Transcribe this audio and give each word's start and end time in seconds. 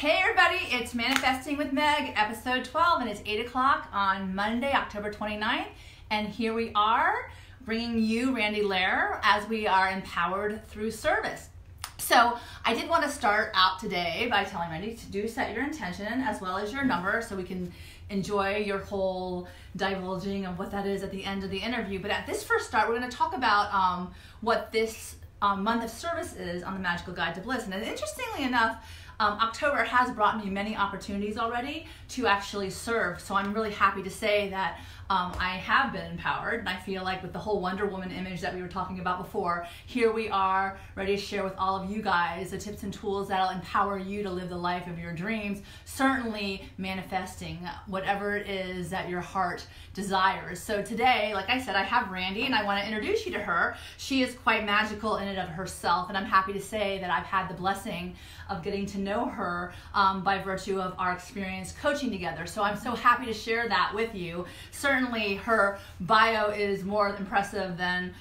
Hey 0.00 0.18
everybody, 0.22 0.74
it's 0.74 0.94
Manifesting 0.94 1.58
with 1.58 1.74
Meg, 1.74 2.14
episode 2.16 2.64
12, 2.64 3.02
and 3.02 3.10
it's 3.10 3.20
8 3.26 3.44
o'clock 3.44 3.86
on 3.92 4.34
Monday, 4.34 4.72
October 4.72 5.12
29th. 5.12 5.66
And 6.10 6.26
here 6.26 6.54
we 6.54 6.72
are 6.74 7.30
bringing 7.66 8.02
you 8.02 8.34
Randy 8.34 8.62
Lair 8.62 9.20
as 9.22 9.46
we 9.46 9.66
are 9.66 9.90
empowered 9.90 10.66
through 10.68 10.92
service. 10.92 11.50
So 11.98 12.38
I 12.64 12.72
did 12.72 12.88
want 12.88 13.04
to 13.04 13.10
start 13.10 13.52
out 13.54 13.78
today 13.78 14.26
by 14.30 14.44
telling 14.44 14.70
Randy 14.70 14.94
to 14.94 15.06
do 15.08 15.28
set 15.28 15.54
your 15.54 15.64
intention 15.64 16.22
as 16.22 16.40
well 16.40 16.56
as 16.56 16.72
your 16.72 16.82
number 16.82 17.20
so 17.20 17.36
we 17.36 17.44
can 17.44 17.70
enjoy 18.08 18.56
your 18.56 18.78
whole 18.78 19.48
divulging 19.76 20.46
of 20.46 20.58
what 20.58 20.70
that 20.70 20.86
is 20.86 21.02
at 21.02 21.10
the 21.10 21.26
end 21.26 21.44
of 21.44 21.50
the 21.50 21.58
interview. 21.58 22.00
But 22.00 22.10
at 22.10 22.26
this 22.26 22.42
first 22.42 22.68
start, 22.68 22.88
we're 22.88 22.96
going 22.96 23.10
to 23.10 23.14
talk 23.14 23.36
about 23.36 23.70
um, 23.74 24.14
what 24.40 24.72
this 24.72 25.16
um, 25.42 25.62
month 25.62 25.84
of 25.84 25.90
service 25.90 26.34
is 26.36 26.62
on 26.62 26.72
the 26.72 26.80
Magical 26.80 27.12
Guide 27.12 27.34
to 27.34 27.42
Bliss. 27.42 27.64
And 27.64 27.74
interestingly 27.74 28.44
enough, 28.44 28.82
um, 29.20 29.38
October 29.38 29.84
has 29.84 30.10
brought 30.10 30.42
me 30.42 30.50
many 30.50 30.74
opportunities 30.74 31.36
already 31.36 31.86
to 32.08 32.26
actually 32.26 32.70
serve. 32.70 33.20
So 33.20 33.34
I'm 33.34 33.52
really 33.52 33.70
happy 33.70 34.02
to 34.02 34.10
say 34.10 34.48
that 34.48 34.80
um, 35.10 35.32
I 35.40 35.56
have 35.56 35.92
been 35.92 36.12
empowered, 36.12 36.60
and 36.60 36.68
I 36.68 36.76
feel 36.76 37.02
like 37.02 37.20
with 37.20 37.32
the 37.32 37.38
whole 37.38 37.60
Wonder 37.60 37.84
Woman 37.84 38.12
image 38.12 38.40
that 38.42 38.54
we 38.54 38.62
were 38.62 38.68
talking 38.68 39.00
about 39.00 39.18
before, 39.18 39.66
here 39.86 40.12
we 40.12 40.28
are 40.28 40.78
ready 40.94 41.16
to 41.16 41.20
share 41.20 41.42
with 41.42 41.54
all 41.58 41.82
of 41.82 41.90
you 41.90 42.00
guys 42.00 42.52
the 42.52 42.58
tips 42.58 42.84
and 42.84 42.94
tools 42.94 43.26
that'll 43.26 43.50
empower 43.50 43.98
you 43.98 44.22
to 44.22 44.30
live 44.30 44.48
the 44.48 44.56
life 44.56 44.86
of 44.86 45.00
your 45.00 45.12
dreams. 45.12 45.62
Certainly 45.84 46.62
manifesting 46.78 47.58
whatever 47.88 48.36
it 48.36 48.48
is 48.48 48.88
that 48.90 49.08
your 49.08 49.20
heart 49.20 49.66
desires. 49.94 50.62
So 50.62 50.80
today, 50.80 51.34
like 51.34 51.50
I 51.50 51.60
said, 51.60 51.74
I 51.74 51.82
have 51.82 52.12
Randy, 52.12 52.46
and 52.46 52.54
I 52.54 52.64
want 52.64 52.80
to 52.80 52.86
introduce 52.86 53.26
you 53.26 53.32
to 53.32 53.40
her. 53.40 53.76
She 53.96 54.22
is 54.22 54.36
quite 54.36 54.64
magical 54.64 55.16
in 55.16 55.26
and 55.26 55.40
of 55.40 55.48
herself, 55.48 56.08
and 56.08 56.16
I'm 56.16 56.24
happy 56.24 56.52
to 56.52 56.60
say 56.60 56.98
that 57.00 57.10
I've 57.10 57.26
had 57.26 57.48
the 57.48 57.54
blessing 57.54 58.14
of 58.48 58.62
getting 58.62 58.86
to 58.86 58.98
know 58.98 59.26
her 59.26 59.72
um, 59.92 60.22
by 60.22 60.38
virtue 60.38 60.80
of 60.80 60.94
our 60.98 61.12
experience 61.12 61.74
coaching 61.82 62.12
together. 62.12 62.46
So 62.46 62.62
I'm 62.62 62.76
so 62.76 62.92
happy 62.92 63.26
to 63.26 63.34
share 63.34 63.68
that 63.68 63.92
with 63.92 64.14
you. 64.14 64.44
Certainly 64.70 64.99
certainly 65.00 65.36
her 65.36 65.78
bio 66.00 66.50
is 66.50 66.84
more 66.84 67.14
impressive 67.16 67.76
than 67.78 68.14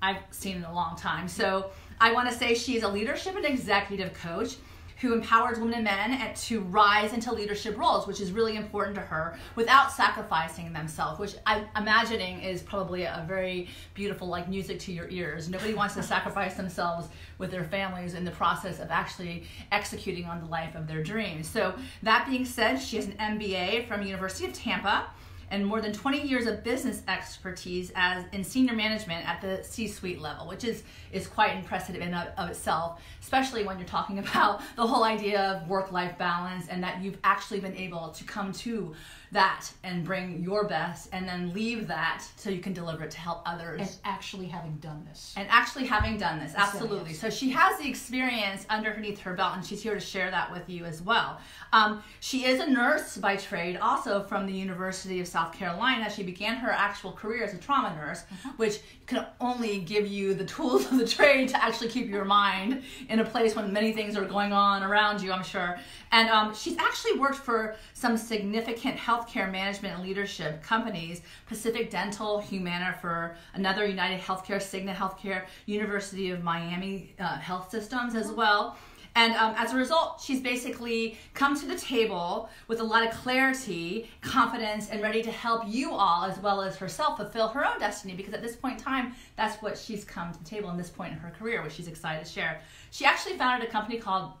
I've 0.00 0.22
seen 0.30 0.56
in 0.56 0.64
a 0.64 0.74
long 0.74 0.96
time. 0.96 1.28
So 1.28 1.70
I 2.00 2.12
want 2.12 2.30
to 2.30 2.34
say 2.34 2.54
she's 2.54 2.82
a 2.82 2.88
leadership 2.88 3.36
and 3.36 3.44
executive 3.44 4.14
coach 4.14 4.56
who 5.00 5.12
empowers 5.12 5.58
women 5.58 5.74
and 5.74 5.84
men 5.84 6.34
to 6.34 6.60
rise 6.60 7.12
into 7.12 7.32
leadership 7.32 7.76
roles, 7.76 8.06
which 8.06 8.20
is 8.20 8.32
really 8.32 8.56
important 8.56 8.94
to 8.94 9.02
her, 9.02 9.36
without 9.54 9.92
sacrificing 9.92 10.72
themselves, 10.72 11.18
which 11.18 11.34
I'm 11.44 11.66
imagining 11.76 12.40
is 12.40 12.62
probably 12.62 13.02
a 13.02 13.22
very 13.28 13.68
beautiful, 13.92 14.28
like 14.28 14.48
music 14.48 14.78
to 14.80 14.92
your 14.92 15.08
ears. 15.10 15.50
Nobody 15.50 15.74
wants 15.74 15.94
to 15.96 16.02
sacrifice 16.14 16.54
themselves 16.54 17.08
with 17.36 17.50
their 17.50 17.64
families 17.64 18.14
in 18.14 18.24
the 18.24 18.30
process 18.30 18.80
of 18.80 18.90
actually 18.90 19.44
executing 19.72 20.24
on 20.24 20.40
the 20.40 20.46
life 20.46 20.74
of 20.74 20.86
their 20.86 21.02
dreams. 21.02 21.48
So 21.48 21.74
that 22.02 22.26
being 22.26 22.46
said, 22.46 22.78
she 22.78 22.96
has 22.96 23.06
an 23.06 23.16
MBA 23.20 23.86
from 23.86 24.02
University 24.02 24.46
of 24.46 24.54
Tampa 24.54 25.08
and 25.50 25.64
more 25.64 25.80
than 25.80 25.92
20 25.92 26.22
years 26.22 26.46
of 26.46 26.62
business 26.64 27.02
expertise 27.08 27.92
as 27.94 28.24
in 28.32 28.44
senior 28.44 28.74
management 28.74 29.28
at 29.28 29.40
the 29.40 29.62
C-suite 29.62 30.20
level, 30.20 30.46
which 30.48 30.64
is 30.64 30.82
is 31.12 31.26
quite 31.26 31.56
impressive 31.56 31.96
in 31.96 32.12
of, 32.14 32.28
of 32.36 32.50
itself, 32.50 33.00
especially 33.22 33.64
when 33.64 33.78
you're 33.78 33.88
talking 33.88 34.18
about 34.24 34.60
the 34.76 34.86
whole 34.86 35.04
idea 35.04 35.40
of 35.40 35.68
work-life 35.68 36.16
balance 36.18 36.68
and 36.68 36.82
that 36.82 37.02
you've 37.02 37.18
actually 37.24 37.60
been 37.60 37.76
able 37.76 38.10
to 38.10 38.24
come 38.24 38.52
to 38.52 38.94
that 39.34 39.70
and 39.82 40.04
bring 40.04 40.42
your 40.42 40.64
best 40.64 41.08
and 41.12 41.28
then 41.28 41.52
leave 41.52 41.86
that 41.88 42.24
so 42.36 42.50
you 42.50 42.60
can 42.60 42.72
deliver 42.72 43.04
it 43.04 43.10
to 43.10 43.18
help 43.18 43.42
others. 43.44 43.80
And 43.80 43.90
actually 44.04 44.46
having 44.46 44.76
done 44.76 45.04
this. 45.08 45.34
And 45.36 45.46
actually 45.50 45.86
having 45.86 46.16
done 46.16 46.38
this, 46.38 46.54
absolutely. 46.56 47.12
So 47.12 47.28
she 47.28 47.50
has 47.50 47.78
the 47.78 47.88
experience 47.88 48.64
underneath 48.70 49.20
her 49.20 49.34
belt 49.34 49.56
and 49.56 49.66
she's 49.66 49.82
here 49.82 49.94
to 49.94 50.00
share 50.00 50.30
that 50.30 50.50
with 50.52 50.70
you 50.70 50.84
as 50.84 51.02
well. 51.02 51.40
Um, 51.72 52.02
she 52.20 52.46
is 52.46 52.60
a 52.60 52.66
nurse 52.66 53.16
by 53.16 53.36
trade, 53.36 53.76
also 53.76 54.22
from 54.22 54.46
the 54.46 54.52
University 54.52 55.20
of 55.20 55.26
South 55.26 55.52
Carolina. 55.52 56.08
She 56.08 56.22
began 56.22 56.56
her 56.56 56.70
actual 56.70 57.12
career 57.12 57.44
as 57.44 57.52
a 57.52 57.58
trauma 57.58 57.94
nurse, 57.96 58.22
uh-huh. 58.30 58.52
which 58.56 58.78
can 59.06 59.26
only 59.40 59.80
give 59.80 60.06
you 60.06 60.34
the 60.34 60.44
tools 60.44 60.86
of 60.90 60.98
the 60.98 61.06
trade 61.06 61.48
to 61.48 61.62
actually 61.62 61.88
keep 61.88 62.08
your 62.08 62.24
mind 62.24 62.82
in 63.08 63.18
a 63.18 63.24
place 63.24 63.56
when 63.56 63.72
many 63.72 63.92
things 63.92 64.16
are 64.16 64.24
going 64.24 64.52
on 64.52 64.82
around 64.82 65.20
you, 65.20 65.32
I'm 65.32 65.42
sure. 65.42 65.78
And 66.12 66.30
um, 66.30 66.54
she's 66.54 66.78
actually 66.78 67.18
worked 67.18 67.38
for 67.38 67.74
some 67.92 68.16
significant 68.16 68.96
healthcare 69.24 69.50
management 69.50 69.94
and 69.94 70.02
leadership 70.02 70.62
companies 70.62 71.22
Pacific 71.46 71.90
Dental, 71.90 72.40
Humana 72.40 72.96
for 73.00 73.36
another 73.54 73.86
United 73.86 74.20
Healthcare, 74.20 74.56
Cigna 74.56 74.94
Healthcare, 74.94 75.44
University 75.66 76.30
of 76.30 76.42
Miami 76.42 77.14
uh, 77.18 77.38
Health 77.38 77.70
Systems 77.70 78.14
as 78.14 78.30
well. 78.30 78.76
And 79.16 79.32
um, 79.34 79.54
as 79.56 79.72
a 79.72 79.76
result, 79.76 80.20
she's 80.20 80.40
basically 80.40 81.16
come 81.34 81.58
to 81.60 81.66
the 81.66 81.76
table 81.76 82.48
with 82.66 82.80
a 82.80 82.82
lot 82.82 83.06
of 83.06 83.14
clarity, 83.14 84.10
confidence, 84.22 84.90
and 84.90 85.00
ready 85.00 85.22
to 85.22 85.30
help 85.30 85.62
you 85.68 85.92
all, 85.92 86.24
as 86.24 86.36
well 86.40 86.60
as 86.60 86.76
herself, 86.76 87.18
fulfill 87.18 87.46
her 87.48 87.64
own 87.64 87.78
destiny. 87.78 88.14
Because 88.14 88.34
at 88.34 88.42
this 88.42 88.56
point 88.56 88.78
in 88.78 88.84
time, 88.84 89.14
that's 89.36 89.62
what 89.62 89.78
she's 89.78 90.02
come 90.02 90.32
to 90.32 90.38
the 90.40 90.44
table 90.44 90.68
in 90.70 90.76
this 90.76 90.90
point 90.90 91.12
in 91.12 91.18
her 91.18 91.30
career, 91.30 91.62
which 91.62 91.74
she's 91.74 91.86
excited 91.86 92.26
to 92.26 92.30
share. 92.30 92.60
She 92.90 93.04
actually 93.04 93.38
founded 93.38 93.68
a 93.68 93.70
company 93.70 93.98
called 93.98 94.32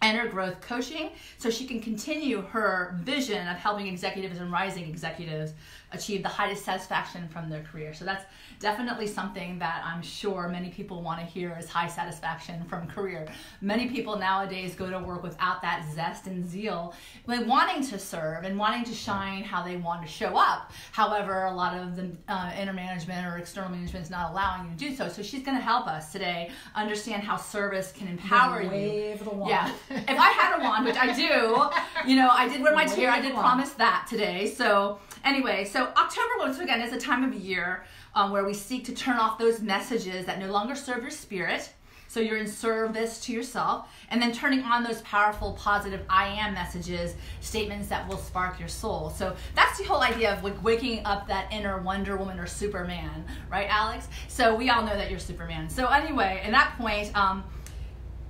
Enter 0.00 0.28
Growth 0.28 0.60
Coaching 0.60 1.10
so 1.38 1.50
she 1.50 1.66
can 1.66 1.80
continue 1.80 2.42
her 2.42 2.98
vision 3.02 3.48
of 3.48 3.56
helping 3.56 3.86
executives 3.88 4.38
and 4.38 4.52
rising 4.52 4.88
executives 4.88 5.54
achieve 5.92 6.22
the 6.22 6.28
highest 6.28 6.64
satisfaction 6.64 7.28
from 7.28 7.48
their 7.48 7.62
career. 7.62 7.94
So 7.94 8.04
that's 8.04 8.24
definitely 8.60 9.06
something 9.06 9.58
that 9.58 9.82
I'm 9.84 10.02
sure 10.02 10.48
many 10.48 10.68
people 10.70 11.02
want 11.02 11.20
to 11.20 11.26
hear 11.26 11.56
is 11.58 11.68
high 11.68 11.88
satisfaction 11.88 12.64
from 12.64 12.86
career. 12.86 13.26
Many 13.60 13.88
people 13.88 14.18
nowadays 14.18 14.74
go 14.74 14.90
to 14.90 14.98
work 14.98 15.22
without 15.22 15.62
that 15.62 15.86
zest 15.94 16.26
and 16.26 16.46
zeal, 16.46 16.94
like 17.26 17.46
wanting 17.46 17.82
to 17.88 17.98
serve 17.98 18.44
and 18.44 18.58
wanting 18.58 18.84
to 18.84 18.94
shine 18.94 19.42
how 19.42 19.62
they 19.62 19.76
want 19.76 20.02
to 20.02 20.08
show 20.08 20.36
up. 20.36 20.72
However, 20.92 21.44
a 21.44 21.54
lot 21.54 21.76
of 21.78 21.96
the 21.96 22.10
uh, 22.28 22.52
inner 22.58 22.72
management 22.72 23.26
or 23.26 23.38
external 23.38 23.70
management 23.70 24.04
is 24.04 24.10
not 24.10 24.32
allowing 24.32 24.64
you 24.66 24.72
to 24.72 24.90
do 24.90 24.96
so. 24.96 25.08
So 25.08 25.22
she's 25.22 25.42
going 25.42 25.56
to 25.56 25.62
help 25.62 25.86
us 25.86 26.12
today 26.12 26.50
understand 26.74 27.22
how 27.22 27.36
service 27.36 27.92
can 27.92 28.08
empower 28.08 28.62
you. 28.62 28.68
Wave 28.68 29.24
the 29.24 29.30
wand. 29.30 29.50
Yeah. 29.50 29.72
if 29.90 30.18
I 30.18 30.30
had 30.30 30.58
a 30.58 30.62
wand, 30.62 30.84
which 30.84 30.96
I 30.96 31.14
do, 31.14 32.08
you 32.08 32.16
know, 32.16 32.28
I 32.28 32.48
did 32.48 32.62
wear 32.62 32.74
my 32.74 32.84
tiara. 32.84 33.14
I 33.14 33.20
did 33.20 33.32
promise 33.34 33.70
that 33.72 34.06
today. 34.08 34.46
So 34.46 34.98
anyway, 35.28 35.64
so 35.64 35.84
October 35.84 36.32
once 36.38 36.58
again 36.58 36.80
is 36.80 36.92
a 36.92 36.98
time 36.98 37.22
of 37.22 37.34
year 37.34 37.84
um, 38.14 38.32
where 38.32 38.44
we 38.44 38.54
seek 38.54 38.84
to 38.86 38.94
turn 38.94 39.18
off 39.18 39.38
those 39.38 39.60
messages 39.60 40.24
that 40.26 40.38
no 40.38 40.50
longer 40.50 40.74
serve 40.74 41.02
your 41.02 41.10
spirit. 41.10 41.70
So 42.10 42.20
you're 42.20 42.38
in 42.38 42.46
service 42.46 43.20
to 43.26 43.34
yourself, 43.34 43.94
and 44.10 44.20
then 44.20 44.32
turning 44.32 44.62
on 44.62 44.82
those 44.82 45.02
powerful, 45.02 45.52
positive 45.52 46.00
I 46.08 46.28
am 46.28 46.54
messages, 46.54 47.14
statements 47.40 47.88
that 47.88 48.08
will 48.08 48.16
spark 48.16 48.58
your 48.58 48.68
soul. 48.68 49.10
So 49.10 49.36
that's 49.54 49.76
the 49.76 49.84
whole 49.84 50.00
idea 50.00 50.32
of 50.32 50.42
like 50.42 50.64
waking 50.64 51.04
up 51.04 51.28
that 51.28 51.52
inner 51.52 51.82
Wonder 51.82 52.16
Woman 52.16 52.38
or 52.38 52.46
Superman, 52.46 53.26
right, 53.50 53.66
Alex? 53.68 54.08
So 54.28 54.54
we 54.54 54.70
all 54.70 54.82
know 54.82 54.96
that 54.96 55.10
you're 55.10 55.18
Superman. 55.18 55.68
So 55.68 55.86
anyway, 55.88 56.40
at 56.42 56.50
that 56.52 56.76
point, 56.78 57.14
um, 57.14 57.44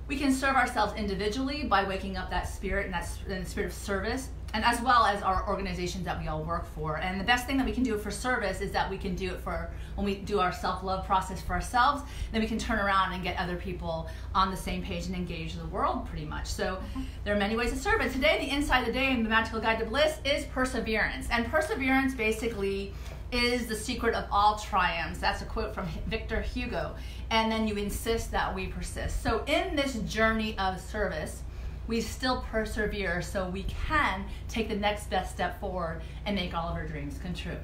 we 0.09 0.17
can 0.17 0.33
serve 0.33 0.57
ourselves 0.57 0.93
individually 0.95 1.63
by 1.63 1.85
waking 1.85 2.17
up 2.17 2.29
that 2.31 2.49
spirit 2.49 2.83
and 2.83 2.93
that 2.93 3.07
and 3.29 3.45
the 3.45 3.49
spirit 3.49 3.67
of 3.67 3.73
service 3.73 4.27
and 4.53 4.63
as 4.63 4.81
well 4.81 5.05
as 5.05 5.21
our 5.21 5.47
organizations 5.47 6.05
that 6.05 6.19
we 6.19 6.27
all 6.27 6.43
work 6.43 6.65
for. 6.75 6.97
And 6.97 7.19
the 7.19 7.23
best 7.23 7.45
thing 7.45 7.57
that 7.57 7.65
we 7.65 7.71
can 7.71 7.83
do 7.83 7.97
for 7.97 8.11
service 8.11 8.61
is 8.61 8.71
that 8.71 8.89
we 8.89 8.97
can 8.97 9.15
do 9.15 9.33
it 9.33 9.39
for 9.41 9.69
when 9.95 10.05
we 10.05 10.15
do 10.15 10.39
our 10.39 10.51
self 10.51 10.83
love 10.83 11.05
process 11.05 11.41
for 11.41 11.53
ourselves, 11.53 12.01
then 12.31 12.41
we 12.41 12.47
can 12.47 12.57
turn 12.57 12.79
around 12.79 13.13
and 13.13 13.23
get 13.23 13.37
other 13.37 13.55
people 13.55 14.09
on 14.33 14.49
the 14.49 14.57
same 14.57 14.81
page 14.81 15.05
and 15.07 15.15
engage 15.15 15.55
the 15.55 15.65
world 15.65 16.07
pretty 16.07 16.25
much. 16.25 16.47
So 16.47 16.79
there 17.23 17.35
are 17.35 17.39
many 17.39 17.55
ways 17.55 17.71
to 17.71 17.77
serve. 17.77 17.99
And 18.01 18.11
today, 18.11 18.37
the 18.39 18.51
Insight 18.51 18.87
of 18.87 18.93
the 18.93 18.99
Day 18.99 19.11
and 19.11 19.25
the 19.25 19.29
Magical 19.29 19.59
Guide 19.59 19.79
to 19.79 19.85
Bliss 19.85 20.17
is 20.23 20.45
perseverance. 20.45 21.27
And 21.29 21.45
perseverance 21.47 22.13
basically 22.13 22.93
is 23.31 23.67
the 23.67 23.75
secret 23.75 24.15
of 24.15 24.25
all 24.31 24.57
triumphs. 24.57 25.19
That's 25.19 25.41
a 25.41 25.45
quote 25.45 25.75
from 25.75 25.87
Victor 26.07 26.41
Hugo. 26.41 26.95
And 27.29 27.51
then 27.51 27.67
you 27.67 27.75
insist 27.75 28.31
that 28.31 28.53
we 28.55 28.67
persist. 28.67 29.21
So 29.21 29.43
in 29.45 29.75
this 29.75 29.95
journey 29.99 30.57
of 30.57 30.79
service, 30.79 31.43
we 31.89 31.99
still 31.99 32.45
persevere 32.51 33.19
so 33.19 33.49
we 33.49 33.63
can 33.63 34.23
take 34.47 34.69
the 34.69 34.75
next 34.75 35.09
best 35.09 35.33
step 35.33 35.59
forward 35.59 36.01
and 36.25 36.35
make 36.35 36.53
all 36.53 36.69
of 36.69 36.75
our 36.75 36.85
dreams 36.85 37.19
come 37.21 37.33
true. 37.33 37.57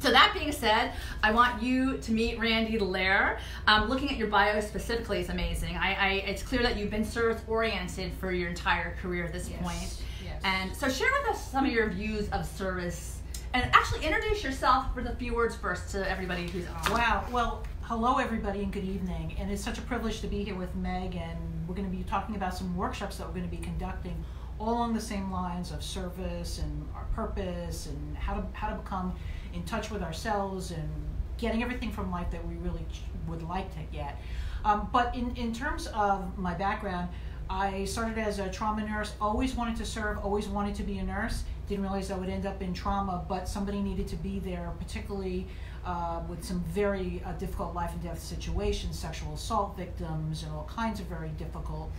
So 0.00 0.10
that 0.10 0.32
being 0.34 0.52
said, 0.52 0.92
I 1.22 1.32
want 1.32 1.62
you 1.62 1.96
to 1.96 2.12
meet 2.12 2.38
Randy 2.38 2.78
Lair. 2.78 3.38
Um, 3.66 3.88
looking 3.88 4.10
at 4.10 4.16
your 4.16 4.28
bio 4.28 4.60
specifically 4.60 5.20
is 5.20 5.30
amazing. 5.30 5.76
I, 5.76 5.94
I, 5.94 6.08
it's 6.26 6.42
clear 6.42 6.62
that 6.62 6.76
you've 6.76 6.90
been 6.90 7.04
service 7.04 7.42
oriented 7.48 8.12
for 8.20 8.32
your 8.32 8.50
entire 8.50 8.96
career 8.96 9.24
at 9.24 9.32
this 9.32 9.48
yes. 9.48 9.60
point. 9.62 10.02
Yes. 10.24 10.40
And 10.44 10.76
so 10.76 10.88
share 10.88 11.10
with 11.20 11.30
us 11.30 11.50
some 11.50 11.64
of 11.64 11.72
your 11.72 11.88
views 11.88 12.28
of 12.30 12.46
service 12.46 13.18
and 13.54 13.64
actually 13.74 14.06
introduce 14.06 14.44
yourself 14.44 14.94
with 14.94 15.06
a 15.06 15.14
few 15.16 15.34
words 15.34 15.56
first 15.56 15.90
to 15.92 16.08
everybody 16.08 16.48
who's 16.48 16.66
on. 16.66 16.92
Wow. 16.92 17.24
Well, 17.32 17.62
hello 17.82 18.18
everybody 18.18 18.62
and 18.62 18.72
good 18.72 18.84
evening. 18.84 19.36
And 19.38 19.50
it's 19.50 19.64
such 19.64 19.78
a 19.78 19.82
privilege 19.82 20.20
to 20.20 20.26
be 20.26 20.44
here 20.44 20.54
with 20.54 20.74
Meg 20.76 21.16
and 21.16 21.59
we're 21.70 21.76
going 21.76 21.88
to 21.88 21.96
be 21.96 22.02
talking 22.02 22.34
about 22.34 22.52
some 22.52 22.76
workshops 22.76 23.18
that 23.18 23.26
we're 23.28 23.32
going 23.32 23.48
to 23.48 23.56
be 23.56 23.62
conducting 23.62 24.24
all 24.58 24.70
along 24.70 24.92
the 24.92 25.00
same 25.00 25.30
lines 25.30 25.70
of 25.70 25.84
service 25.84 26.58
and 26.58 26.88
our 26.96 27.04
purpose 27.14 27.86
and 27.86 28.16
how 28.16 28.34
to 28.34 28.44
how 28.52 28.68
to 28.68 28.74
become 28.74 29.14
in 29.54 29.62
touch 29.62 29.88
with 29.88 30.02
ourselves 30.02 30.72
and 30.72 30.90
getting 31.38 31.62
everything 31.62 31.92
from 31.92 32.10
life 32.10 32.28
that 32.32 32.44
we 32.46 32.56
really 32.56 32.84
would 33.28 33.42
like 33.44 33.72
to 33.72 33.80
get. 33.92 34.20
Um, 34.64 34.90
but 34.92 35.14
in, 35.14 35.34
in 35.36 35.54
terms 35.54 35.86
of 35.86 36.36
my 36.36 36.54
background, 36.54 37.08
I 37.48 37.84
started 37.84 38.18
as 38.18 38.40
a 38.40 38.50
trauma 38.50 38.84
nurse, 38.84 39.14
always 39.20 39.54
wanted 39.54 39.76
to 39.76 39.86
serve, 39.86 40.18
always 40.18 40.48
wanted 40.48 40.74
to 40.74 40.82
be 40.82 40.98
a 40.98 41.04
nurse. 41.04 41.44
Didn't 41.68 41.84
realize 41.84 42.10
I 42.10 42.16
would 42.16 42.28
end 42.28 42.46
up 42.46 42.60
in 42.60 42.74
trauma, 42.74 43.24
but 43.28 43.48
somebody 43.48 43.80
needed 43.80 44.08
to 44.08 44.16
be 44.16 44.40
there, 44.40 44.72
particularly 44.80 45.46
uh, 45.84 46.20
with 46.28 46.44
some 46.44 46.60
very 46.68 47.22
uh, 47.24 47.32
difficult 47.32 47.74
life 47.74 47.92
and 47.92 48.02
death 48.02 48.20
situations, 48.20 48.98
sexual 48.98 49.34
assault 49.34 49.76
victims, 49.76 50.42
and 50.42 50.52
all 50.52 50.68
kinds 50.70 51.00
of 51.00 51.06
very 51.06 51.30
difficult 51.30 51.90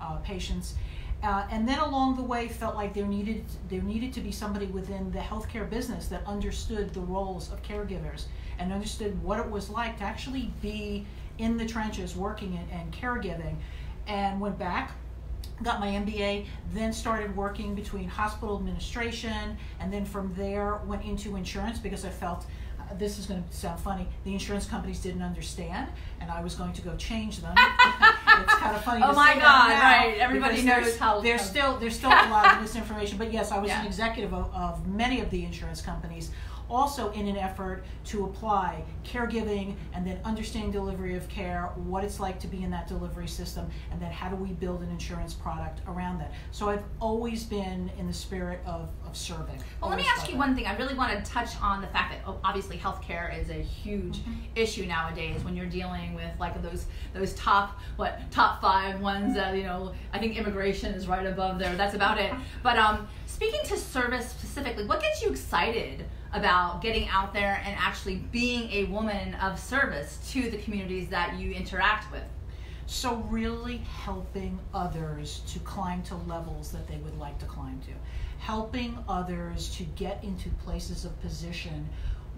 uh, 0.00 0.16
patients. 0.16 0.74
Uh, 1.22 1.46
and 1.50 1.66
then 1.66 1.78
along 1.78 2.16
the 2.16 2.22
way, 2.22 2.48
felt 2.48 2.74
like 2.74 2.92
there 2.92 3.06
needed 3.06 3.44
there 3.68 3.82
needed 3.82 4.12
to 4.12 4.20
be 4.20 4.30
somebody 4.30 4.66
within 4.66 5.10
the 5.10 5.18
healthcare 5.18 5.68
business 5.68 6.06
that 6.08 6.24
understood 6.26 6.92
the 6.92 7.00
roles 7.00 7.50
of 7.50 7.62
caregivers 7.62 8.24
and 8.58 8.72
understood 8.72 9.20
what 9.22 9.40
it 9.40 9.50
was 9.50 9.70
like 9.70 9.96
to 9.98 10.04
actually 10.04 10.52
be 10.60 11.06
in 11.38 11.56
the 11.56 11.64
trenches 11.64 12.14
working 12.14 12.58
and, 12.58 12.70
and 12.70 12.92
caregiving. 12.92 13.56
And 14.06 14.38
went 14.38 14.58
back, 14.58 14.92
got 15.62 15.80
my 15.80 15.88
MBA, 15.88 16.46
then 16.74 16.92
started 16.92 17.34
working 17.34 17.74
between 17.74 18.06
hospital 18.06 18.58
administration, 18.58 19.56
and 19.80 19.90
then 19.90 20.04
from 20.04 20.34
there 20.34 20.80
went 20.86 21.04
into 21.04 21.36
insurance 21.36 21.78
because 21.78 22.04
I 22.04 22.10
felt 22.10 22.44
this 22.98 23.18
is 23.18 23.26
going 23.26 23.42
to 23.42 23.56
sound 23.56 23.80
funny. 23.80 24.06
The 24.24 24.32
insurance 24.32 24.66
companies 24.66 25.00
didn't 25.00 25.22
understand, 25.22 25.88
and 26.20 26.30
I 26.30 26.40
was 26.42 26.54
going 26.54 26.72
to 26.74 26.82
go 26.82 26.94
change 26.96 27.40
them. 27.40 27.54
it's 27.56 28.54
kind 28.54 28.76
of 28.76 28.84
funny. 28.84 29.02
Oh 29.04 29.08
to 29.10 29.12
my 29.16 29.34
say 29.34 29.40
God! 29.40 29.70
right, 29.70 30.16
everybody 30.18 30.62
knows 30.62 30.96
how. 30.96 31.20
there's 31.20 31.40
how- 31.40 31.46
still 31.46 31.76
there's 31.78 31.96
still 31.96 32.10
a 32.10 32.28
lot 32.30 32.54
of 32.54 32.60
misinformation. 32.62 33.18
But 33.18 33.32
yes, 33.32 33.50
I 33.52 33.58
was 33.58 33.68
Yeah. 33.68 33.80
an 33.80 33.86
executive 33.86 34.32
of, 34.34 34.52
of 34.54 34.86
many 34.86 35.20
of 35.20 35.30
the 35.30 35.44
insurance 35.44 35.80
companies. 35.80 36.30
Also, 36.70 37.10
in 37.12 37.28
an 37.28 37.36
effort 37.36 37.84
to 38.04 38.24
apply 38.24 38.82
caregiving 39.04 39.74
and 39.92 40.06
then 40.06 40.18
understanding 40.24 40.70
delivery 40.70 41.14
of 41.14 41.28
care, 41.28 41.70
what 41.76 42.02
it's 42.04 42.18
like 42.20 42.40
to 42.40 42.46
be 42.46 42.62
in 42.62 42.70
that 42.70 42.88
delivery 42.88 43.28
system, 43.28 43.68
and 43.90 44.00
then 44.00 44.10
how 44.10 44.28
do 44.28 44.36
we 44.36 44.50
build 44.52 44.82
an 44.82 44.90
insurance 44.90 45.34
product 45.34 45.80
around 45.88 46.18
that. 46.18 46.32
So 46.50 46.68
I've 46.68 46.82
always 47.00 47.44
been 47.44 47.90
in 47.98 48.06
the 48.06 48.12
spirit 48.12 48.60
of, 48.66 48.88
of 49.06 49.16
serving. 49.16 49.58
Well, 49.80 49.90
let 49.90 49.98
me 49.98 50.06
ask 50.16 50.30
you 50.30 50.36
one 50.38 50.54
thing. 50.54 50.66
I 50.66 50.76
really 50.76 50.94
want 50.94 51.12
to 51.24 51.30
touch 51.30 51.50
on 51.60 51.80
the 51.80 51.88
fact 51.88 52.12
that 52.12 52.20
oh, 52.26 52.38
obviously 52.44 52.76
healthcare 52.78 53.38
is 53.38 53.50
a 53.50 53.54
huge 53.54 54.04
Mm-hmm. 54.14 54.32
issue 54.54 54.86
nowadays 54.86 55.44
when 55.44 55.56
you're 55.56 55.66
dealing 55.66 56.14
with 56.14 56.30
like 56.38 56.60
those 56.62 56.86
those 57.12 57.34
top 57.34 57.78
what 57.96 58.20
top 58.30 58.60
five 58.60 59.00
ones 59.00 59.34
that 59.34 59.56
you 59.56 59.62
know. 59.64 59.92
I 60.12 60.18
think 60.18 60.36
immigration 60.36 60.94
is 60.94 61.06
right 61.08 61.26
above 61.26 61.58
there. 61.58 61.74
That's 61.76 61.94
about 61.94 62.18
it. 62.18 62.32
But 62.62 62.78
um, 62.78 63.08
speaking 63.34 63.62
to 63.64 63.76
service 63.76 64.28
specifically, 64.28 64.86
what 64.86 65.00
gets 65.00 65.20
you 65.20 65.28
excited 65.28 66.04
about 66.32 66.80
getting 66.80 67.08
out 67.08 67.34
there 67.34 67.60
and 67.64 67.76
actually 67.76 68.16
being 68.30 68.70
a 68.70 68.84
woman 68.84 69.34
of 69.34 69.58
service 69.58 70.20
to 70.30 70.48
the 70.50 70.56
communities 70.58 71.08
that 71.08 71.36
you 71.36 71.50
interact 71.50 72.12
with? 72.12 72.22
So, 72.86 73.16
really 73.28 73.78
helping 73.78 74.60
others 74.72 75.40
to 75.48 75.58
climb 75.60 76.04
to 76.04 76.14
levels 76.14 76.70
that 76.70 76.86
they 76.86 76.98
would 76.98 77.18
like 77.18 77.36
to 77.40 77.46
climb 77.46 77.80
to, 77.80 77.92
helping 78.38 78.96
others 79.08 79.74
to 79.76 79.82
get 79.82 80.22
into 80.22 80.48
places 80.64 81.04
of 81.04 81.20
position 81.20 81.88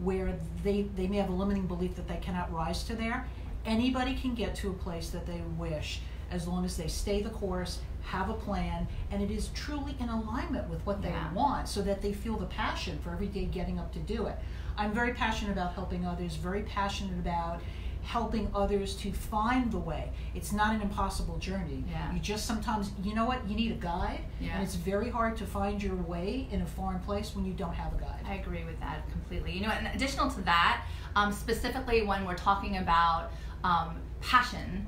where 0.03 0.35
they, 0.65 0.83
they 0.97 1.09
may 1.09 1.19
have 1.19 1.29
a 1.29 1.35
limiting 1.35 1.67
belief 1.67 1.95
that 1.97 2.09
they 2.09 2.17
cannot 2.17 2.51
rise 2.55 2.85
to 2.85 2.95
there. 2.95 3.27
Anybody 3.67 4.15
can 4.15 4.35
get 4.35 4.55
to 4.57 4.71
a 4.71 4.75
place 4.75 5.11
that 5.11 5.27
they 5.27 5.43
wish 5.59 6.01
as 6.31 6.47
long 6.49 6.65
as 6.65 6.77
they 6.77 6.89
stay 6.89 7.23
the 7.23 7.31
course, 7.31 7.81
have 8.03 8.31
a 8.31 8.35
plan, 8.35 8.87
and 9.11 9.23
it 9.23 9.31
is 9.31 9.49
truly 9.49 9.97
in 9.99 10.09
alignment 10.09 10.69
with 10.69 10.85
what 10.87 11.03
they 11.03 11.09
Yeah. 11.11 11.33
want 11.33 11.69
so 11.69 11.83
that 11.83 12.03
they 12.03 12.13
feel 12.13 12.37
the 12.37 12.47
passion 12.47 12.99
for 13.03 13.11
every 13.11 13.27
day 13.27 13.47
getting 13.47 13.79
up 13.79 13.93
to 13.95 13.99
do 13.99 14.27
it. 14.27 14.39
I'm 14.79 14.93
very 14.93 15.13
passionate 15.13 15.53
about 15.53 15.75
helping 15.75 16.05
others, 16.07 16.37
very 16.37 16.63
passionate 16.63 17.19
about 17.19 17.61
helping 18.03 18.49
others 18.55 18.95
to 18.95 19.11
find 19.13 19.73
the 19.73 19.79
way. 19.79 20.13
It's 20.33 20.53
not 20.53 20.73
an 20.77 20.81
impossible 20.81 21.39
journey. 21.39 21.83
Yeah. 21.91 22.13
You 22.13 22.21
just 22.21 22.47
sometimes, 22.47 22.93
you 23.03 23.15
know 23.15 23.25
what, 23.25 23.49
you 23.49 23.57
need 23.57 23.73
a 23.73 23.75
guide, 23.75 24.21
Yeah. 24.39 24.55
and 24.55 24.63
it's 24.63 24.77
very 24.77 25.11
hard 25.11 25.37
to 25.39 25.47
find 25.47 25.83
your 25.83 25.97
way 25.97 26.47
in 26.53 26.63
a 26.63 26.67
foreign 26.67 27.01
place 27.01 27.35
when 27.35 27.45
you 27.45 27.53
don't 27.55 27.75
have 27.75 27.93
a 27.95 27.97
guide. 27.97 28.25
I 28.29 28.35
agree 28.35 28.63
with 28.65 28.79
that 28.79 29.11
completely. 29.11 29.51
You 29.53 29.63
know, 29.63 29.71
and 29.71 29.89
additional 29.89 30.31
to 30.31 30.41
that, 30.43 30.83
um, 31.17 31.33
specifically 31.33 32.05
when 32.05 32.25
we're 32.25 32.37
talking 32.37 32.77
about 32.77 33.33
um, 33.65 33.97
passion, 34.21 34.87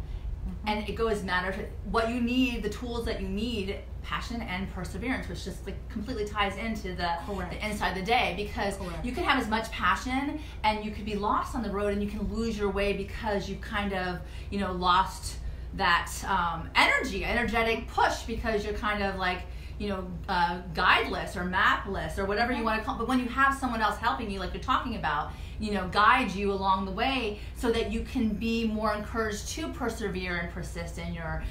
and 0.66 0.88
it 0.88 0.92
goes 0.92 1.22
matter 1.22 1.52
to 1.52 1.64
what 1.90 2.10
you 2.10 2.20
need, 2.20 2.62
the 2.62 2.68
tools 2.68 3.04
that 3.06 3.20
you 3.20 3.28
need, 3.28 3.76
passion 4.02 4.40
and 4.42 4.70
perseverance, 4.72 5.28
which 5.28 5.44
just 5.44 5.64
like 5.66 5.76
completely 5.88 6.24
ties 6.24 6.56
into 6.56 6.94
the, 6.94 7.10
Correct. 7.26 7.52
the 7.52 7.64
insight 7.64 7.94
the 7.94 8.02
day 8.02 8.34
because 8.36 8.76
Correct. 8.76 9.04
you 9.04 9.12
could 9.12 9.24
have 9.24 9.40
as 9.40 9.48
much 9.48 9.70
passion 9.70 10.40
and 10.64 10.84
you 10.84 10.90
could 10.90 11.04
be 11.04 11.14
lost 11.14 11.54
on 11.54 11.62
the 11.62 11.70
road 11.70 11.92
and 11.92 12.02
you 12.02 12.08
can 12.08 12.22
lose 12.32 12.56
your 12.56 12.70
way 12.70 12.92
because 12.92 13.48
you 13.48 13.56
kind 13.56 13.92
of 13.92 14.18
you 14.50 14.58
know 14.58 14.72
lost 14.72 15.38
that 15.74 16.10
um, 16.26 16.68
energy, 16.74 17.24
energetic 17.24 17.86
push 17.88 18.22
because 18.22 18.64
you're 18.64 18.74
kind 18.74 19.02
of 19.02 19.16
like 19.16 19.42
you 19.78 19.88
know 19.88 20.06
uh, 20.28 20.60
guideless 20.74 21.36
or 21.36 21.44
mapless 21.44 22.18
or 22.18 22.26
whatever 22.26 22.52
you 22.52 22.64
want 22.64 22.80
to 22.80 22.84
call. 22.84 22.96
it. 22.96 22.98
But 22.98 23.08
when 23.08 23.20
you 23.20 23.28
have 23.28 23.54
someone 23.54 23.80
else 23.80 23.96
helping 23.98 24.30
you, 24.30 24.40
like 24.40 24.52
you're 24.52 24.62
talking 24.62 24.96
about, 24.96 25.32
you 25.60 25.72
know, 25.72 25.88
guide 25.88 26.32
you 26.32 26.52
along 26.52 26.84
the 26.84 26.92
way 26.92 27.38
so 27.56 27.70
that 27.70 27.92
you 27.92 28.02
can 28.02 28.30
be 28.30 28.66
more 28.66 28.94
encouraged 28.94 29.48
to 29.50 29.68
persevere 29.68 30.36
and 30.36 30.52
persist 30.52 30.98
in 30.98 31.14
your 31.14 31.42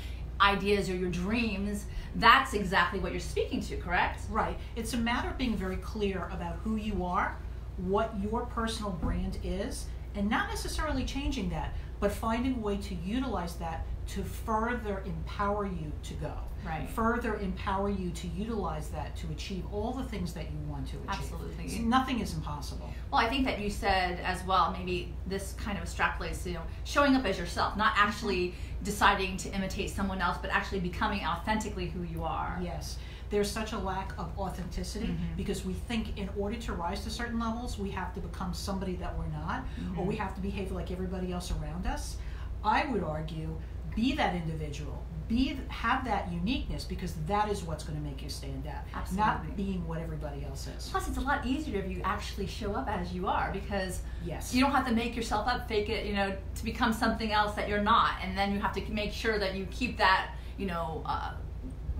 ideas 0.41 0.89
or 0.89 0.95
your 0.95 1.09
dreams. 1.09 1.85
That's 2.15 2.53
exactly 2.53 2.99
what 2.99 3.11
you're 3.11 3.19
speaking 3.21 3.61
to, 3.61 3.77
correct? 3.77 4.21
Right. 4.29 4.57
It's 4.75 4.93
a 4.93 4.97
matter 4.97 5.29
of 5.29 5.37
being 5.37 5.55
very 5.55 5.77
clear 5.77 6.29
about 6.31 6.57
who 6.63 6.75
you 6.75 7.05
are, 7.05 7.37
what 7.77 8.13
your 8.21 8.45
personal 8.47 8.91
brand 8.91 9.37
is, 9.43 9.85
and 10.15 10.29
not 10.29 10.49
necessarily 10.49 11.05
changing 11.05 11.49
that, 11.49 11.73
but 11.99 12.11
finding 12.11 12.55
a 12.55 12.59
way 12.59 12.77
to 12.77 12.95
utilize 12.95 13.55
that 13.55 13.85
to 14.07 14.23
further 14.23 15.03
empower 15.05 15.65
you 15.65 15.91
to 16.03 16.13
go. 16.15 16.33
Right. 16.65 16.89
Further 16.89 17.35
empower 17.37 17.89
you 17.89 18.09
to 18.11 18.27
utilize 18.27 18.89
that 18.89 19.15
to 19.17 19.27
achieve 19.31 19.63
all 19.71 19.91
the 19.93 20.03
things 20.03 20.33
that 20.33 20.45
you 20.51 20.57
want 20.67 20.87
to 20.87 20.97
achieve. 20.97 21.09
Absolutely. 21.09 21.67
So 21.69 21.81
nothing 21.83 22.19
is 22.19 22.33
impossible. 22.33 22.89
Well, 23.11 23.21
I 23.21 23.29
think 23.29 23.45
that 23.45 23.59
you 23.59 23.69
said 23.69 24.19
as 24.21 24.43
well, 24.45 24.75
maybe 24.77 25.13
this 25.27 25.53
kind 25.53 25.77
of 25.77 25.83
extrapolates 25.85 26.45
you 26.45 26.53
know, 26.55 26.61
showing 26.83 27.15
up 27.15 27.25
as 27.25 27.37
yourself, 27.37 27.77
not 27.77 27.93
actually 27.95 28.53
deciding 28.83 29.37
to 29.37 29.49
imitate 29.53 29.89
someone 29.91 30.19
else, 30.19 30.37
but 30.41 30.49
actually 30.51 30.79
becoming 30.81 31.25
authentically 31.25 31.87
who 31.87 32.03
you 32.03 32.23
are. 32.23 32.59
Yes. 32.61 32.97
There's 33.29 33.51
such 33.51 33.73
a 33.73 33.77
lack 33.77 34.17
of 34.17 34.31
authenticity 34.37 35.07
Mhm. 35.07 35.35
because 35.37 35.63
we 35.65 35.73
think 35.73 36.17
in 36.17 36.29
order 36.37 36.55
to 36.57 36.73
rise 36.73 37.03
to 37.03 37.09
certain 37.09 37.39
levels, 37.39 37.77
we 37.77 37.91
have 37.91 38.13
to 38.15 38.19
become 38.21 38.53
somebody 38.53 38.95
that 38.95 39.17
we're 39.17 39.27
not, 39.27 39.63
or 39.97 40.03
Mhm. 40.03 40.07
we 40.07 40.15
have 40.15 40.33
to 40.35 40.41
behave 40.41 40.71
like 40.71 40.91
everybody 40.91 41.31
else 41.33 41.51
around 41.51 41.85
us. 41.85 42.17
I 42.63 42.85
would 42.87 43.03
argue, 43.03 43.55
be 43.97 44.13
that 44.13 44.35
individual, 44.35 45.03
be 45.27 45.59
have 45.69 46.05
that 46.05 46.31
uniqueness 46.31 46.83
because 46.85 47.15
that 47.25 47.49
is 47.49 47.63
what's 47.63 47.83
going 47.83 47.97
to 47.97 48.03
make 48.05 48.21
you 48.21 48.29
stand 48.29 48.65
out, 48.67 48.83
Absolutely. 48.93 49.25
not 49.25 49.57
being 49.57 49.85
what 49.87 49.99
everybody 49.99 50.45
else 50.45 50.67
is. 50.77 50.87
Plus, 50.89 51.07
it's 51.09 51.17
a 51.17 51.21
lot 51.21 51.45
easier 51.47 51.81
if 51.81 51.89
you 51.91 51.99
actually 52.03 52.45
show 52.45 52.73
up 52.75 52.87
as 52.87 53.11
you 53.11 53.27
are 53.27 53.49
because 53.51 54.01
Yes. 54.23 54.53
you 54.53 54.61
don't 54.61 54.71
have 54.71 54.85
to 54.87 54.93
make 54.93 55.15
yourself 55.15 55.47
up, 55.47 55.67
fake 55.67 55.89
it, 55.89 56.05
you 56.05 56.13
know, 56.13 56.33
to 56.55 56.63
become 56.63 56.93
something 56.93 57.31
else 57.33 57.55
that 57.55 57.67
you're 57.67 57.81
not, 57.81 58.11
and 58.23 58.37
then 58.37 58.53
you 58.53 58.59
have 58.59 58.71
to 58.75 58.81
make 58.91 59.11
sure 59.11 59.39
that 59.39 59.55
you 59.55 59.65
keep 59.71 59.97
that, 59.97 60.29
you 60.57 60.67
know, 60.67 61.01
uh, 61.07 61.31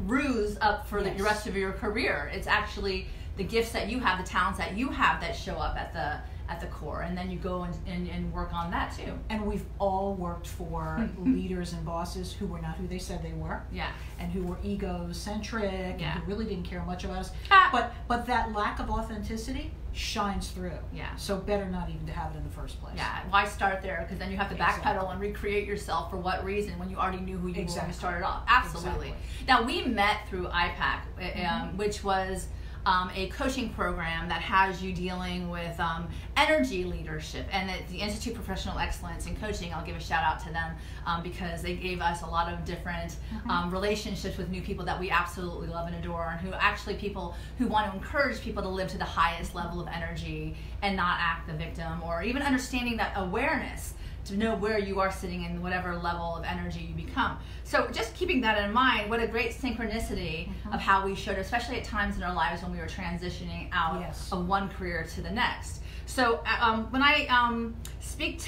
ruse 0.06 0.56
up 0.62 0.88
for 0.88 1.02
the 1.02 1.12
rest 1.24 1.48
of 1.48 1.58
your 1.58 1.72
career. 1.74 2.30
It's 2.32 2.46
actually 2.48 3.08
the 3.38 3.44
gifts 3.44 3.72
that 3.72 3.90
you 3.90 4.00
have, 4.00 4.24
the 4.24 4.30
talents 4.30 4.60
that 4.60 4.78
you 4.78 4.90
have 4.90 5.20
that 5.22 5.36
show 5.36 5.56
up 5.56 5.76
at 5.76 5.92
the 5.94 6.20
at 6.50 6.60
the 6.62 6.68
core, 6.68 7.02
and 7.02 7.18
then 7.18 7.30
you 7.30 7.38
go 7.38 7.64
and, 7.64 7.74
and, 7.88 8.08
and 8.10 8.32
work 8.34 8.54
on 8.54 8.72
that 8.72 8.96
too. 8.96 9.12
and 9.30 9.46
we've 9.46 9.66
all 9.80 10.14
worked 10.16 10.48
for 10.48 11.10
leaders 11.20 11.74
and 11.74 11.86
bosses 11.86 12.32
who 12.32 12.46
were 12.48 12.62
not 12.62 12.76
who 12.78 12.88
they 12.88 13.00
said 13.00 13.22
they 13.22 13.34
were. 13.34 13.62
Yeah. 13.72 13.90
and 14.20 14.32
who 14.32 14.44
were 14.44 14.58
egocentric 14.64 16.00
Yeah. 16.00 16.14
and 16.14 16.24
who 16.24 16.26
really 16.32 16.46
didn't 16.46 16.64
care 16.66 16.84
much 16.84 17.04
about 17.04 17.18
us. 17.18 17.32
Ah. 17.52 17.70
But 17.72 17.94
but 18.08 18.26
that 18.28 18.54
lack 18.54 18.80
of 18.80 18.90
authenticity 18.90 19.72
shines 19.94 20.50
through. 20.50 20.78
Yeah. 20.94 21.16
So 21.16 21.38
better 21.38 21.66
not 21.66 21.90
even 21.90 22.06
to 22.06 22.14
have 22.14 22.34
it 22.34 22.38
in 22.38 22.44
the 22.44 22.50
first 22.52 22.80
place. 22.82 22.94
Yeah, 22.98 23.22
why 23.30 23.46
start 23.48 23.82
there? 23.82 24.00
Because 24.04 24.20
then 24.20 24.30
you 24.32 24.38
have 24.38 24.50
to 24.50 24.56
backpedal 24.56 24.78
Exactly. 24.78 25.12
and 25.12 25.20
recreate 25.22 25.68
yourself 25.68 26.10
for 26.12 26.18
what 26.18 26.44
reason 26.46 26.78
when 26.78 26.90
you 26.90 26.98
already 26.98 27.20
knew 27.20 27.38
who 27.38 27.48
you 27.48 27.54
were 27.54 27.58
when 27.60 27.64
Exactly. 27.64 27.90
you 27.90 27.94
started 27.98 28.24
off. 28.26 28.44
Absolutely. 28.48 29.08
Exactly. 29.10 29.46
Now 29.48 29.64
we 29.64 29.84
met 29.86 30.18
through 30.30 30.48
iPEC, 30.48 30.80
uh, 30.80 31.22
um, 31.22 31.28
Mm-hmm. 31.68 31.78
which 31.78 32.04
was 32.04 32.48
um, 32.88 33.12
a 33.16 33.28
coaching 33.28 33.70
program 33.70 34.30
that 34.30 34.42
has 34.42 34.82
you 34.82 34.94
dealing 34.94 35.50
with 35.50 35.78
um, 35.80 36.08
energy 36.38 36.86
leadership 36.86 37.46
and 37.52 37.70
at 37.70 37.86
the 37.90 37.98
Institute 37.98 38.32
of 38.32 38.46
Professional 38.46 38.80
Excellence 38.80 39.28
in 39.28 39.36
Coaching. 39.36 39.74
I'll 39.74 39.86
give 39.86 39.98
a 39.98 40.00
shout 40.00 40.24
out 40.24 40.40
to 40.46 40.54
them 40.54 40.74
um, 41.06 41.22
because 41.22 41.62
they 41.62 41.76
gave 41.76 42.00
us 42.00 42.22
a 42.22 42.28
lot 42.28 42.52
of 42.52 42.64
different 42.66 42.88
Mm-hmm. 43.28 43.50
um, 43.50 43.72
relationships 43.72 44.38
with 44.38 44.50
new 44.50 44.62
people 44.62 44.86
that 44.86 44.98
we 45.00 45.10
absolutely 45.10 45.68
love 45.68 45.88
and 45.88 45.96
adore, 45.98 46.30
and 46.32 46.40
who 46.40 46.54
actually 46.54 46.96
people 46.96 47.36
who 47.58 47.68
want 47.68 47.92
to 47.92 47.98
encourage 47.98 48.40
people 48.40 48.64
to 48.64 48.70
live 48.70 48.88
to 48.90 48.98
the 48.98 49.04
highest 49.04 49.54
level 49.54 49.82
of 49.82 49.88
energy 49.88 50.56
and 50.82 50.96
not 50.96 51.18
act 51.20 51.48
the 51.48 51.54
victim, 51.54 52.02
or 52.04 52.24
even 52.24 52.42
understanding 52.42 52.96
that 52.98 53.12
awareness 53.16 53.94
to 54.28 54.38
know 54.38 54.56
where 54.56 54.78
you 54.80 55.00
are 55.00 55.12
sitting 55.12 55.44
in 55.44 55.62
whatever 55.62 55.96
level 55.96 56.36
of 56.36 56.44
energy 56.44 56.82
you 56.82 56.94
become. 57.06 57.38
So 57.64 57.88
just 57.92 58.14
keeping 58.16 58.42
that 58.42 58.62
in 58.64 58.72
mind, 58.74 59.10
what 59.10 59.22
a 59.22 59.28
great 59.28 59.52
synchronicity 59.52 60.48
Mm-hmm. 60.48 60.74
of 60.74 60.80
how 60.80 61.06
we 61.06 61.16
showed, 61.16 61.38
especially 61.38 61.78
at 61.78 61.84
times 61.84 62.18
in 62.18 62.24
our 62.24 62.34
lives 62.34 62.62
when 62.62 62.72
we 62.72 62.78
were 62.80 62.88
transitioning 62.88 63.70
out 63.72 64.00
Yes. 64.02 64.30
of 64.32 64.48
one 64.48 64.70
career 64.70 65.06
to 65.16 65.22
the 65.22 65.30
next. 65.32 65.82
So 66.06 66.42
uh, 66.46 66.58
um, 66.66 66.92
when 66.92 67.02
I 67.02 67.26
um, 67.28 67.76
speak 68.00 68.40
to 68.44 68.48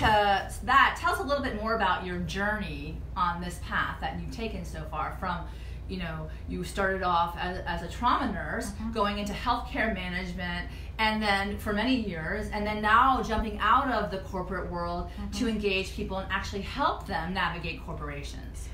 that, 0.63 0.98
tell 1.00 1.13
us 1.13 1.19
a 1.19 1.24
little 1.24 1.43
bit 1.43 1.62
more 1.62 1.75
about 1.75 2.05
your 2.05 2.19
journey 2.19 2.98
on 3.15 3.41
this 3.41 3.59
path 3.63 3.98
that 4.01 4.19
you've 4.19 4.31
taken 4.36 4.63
so 4.65 4.83
far 4.91 5.15
from 5.19 5.38
you 5.89 5.98
know 5.98 6.29
you 6.48 6.63
started 6.63 7.01
off 7.03 7.36
as, 7.38 7.58
as 7.65 7.81
a 7.81 7.88
trauma 7.88 8.31
nurse 8.31 8.72
Mhm. 8.72 8.93
going 8.93 9.17
into 9.17 9.34
healthcare 9.34 9.93
management 9.93 10.69
and 11.00 11.22
then 11.22 11.58
for 11.58 11.74
many 11.74 11.96
years 11.96 12.50
and 12.51 12.65
then 12.65 12.81
now 12.81 13.22
jumping 13.24 13.58
out 13.60 13.89
of 13.91 14.12
the 14.12 14.19
corporate 14.19 14.69
world 14.72 15.10
to 15.34 15.48
engage 15.48 15.93
people 15.93 16.17
and 16.19 16.31
actually 16.31 16.62
help 16.62 17.08
them 17.08 17.34
navigate 17.34 17.84
corporations 17.86 18.69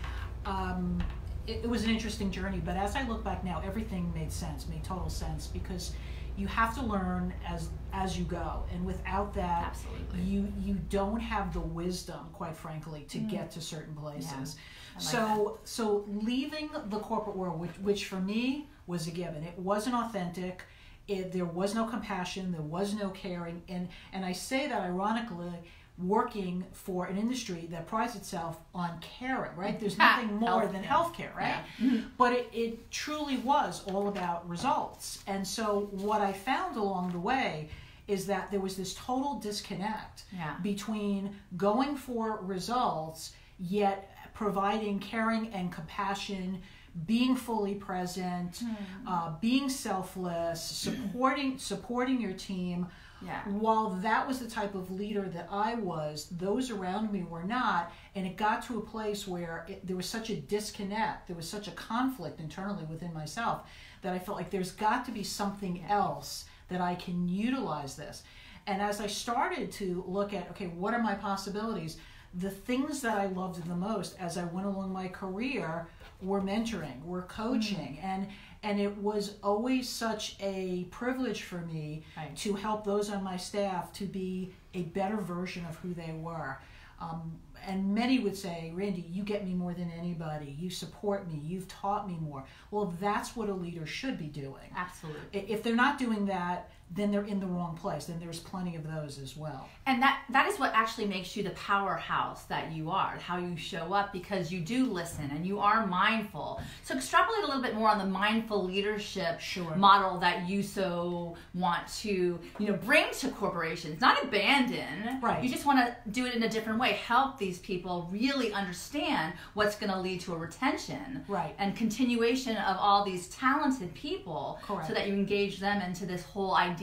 um, 0.46 1.02
it, 1.48 1.62
it 1.64 1.70
was 1.70 1.84
an 1.84 1.90
interesting 1.92 2.32
journey, 2.32 2.60
but 2.64 2.76
as 2.76 2.96
I 2.96 3.08
look 3.08 3.24
back 3.24 3.44
now, 3.44 3.62
everything 3.66 4.12
made 4.16 4.32
sense, 4.32 4.68
made 4.68 4.84
total 4.84 5.10
sense 5.10 5.48
because 5.48 5.94
you 6.38 6.48
have 6.48 6.76
to 6.76 6.82
learn 6.84 7.34
as 7.48 7.70
as 7.94 8.18
you 8.18 8.26
go, 8.26 8.64
and 8.74 8.86
without 8.86 9.34
that, 9.36 9.68
Absolutely. 9.68 10.22
you 10.22 10.52
you 10.60 10.74
don't 10.90 11.20
have 11.20 11.54
the 11.54 11.60
wisdom, 11.60 12.28
quite 12.34 12.58
frankly, 12.58 13.06
to 13.10 13.20
get 13.20 13.52
to 13.52 13.62
certain 13.62 13.96
places. 13.96 14.56
I 14.58 14.85
like 14.96 15.04
so 15.04 15.60
so 15.64 16.06
leaving 16.08 16.70
the 16.90 17.00
corporate 17.00 17.36
world, 17.36 17.60
which 17.60 17.78
which 17.82 18.06
for 18.06 18.20
me 18.20 18.68
was 18.88 19.08
a 19.08 19.12
given, 19.12 19.44
it 19.44 19.58
wasn't 19.60 19.96
authentic. 19.96 20.64
It, 21.08 21.32
there 21.32 21.46
was 21.46 21.76
no 21.76 21.86
compassion, 21.86 22.52
there 22.52 22.62
was 22.62 22.94
no 22.96 23.10
caring, 23.10 23.62
and 23.70 23.90
and 24.14 24.26
I 24.26 24.32
say 24.32 24.68
that 24.68 24.82
ironically, 24.82 25.52
working 26.00 26.66
for 26.72 27.06
an 27.06 27.18
industry 27.18 27.68
that 27.72 27.88
prides 27.88 28.16
itself 28.16 28.58
on 28.74 29.00
caring, 29.02 29.56
right? 29.56 29.80
There's 29.80 29.98
nothing 30.08 30.36
more 30.36 30.66
than 30.68 30.84
healthcare. 30.84 31.32
healthcare, 31.32 31.36
right? 31.36 31.64
Yeah. 31.80 31.88
Mm-hmm. 31.88 32.08
But 32.18 32.34
it, 32.34 32.50
it 32.54 32.92
truly 32.92 33.38
was 33.38 33.84
all 33.88 34.08
about 34.08 34.48
results. 34.50 35.24
And 35.28 35.48
so 35.48 35.88
what 35.92 36.22
I 36.22 36.34
found 36.34 36.76
along 36.76 37.12
the 37.12 37.20
way 37.20 37.70
is 38.08 38.26
that 38.28 38.52
there 38.52 38.60
was 38.60 38.76
this 38.76 38.94
total 38.96 39.36
disconnect 39.40 40.26
Yeah. 40.34 40.56
between 40.62 41.36
going 41.56 41.96
for 41.96 42.40
results 42.42 43.34
yet 43.58 44.15
providing 44.36 45.00
caring 45.00 45.48
and 45.54 45.72
compassion 45.72 46.62
being 47.08 47.36
fully 47.36 47.74
present 47.76 48.62
uh, 49.08 49.34
being 49.42 49.68
selfless 49.70 50.62
supporting 50.86 51.58
supporting 51.58 52.22
your 52.22 52.34
team 52.34 52.86
Yeah. 53.26 53.42
while 53.50 53.90
that 54.02 54.28
was 54.28 54.38
the 54.40 54.48
type 54.50 54.76
of 54.76 54.92
leader 54.92 55.24
that 55.36 55.48
I 55.50 55.76
was, 55.76 56.28
those 56.30 56.70
around 56.70 57.12
me 57.12 57.24
were 57.24 57.44
not, 57.44 57.92
and 58.14 58.28
it 58.28 58.36
got 58.38 58.62
to 58.68 58.78
a 58.78 58.82
place 58.82 59.26
where 59.28 59.66
it, 59.68 59.88
there 59.88 59.96
was 59.96 60.06
such 60.06 60.30
a 60.30 60.36
disconnect, 60.36 61.28
there 61.28 61.36
was 61.36 61.50
such 61.50 61.68
a 61.68 61.72
conflict 61.72 62.40
internally 62.40 62.86
within 62.86 63.14
myself 63.14 63.58
that 64.04 64.14
I 64.14 64.20
felt 64.20 64.38
like 64.38 64.52
there's 64.52 64.74
got 64.74 65.06
to 65.06 65.12
be 65.12 65.24
something 65.24 65.84
else 65.90 66.46
that 66.70 66.82
I 66.82 66.94
can 66.96 67.28
utilize 67.28 67.96
this. 67.96 68.24
And 68.68 68.82
as 68.82 69.00
I 69.02 69.08
started 69.08 69.72
to 69.74 70.04
look 70.08 70.34
at, 70.34 70.50
okay, 70.52 70.68
what 70.68 70.94
are 70.94 71.02
my 71.02 71.16
possibilities? 71.16 71.98
The 72.38 72.50
things 72.50 73.02
that 73.02 73.18
I 73.18 73.28
loved 73.28 73.66
the 73.66 73.76
most 73.76 74.16
as 74.20 74.38
I 74.38 74.44
went 74.46 74.68
along 74.68 74.92
my 74.92 75.08
career 75.08 75.88
were 76.22 76.42
mentoring, 76.42 77.04
were 77.06 77.24
coaching, 77.24 78.00
and 78.02 78.28
and 78.64 78.80
it 78.80 78.98
was 78.98 79.36
always 79.44 79.88
such 79.88 80.36
a 80.40 80.86
privilege 80.90 81.44
for 81.44 81.60
me 81.62 82.04
Right. 82.18 82.36
to 82.38 82.56
help 82.56 82.84
those 82.84 83.12
on 83.12 83.24
my 83.24 83.38
staff 83.38 83.94
to 83.94 84.06
be 84.06 84.54
a 84.74 84.82
better 84.84 85.18
version 85.18 85.64
of 85.66 85.76
who 85.78 85.94
they 85.94 86.14
were. 86.14 86.58
Um, 87.00 87.34
and 87.68 87.94
many 87.94 88.18
would 88.20 88.36
say, 88.36 88.72
Randy, 88.76 89.06
you 89.12 89.22
get 89.24 89.46
me 89.46 89.54
more 89.54 89.74
than 89.76 89.92
anybody. 89.92 90.56
You 90.60 90.70
support 90.72 91.28
me. 91.28 91.40
You've 91.44 91.68
taught 91.68 92.08
me 92.08 92.18
more. 92.20 92.44
Well, 92.72 92.96
that's 93.00 93.36
what 93.36 93.50
a 93.50 93.54
leader 93.54 93.86
should 93.86 94.18
be 94.18 94.28
doing. 94.28 94.72
Absolutely. 94.76 95.22
If 95.32 95.62
they're 95.62 95.76
not 95.76 96.00
doing 96.00 96.26
that, 96.26 96.72
then 96.92 97.12
they're 97.12 97.24
in 97.26 97.40
the 97.40 97.48
wrong 97.48 97.76
place. 97.76 98.06
Then 98.06 98.20
there's 98.20 98.40
plenty 98.40 98.76
of 98.76 98.84
those 98.84 99.18
as 99.20 99.36
well. 99.36 99.68
And 99.88 100.02
that 100.02 100.22
that 100.30 100.48
is 100.48 100.60
what 100.60 100.72
actually 100.74 101.08
makes 101.08 101.36
you 101.36 101.44
the 101.44 101.50
powerhouse 101.52 102.44
that 102.46 102.72
you 102.72 102.90
are, 102.92 103.18
how 103.18 103.38
you 103.38 103.58
show 103.58 103.94
up 103.94 104.14
because 104.14 104.52
you 104.52 104.62
do 104.62 104.86
listen 104.86 105.30
and 105.32 105.46
you 105.46 105.60
are 105.60 105.86
mindful. 105.88 106.62
So 106.84 106.96
extrapolate 106.96 107.44
a 107.44 107.48
little 107.48 107.62
bit 107.62 107.74
more 107.76 107.90
on 107.90 107.98
the 107.98 108.06
mindful 108.06 108.64
leadership 108.64 109.40
Sure. 109.40 109.76
model 109.76 110.20
that 110.20 110.48
you 110.48 110.62
so 110.64 111.36
want 111.54 111.88
to, 112.02 112.40
you 112.60 112.68
know, 112.68 112.74
bring 112.74 113.06
to 113.20 113.30
corporations, 113.30 114.00
not 114.00 114.24
abandon. 114.24 115.20
Right. 115.22 115.44
You 115.44 115.50
just 115.50 115.66
want 115.66 115.80
to 115.80 115.96
do 116.12 116.26
it 116.26 116.36
in 116.36 116.44
a 116.44 116.50
different 116.50 116.80
way, 116.80 116.94
help 116.94 117.38
these 117.38 117.60
people 117.60 118.08
really 118.12 118.54
understand 118.54 119.34
what's 119.56 119.76
going 119.76 119.92
to 119.92 120.00
lead 120.00 120.22
to 120.22 120.34
a 120.34 120.38
retention 120.38 121.24
Right. 121.28 121.56
and 121.58 121.76
continuation 121.76 122.56
of 122.58 122.78
all 122.78 123.04
these 123.04 123.28
talented 123.30 123.94
people 123.96 124.60
Correct. 124.62 124.88
so 124.88 124.94
that 124.94 125.08
you 125.08 125.14
engage 125.14 125.60
them 125.60 125.82
into 125.82 126.06
this 126.06 126.24
whole 126.24 126.56
idea 126.56 126.75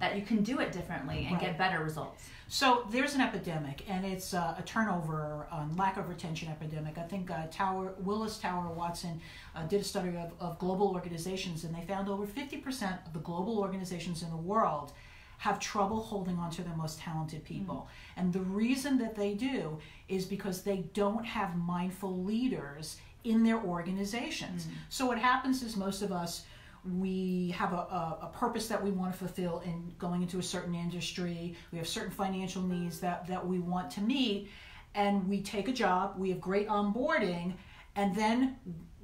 that 0.00 0.16
you 0.16 0.22
can 0.22 0.42
do 0.42 0.60
it 0.60 0.72
differently 0.72 1.24
and 1.24 1.32
Right. 1.32 1.40
get 1.40 1.58
better 1.58 1.82
results. 1.82 2.28
So 2.48 2.86
there's 2.90 3.14
an 3.14 3.20
epidemic, 3.20 3.84
and 3.88 4.04
it's 4.04 4.34
uh, 4.34 4.54
a 4.58 4.62
turnover, 4.62 5.46
um, 5.50 5.74
lack 5.76 5.96
of 5.96 6.08
retention 6.08 6.48
epidemic. 6.50 6.98
I 6.98 7.02
think 7.02 7.30
uh, 7.30 7.46
Tower 7.50 7.94
Willis 7.98 8.38
Tower 8.38 8.70
Watson 8.70 9.20
uh, 9.56 9.64
did 9.66 9.80
a 9.80 9.84
study 9.84 10.10
of, 10.10 10.32
of 10.40 10.58
global 10.58 10.88
organizations, 10.92 11.64
and 11.64 11.74
they 11.74 11.82
found 11.86 12.08
over 12.08 12.26
50% 12.26 13.06
of 13.06 13.12
the 13.12 13.18
global 13.20 13.58
organizations 13.58 14.22
in 14.22 14.30
the 14.30 14.36
world 14.36 14.92
have 15.38 15.58
trouble 15.58 16.00
holding 16.00 16.38
on 16.38 16.50
to 16.50 16.62
their 16.62 16.76
most 16.76 16.98
talented 17.00 17.44
people. 17.44 17.88
And 18.16 18.32
the 18.32 18.40
reason 18.40 18.98
that 18.98 19.14
they 19.16 19.34
do 19.34 19.78
is 20.08 20.24
because 20.26 20.62
they 20.62 20.84
don't 20.94 21.24
have 21.24 21.56
mindful 21.56 22.22
leaders 22.22 22.98
in 23.24 23.42
their 23.42 23.58
organizations. 23.58 24.68
So 24.90 25.06
what 25.06 25.18
happens 25.18 25.62
is 25.62 25.76
most 25.76 26.02
of 26.02 26.12
us 26.12 26.44
we 26.84 27.54
have 27.56 27.72
a, 27.72 27.76
a, 27.76 28.18
a 28.22 28.30
purpose 28.32 28.68
that 28.68 28.82
we 28.82 28.90
want 28.90 29.12
to 29.12 29.18
fulfill 29.18 29.60
in 29.64 29.92
going 29.98 30.22
into 30.22 30.38
a 30.38 30.42
certain 30.42 30.74
industry. 30.74 31.54
We 31.72 31.78
have 31.78 31.88
certain 31.88 32.10
financial 32.10 32.62
needs 32.62 33.00
that, 33.00 33.26
that 33.26 33.44
we 33.46 33.58
want 33.58 33.90
to 33.92 34.00
meet, 34.00 34.50
and 34.94 35.26
we 35.28 35.42
take 35.42 35.68
a 35.68 35.72
job. 35.72 36.14
We 36.18 36.30
have 36.30 36.40
great 36.40 36.68
onboarding, 36.68 37.54
and 37.96 38.14
then 38.14 38.56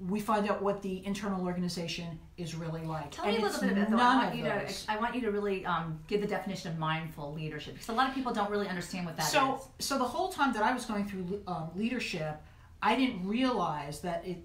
we 0.08 0.20
find 0.20 0.48
out 0.48 0.62
what 0.62 0.82
the 0.82 1.04
internal 1.04 1.44
organization 1.44 2.18
is 2.36 2.54
really 2.54 2.82
like. 2.82 3.10
Tell 3.10 3.24
and 3.24 3.36
me 3.36 3.42
a 3.42 3.46
little 3.46 3.60
bit 3.60 3.72
about 3.72 3.90
that. 3.90 4.00
I 4.00 4.24
want 4.24 4.36
you 4.36 4.44
those. 4.44 4.84
to 4.84 4.92
I 4.92 4.96
want 4.98 5.14
you 5.14 5.20
to 5.22 5.30
really 5.30 5.66
um, 5.66 5.98
give 6.06 6.20
the 6.20 6.26
definition 6.26 6.70
of 6.70 6.78
mindful 6.78 7.32
leadership 7.34 7.74
because 7.74 7.88
a 7.88 7.92
lot 7.92 8.08
of 8.08 8.14
people 8.14 8.32
don't 8.32 8.50
really 8.50 8.68
understand 8.68 9.06
what 9.06 9.16
that 9.16 9.26
is. 9.26 9.32
so 9.32 9.68
so 9.78 9.98
the 9.98 10.04
whole 10.04 10.28
time 10.28 10.52
that 10.54 10.62
I 10.62 10.72
was 10.72 10.84
going 10.86 11.06
through 11.06 11.42
um, 11.46 11.70
leadership, 11.74 12.40
I 12.82 12.96
didn't 12.96 13.26
realize 13.26 14.00
that 14.00 14.26
it 14.26 14.38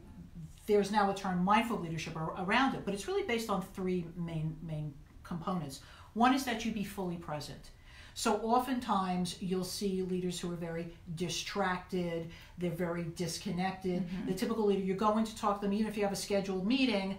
there's 0.66 0.92
now 0.92 1.10
a 1.12 1.14
term 1.14 1.44
mindful 1.44 1.80
leadership 1.80 2.16
around 2.16 2.76
it, 2.76 2.82
but 2.86 2.94
it's 2.94 3.08
really 3.08 3.24
based 3.24 3.50
on 3.50 3.62
three 3.62 4.06
main 4.16 4.56
main 4.62 4.94
components. 5.24 5.82
One 6.14 6.34
is 6.34 6.46
that 6.46 6.66
you 6.66 6.72
be 6.72 6.84
fully 6.84 7.18
present. 7.18 7.72
So 8.18 8.38
oftentimes 8.38 9.42
you'll 9.42 9.66
see 9.66 10.02
leaders 10.04 10.40
who 10.40 10.52
are 10.52 10.56
very 10.56 10.88
distracted, 11.16 12.30
they're 12.58 12.72
very 12.72 13.04
disconnected. 13.16 14.08
Mm-hmm. 14.08 14.28
The 14.28 14.34
typical 14.34 14.66
leader, 14.68 14.82
you're 14.82 14.96
going 14.96 15.26
to 15.26 15.36
talk 15.38 15.60
to 15.60 15.66
them 15.66 15.74
even 15.74 15.88
if 15.88 15.98
you 15.98 16.04
have 16.04 16.14
a 16.14 16.16
scheduled 16.16 16.66
meeting 16.66 17.18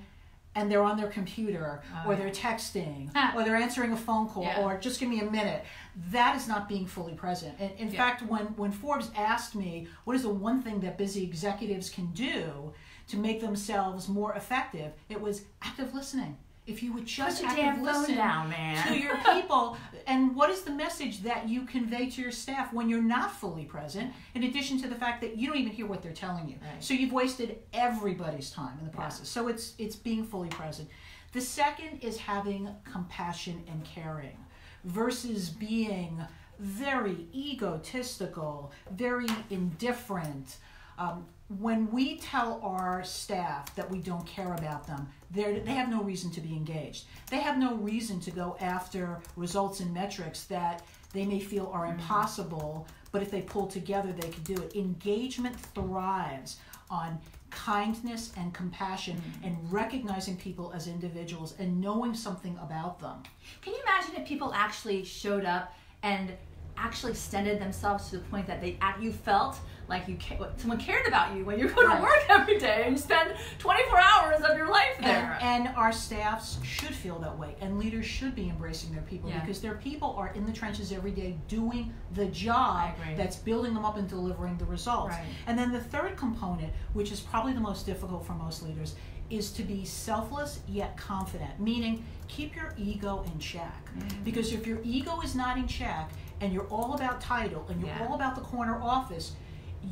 and 0.55 0.71
they're 0.73 0.83
on 0.83 0.97
their 0.97 1.11
computer 1.11 1.83
Oh, 1.95 2.09
or 2.09 2.17
they're 2.17 2.31
texting 2.31 3.11
or 3.35 3.45
they're 3.45 3.57
answering 3.57 3.93
a 3.93 3.97
phone 3.97 4.27
call 4.27 4.45
Yeah. 4.45 4.63
or 4.63 4.79
just 4.79 4.99
give 4.99 5.11
me 5.11 5.21
a 5.21 5.31
minute. 5.31 5.67
That 6.13 6.35
is 6.35 6.49
not 6.49 6.67
being 6.67 6.87
fully 6.87 7.13
present. 7.13 7.55
And 7.61 7.73
in 7.79 7.91
Yeah. 7.91 7.99
fact, 7.99 8.23
when, 8.23 8.47
when 8.57 8.73
Forbes 8.73 9.11
asked 9.15 9.55
me 9.55 9.87
what 10.05 10.17
is 10.17 10.23
the 10.23 10.31
one 10.31 10.63
thing 10.63 10.81
that 10.81 10.97
busy 10.97 11.23
executives 11.25 11.91
can 11.91 12.07
do 12.13 12.73
to 13.09 13.17
make 13.17 13.41
themselves 13.41 14.09
more 14.09 14.35
effective, 14.35 14.93
it 15.09 15.21
was 15.21 15.43
active 15.63 15.95
listening. 15.95 16.37
If 16.67 16.83
you 16.83 16.93
would 16.95 17.07
just 17.07 17.43
Put 17.45 17.57
active 17.57 17.81
listen 17.85 18.17
down, 18.17 18.49
man. 18.51 18.89
to 18.89 18.99
your 18.99 19.17
people, 19.35 19.77
and 20.09 20.35
what 20.35 20.51
is 20.51 20.63
the 20.63 20.73
message 20.73 21.23
that 21.23 21.49
you 21.49 21.65
convey 21.65 22.11
to 22.11 22.21
your 22.21 22.33
staff 22.33 22.73
when 22.73 22.89
you're 22.89 23.01
not 23.01 23.31
fully 23.31 23.65
present? 23.65 24.13
In 24.35 24.43
addition 24.43 24.81
to 24.83 24.89
the 24.89 24.97
fact 24.97 25.21
that 25.21 25.37
you 25.37 25.47
don't 25.47 25.59
even 25.59 25.71
hear 25.73 25.87
what 25.87 26.03
they're 26.03 26.11
telling 26.13 26.49
you, 26.49 26.57
Right. 26.61 26.83
so 26.83 26.93
you've 26.93 27.13
wasted 27.13 27.59
everybody's 27.73 28.51
time 28.51 28.77
in 28.81 28.85
the 28.85 28.91
process. 28.91 29.29
So 29.29 29.47
it's 29.47 29.75
it's 29.79 29.95
being 29.95 30.25
fully 30.25 30.49
present. 30.49 30.89
The 31.33 31.41
second 31.41 32.01
is 32.03 32.17
having 32.17 32.69
compassion 32.91 33.63
and 33.71 33.85
caring, 33.85 34.37
versus 34.83 35.51
being 35.51 36.21
very 36.59 37.29
egotistical, 37.33 38.73
very 38.91 39.27
indifferent. 39.51 40.57
Um, 40.99 41.27
when 41.61 41.91
we 41.93 42.19
tell 42.19 42.61
our 42.63 43.05
staff 43.05 43.75
that 43.77 43.89
we 43.89 43.99
don't 43.99 44.27
care 44.27 44.55
about 44.55 44.87
them, 44.87 45.09
they 45.31 45.61
have 45.67 45.89
no 45.89 46.03
reason 46.03 46.31
to 46.33 46.41
be 46.41 46.53
engaged. 46.55 47.05
They 47.31 47.39
have 47.39 47.57
no 47.57 47.75
reason 47.77 48.19
to 48.21 48.31
go 48.31 48.57
after 48.61 49.21
results 49.37 49.81
and 49.81 49.93
metrics 49.95 50.45
that 50.45 50.83
they 51.13 51.25
may 51.25 51.39
feel 51.39 51.71
are 51.73 51.87
mm-hmm. 51.87 52.01
impossible, 52.01 52.89
but 53.13 53.23
if 53.23 53.31
they 53.31 53.43
pull 53.43 53.67
together, 53.67 54.13
they 54.13 54.29
can 54.29 54.43
do 54.43 54.55
it. 54.55 54.75
Engagement 54.75 55.59
thrives 55.59 56.59
on 56.91 57.19
kindness 57.51 58.33
and 58.37 58.53
compassion 58.53 59.17
mm-hmm. 59.17 59.45
and 59.47 59.73
recognizing 59.73 60.37
people 60.37 60.73
as 60.75 60.89
individuals 60.89 61.55
and 61.59 61.81
knowing 61.81 62.13
something 62.13 62.59
about 62.61 62.99
them. 62.99 63.23
Can 63.63 63.73
you 63.73 63.81
imagine 63.83 64.21
if 64.21 64.27
people 64.27 64.53
actually 64.53 65.05
showed 65.05 65.45
up 65.45 65.73
and 66.03 66.33
actually 66.77 67.13
extended 67.13 67.61
themselves 67.61 68.11
to 68.11 68.19
the 68.19 68.25
point 68.25 68.47
that 68.47 68.61
they 68.61 68.79
you 69.01 69.13
felt 69.13 69.59
like 69.89 70.09
you 70.09 70.17
someone 70.57 70.79
cared 70.79 71.07
about 71.07 71.37
you 71.37 71.45
when 71.45 71.59
you 71.59 71.69
go 71.69 71.81
to 71.83 71.87
Right. 71.89 72.03
work 72.03 72.25
every 72.29 72.59
day 72.59 72.83
and 72.87 72.97
you 72.97 73.01
spend 73.01 73.35
24 73.59 73.99
hours 74.01 74.41
of 74.43 74.57
your 74.57 74.69
life 74.69 74.97
there. 75.01 75.39
And, 75.41 75.69
And 75.69 75.77
our 75.77 75.93
staffs 75.93 76.59
should 76.65 76.95
feel 76.95 77.19
that 77.21 77.39
way, 77.39 77.55
and 77.61 77.79
leaders 77.79 78.05
should 78.05 78.35
be 78.35 78.49
embracing 78.49 78.93
their 78.93 79.03
people 79.03 79.31
Yeah. 79.31 79.41
because 79.41 79.61
their 79.61 79.75
people 79.77 80.15
are 80.19 80.29
in 80.35 80.45
the 80.45 80.53
trenches 80.53 80.91
every 80.93 81.13
day 81.13 81.37
doing 81.49 81.93
the 82.15 82.27
job 82.27 82.95
that's 83.17 83.37
building 83.37 83.75
them 83.75 83.85
up 83.85 83.97
and 83.97 84.09
delivering 84.09 84.57
the 84.59 84.65
results. 84.65 85.15
Right. 85.15 85.25
And 85.47 85.57
then 85.59 85.73
the 85.73 85.81
third 85.81 86.17
component, 86.17 86.73
which 86.93 87.13
is 87.13 87.21
probably 87.21 87.53
the 87.53 87.61
most 87.61 87.87
difficult 87.87 88.27
for 88.27 88.33
most 88.35 88.63
leaders, 88.63 88.97
is 89.31 89.51
to 89.53 89.63
be 89.63 89.85
selfless 89.85 90.61
yet 90.69 90.97
confident, 90.97 91.59
meaning 91.59 92.05
keep 92.29 92.55
your 92.55 92.73
ego 92.77 93.25
in 93.33 93.39
check. 93.39 93.73
Mm-hmm. 93.99 94.23
Because 94.25 94.53
if 94.53 94.67
your 94.67 94.79
ego 94.85 95.21
is 95.21 95.35
not 95.35 95.59
in 95.59 95.67
check 95.67 96.11
and 96.41 96.53
you're 96.53 96.67
all 96.69 96.95
about 96.95 97.21
title 97.21 97.67
and 97.69 97.81
you're 97.81 97.89
Yeah. 97.91 98.07
all 98.07 98.15
about 98.15 98.35
the 98.35 98.41
corner 98.43 98.81
office, 98.83 99.33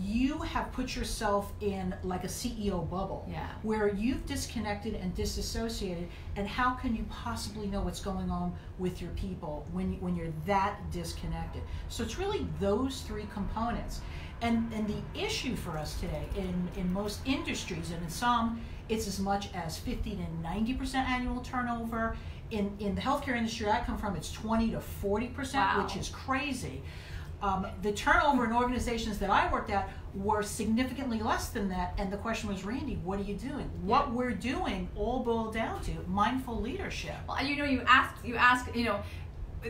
you 0.01 0.39
have 0.39 0.73
put 0.73 0.97
yourself 0.97 1.53
in 1.61 1.95
like 2.03 2.25
a 2.25 2.29
CEO 2.29 2.81
bubble 2.91 3.25
Yeah. 3.31 3.47
where 3.63 3.95
you've 3.95 4.27
disconnected 4.27 4.95
and 4.95 5.15
disassociated 5.15 6.09
and 6.37 6.49
how 6.49 6.71
can 6.71 6.97
you 6.97 7.05
possibly 7.05 7.69
know 7.69 7.81
what's 7.81 8.01
going 8.01 8.29
on 8.31 8.55
with 8.79 9.01
your 9.01 9.11
people 9.13 9.65
when 9.73 9.93
you, 9.93 9.99
when 10.01 10.17
you're 10.17 10.33
that 10.47 10.81
disconnected 10.91 11.63
so 11.89 12.03
it's 12.03 12.19
really 12.19 12.45
those 12.59 13.03
three 13.03 13.27
components 13.33 14.01
and 14.43 14.73
and 14.73 14.89
the 14.89 15.01
issue 15.19 15.55
for 15.55 15.79
us 15.79 16.01
today 16.01 16.25
in 16.37 16.69
in 16.77 16.93
most 16.93 17.21
industries 17.25 17.91
and 17.93 18.03
in 18.03 18.11
some 18.11 18.61
it's 18.89 19.07
as 19.07 19.21
much 19.21 19.49
as 19.55 19.79
50 19.79 20.17
to 20.17 20.23
90 20.43 20.75
percent 20.75 21.09
annual 21.09 21.41
turnover 21.41 22.17
in 22.57 22.77
in 22.79 22.95
the 22.95 23.01
healthcare 23.01 23.37
industry 23.37 23.69
i 23.69 23.81
come 23.81 23.99
from 23.99 24.17
it's 24.17 24.33
20 24.33 24.71
to 24.73 24.81
40 24.81 25.27
percent 25.29 25.65
Wow. 25.77 25.83
which 25.85 25.97
is 25.97 26.09
crazy 26.09 26.83
um, 27.43 27.67
the 27.83 27.93
turnover 27.93 28.47
in 28.47 28.53
organizations 28.53 29.19
that 29.19 29.29
I 29.29 29.53
worked 29.53 29.69
at 29.69 29.91
were 30.15 30.43
significantly 30.43 31.21
less 31.21 31.51
than 31.51 31.69
that. 31.69 31.93
And 31.99 32.11
the 32.11 32.17
question 32.17 32.49
was, 32.49 32.65
Randy, 32.65 32.95
what 33.05 33.19
are 33.21 33.23
you 33.23 33.35
doing? 33.35 33.69
What 33.83 34.13
we're 34.13 34.31
doing 34.31 34.89
all 34.97 35.19
boiled 35.23 35.53
down 35.53 35.83
to 35.85 35.91
mindful 36.09 36.59
leadership. 36.59 37.17
Well, 37.29 37.45
you 37.45 37.57
know, 37.57 37.65
you 37.67 37.83
ask, 37.87 38.15
you 38.25 38.37
ask, 38.37 38.75
you 38.75 38.85
know, 38.85 39.03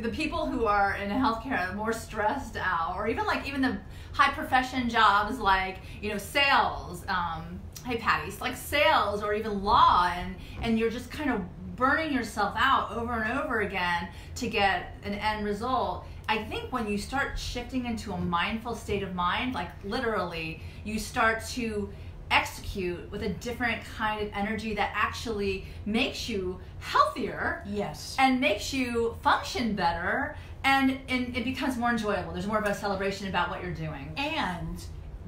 the 0.00 0.08
people 0.10 0.46
who 0.46 0.66
are 0.66 0.94
in 0.94 1.10
healthcare 1.10 1.68
are 1.68 1.74
more 1.74 1.92
stressed 1.92 2.56
out, 2.56 2.94
or 2.94 3.08
even 3.08 3.24
like 3.26 3.44
even 3.48 3.60
the 3.60 3.76
high 4.12 4.32
profession 4.32 4.88
jobs 4.88 5.40
like 5.40 5.78
you 6.00 6.10
know 6.10 6.18
sales. 6.18 7.04
Um, 7.08 7.58
hey, 7.86 7.96
Patty, 7.96 8.30
like 8.40 8.56
sales 8.56 9.22
or 9.22 9.34
even 9.34 9.64
law, 9.64 10.12
and 10.14 10.36
and 10.62 10.78
you're 10.78 10.90
just 10.90 11.10
kind 11.10 11.30
of 11.30 11.40
burning 11.76 12.12
yourself 12.12 12.54
out 12.56 12.92
over 12.92 13.12
and 13.22 13.38
over 13.38 13.60
again 13.60 14.08
to 14.36 14.48
get 14.48 14.96
an 15.04 15.14
end 15.14 15.44
result. 15.44 16.06
I 16.28 16.44
think 16.44 16.72
when 16.72 16.86
you 16.86 16.96
start 16.98 17.38
shifting 17.38 17.86
into 17.86 18.12
a 18.12 18.18
mindful 18.18 18.74
state 18.74 19.02
of 19.02 19.14
mind, 19.14 19.54
like 19.54 19.68
literally, 19.84 20.62
you 20.84 20.98
start 20.98 21.44
to 21.50 21.90
execute 22.30 23.10
with 23.10 23.22
a 23.22 23.28
different 23.28 23.82
kind 23.96 24.26
of 24.26 24.32
energy 24.34 24.74
that 24.74 24.90
actually 24.94 25.66
makes 25.84 26.28
you 26.28 26.58
healthier 26.80 27.62
Yes. 27.66 28.16
and 28.18 28.40
makes 28.40 28.72
you 28.72 29.16
function 29.22 29.74
better 29.74 30.34
and, 30.64 30.98
and 31.08 31.36
it 31.36 31.44
becomes 31.44 31.76
more 31.76 31.90
enjoyable 31.90 32.32
there's 32.32 32.46
more 32.46 32.58
of 32.58 32.64
a 32.66 32.74
celebration 32.74 33.28
about 33.28 33.50
what 33.50 33.62
you're 33.62 33.74
doing 33.74 34.10
And 34.16 34.82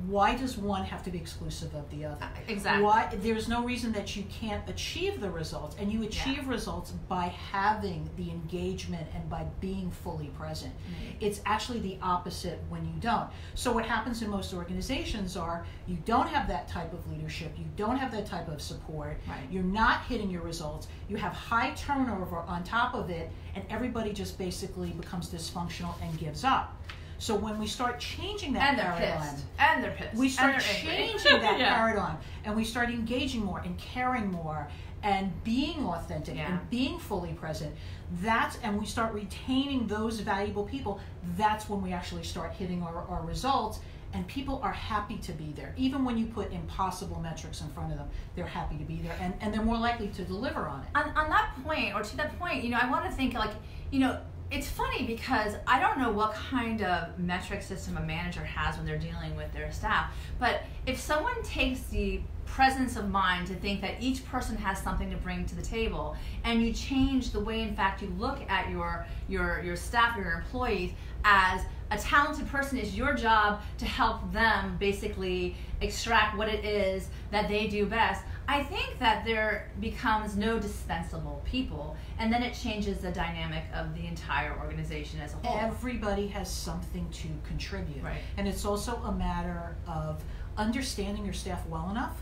why 0.06 0.36
does 0.36 0.58
one 0.58 0.84
have 0.84 1.02
to 1.04 1.10
be 1.10 1.18
exclusive 1.18 1.74
of 1.74 1.88
the 1.90 2.04
other? 2.04 2.28
exactly 2.48 2.84
Why 2.84 3.14
there's 3.20 3.48
no 3.48 3.64
reason 3.64 3.92
that 3.92 4.14
you 4.16 4.24
can't 4.24 4.68
achieve 4.68 5.20
the 5.20 5.30
results, 5.30 5.76
and 5.78 5.90
you 5.92 6.02
achieve 6.02 6.46
results 6.48 6.90
by 7.08 7.26
having 7.50 8.08
the 8.16 8.30
engagement 8.30 9.06
and 9.14 9.28
by 9.30 9.44
being 9.60 9.90
fully 9.90 10.26
present. 10.38 10.72
Mm-hmm. 10.74 11.16
It's 11.20 11.40
actually 11.46 11.80
the 11.80 11.98
opposite 12.02 12.60
when 12.68 12.84
you 12.84 12.92
don't. 13.00 13.28
So 13.54 13.72
what 13.72 13.86
happens 13.86 14.22
in 14.22 14.28
most 14.30 14.52
organizations 14.52 15.36
are 15.36 15.66
you 15.86 15.96
don't 16.04 16.28
have 16.28 16.46
that 16.48 16.68
type 16.68 16.92
of 16.92 17.10
leadership, 17.10 17.52
you 17.56 17.64
don't 17.76 17.96
have 17.96 18.12
that 18.12 18.26
type 18.26 18.48
of 18.48 18.60
support, 18.60 19.18
Right. 19.28 19.40
you're 19.50 19.62
not 19.62 20.02
hitting 20.02 20.30
your 20.30 20.42
results, 20.42 20.88
you 21.08 21.16
have 21.16 21.32
high 21.32 21.70
turnover 21.70 22.38
on 22.40 22.64
top 22.64 22.94
of 22.94 23.08
it, 23.10 23.30
and 23.54 23.64
everybody 23.70 24.12
just 24.12 24.36
basically 24.38 24.90
becomes 24.90 25.30
dysfunctional 25.30 25.94
and 26.02 26.18
gives 26.18 26.44
up. 26.44 26.76
So 27.18 27.34
when 27.34 27.58
we 27.58 27.66
start 27.66 27.98
changing 27.98 28.52
that 28.54 28.70
and 28.70 28.78
they're 28.78 28.92
paradigm, 28.92 29.20
pissed 29.34 29.44
and 29.58 29.82
they're 29.84 29.90
pissed 29.92 30.14
we 30.14 30.28
start 30.28 30.54
and 30.54 30.62
they're 30.62 30.92
angry. 30.92 31.06
changing 31.18 31.40
that 31.40 31.58
Yeah. 31.60 31.74
paradigm 31.76 32.18
and 32.44 32.54
we 32.54 32.64
start 32.64 32.90
engaging 32.90 33.42
more 33.44 33.60
and 33.60 33.76
caring 33.78 34.30
more 34.30 34.68
and 35.02 35.32
being 35.44 35.86
authentic 35.86 36.36
Yeah. 36.36 36.50
and 36.52 36.70
being 36.70 36.98
fully 36.98 37.32
present 37.32 37.74
that's 38.22 38.58
and 38.62 38.78
we 38.78 38.86
start 38.86 39.12
retaining 39.14 39.86
those 39.86 40.20
valuable 40.20 40.64
people 40.64 41.00
that's 41.36 41.68
when 41.68 41.80
we 41.82 41.92
actually 41.92 42.22
start 42.24 42.52
hitting 42.52 42.82
our, 42.82 43.04
our 43.08 43.22
results 43.24 43.80
and 44.14 44.26
people 44.28 44.60
are 44.62 44.72
happy 44.72 45.16
to 45.18 45.32
be 45.32 45.52
there 45.56 45.74
even 45.76 46.04
when 46.04 46.16
you 46.16 46.26
put 46.26 46.52
impossible 46.52 47.20
metrics 47.20 47.60
in 47.60 47.68
front 47.70 47.92
of 47.92 47.98
them 47.98 48.08
they're 48.34 48.46
happy 48.46 48.76
to 48.78 48.84
be 48.84 48.96
there 49.02 49.16
and, 49.20 49.34
and 49.40 49.52
they're 49.52 49.62
more 49.62 49.78
likely 49.78 50.08
to 50.08 50.22
deliver 50.22 50.66
on 50.66 50.80
it 50.82 50.88
on, 50.94 51.08
on 51.16 51.28
that 51.30 51.50
point 51.64 51.94
or 51.94 52.02
to 52.02 52.16
that 52.16 52.38
point 52.38 52.62
you 52.62 52.70
know 52.70 52.78
i 52.80 52.88
want 52.90 53.04
to 53.04 53.10
think 53.10 53.34
like 53.34 53.50
you 53.90 53.98
know 54.00 54.18
it's 54.50 54.68
funny 54.68 55.04
because 55.04 55.54
i 55.66 55.80
don't 55.80 55.98
know 55.98 56.10
what 56.10 56.32
kind 56.34 56.82
of 56.82 57.18
metric 57.18 57.62
system 57.62 57.96
a 57.96 58.00
manager 58.00 58.44
has 58.44 58.76
when 58.76 58.86
they're 58.86 58.98
dealing 58.98 59.34
with 59.34 59.52
their 59.52 59.72
staff 59.72 60.12
but 60.38 60.62
if 60.86 61.00
someone 61.00 61.42
takes 61.42 61.80
the 61.84 62.20
presence 62.44 62.96
of 62.96 63.08
mind 63.10 63.46
to 63.46 63.54
think 63.54 63.80
that 63.80 63.94
each 64.00 64.24
person 64.24 64.56
has 64.56 64.80
something 64.80 65.10
to 65.10 65.16
bring 65.16 65.44
to 65.44 65.56
the 65.56 65.62
table 65.62 66.16
and 66.44 66.62
you 66.62 66.72
change 66.72 67.32
the 67.32 67.40
way 67.40 67.60
in 67.60 67.74
fact 67.74 68.00
you 68.00 68.08
look 68.18 68.38
at 68.48 68.70
your 68.70 69.04
your 69.28 69.60
your 69.64 69.74
staff 69.74 70.16
your 70.16 70.30
employees 70.30 70.92
as 71.24 71.62
a 71.90 71.98
talented 71.98 72.48
person 72.48 72.78
is 72.78 72.96
your 72.96 73.14
job 73.14 73.60
to 73.78 73.84
help 73.84 74.32
them 74.32 74.76
basically 74.78 75.56
extract 75.80 76.36
what 76.36 76.48
it 76.48 76.64
is 76.64 77.08
that 77.30 77.48
they 77.48 77.66
do 77.68 77.86
best 77.86 78.22
I 78.48 78.62
think 78.62 79.00
that 79.00 79.24
there 79.24 79.70
becomes 79.80 80.36
no 80.36 80.60
dispensable 80.60 81.42
people, 81.44 81.96
and 82.20 82.32
then 82.32 82.44
it 82.44 82.54
changes 82.54 82.98
the 82.98 83.10
dynamic 83.10 83.64
of 83.74 83.92
the 83.96 84.06
entire 84.06 84.56
organization 84.60 85.20
as 85.20 85.34
a 85.34 85.36
whole. 85.38 85.58
everybody 85.58 86.28
has 86.28 86.48
something 86.48 87.08
to 87.10 87.28
contribute 87.46 88.04
Right. 88.04 88.20
and 88.36 88.46
it's 88.46 88.64
also 88.64 88.96
a 89.04 89.12
matter 89.12 89.76
of 89.88 90.22
understanding 90.56 91.24
your 91.24 91.34
staff 91.34 91.66
well 91.66 91.90
enough 91.90 92.20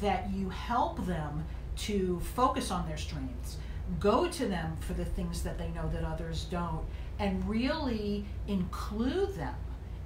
that 0.00 0.30
you 0.32 0.48
help 0.50 1.04
them 1.04 1.44
to 1.78 2.20
focus 2.34 2.70
on 2.70 2.86
their 2.86 2.96
strengths 2.96 3.56
go 4.00 4.26
to 4.28 4.46
them 4.46 4.76
for 4.80 4.92
the 4.94 5.04
things 5.04 5.42
that 5.42 5.58
they 5.58 5.68
know 5.68 5.88
that 5.92 6.04
others 6.04 6.44
don't 6.50 6.84
and 7.18 7.48
really 7.48 8.24
include 8.48 9.34
them 9.36 9.54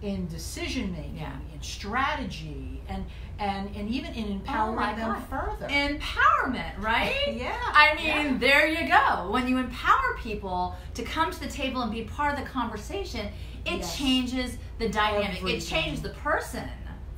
in 0.02 0.26
decision 0.28 0.92
making 0.92 1.16
Yeah. 1.18 1.32
in 1.52 1.60
strategy 1.60 2.80
and 2.88 3.04
and 3.38 3.74
and 3.76 3.88
even 3.90 4.14
in 4.14 4.24
oh 4.24 4.30
empowering 4.32 4.76
my 4.76 4.94
them 4.94 5.12
God. 5.12 5.24
further 5.28 5.66
Empowerment, 5.68 6.78
right? 6.82 7.14
yeah 7.32 7.54
I 7.74 7.94
mean, 7.96 8.06
yeah. 8.06 8.36
there 8.38 8.66
you 8.66 8.88
go. 8.88 9.30
When 9.30 9.46
you 9.48 9.58
empower 9.58 10.16
people 10.18 10.74
to 10.94 11.02
come 11.02 11.30
to 11.30 11.40
the 11.40 11.48
table 11.48 11.82
and 11.82 11.92
be 11.92 12.02
part 12.04 12.38
of 12.38 12.44
the 12.44 12.50
conversation, 12.50 13.26
it 13.66 13.78
Yes. 13.80 13.96
changes 13.98 14.56
the 14.78 14.88
dynamic. 14.88 15.38
Everything. 15.38 15.56
It 15.58 15.60
changes 15.60 16.00
the 16.02 16.10
person. 16.10 16.68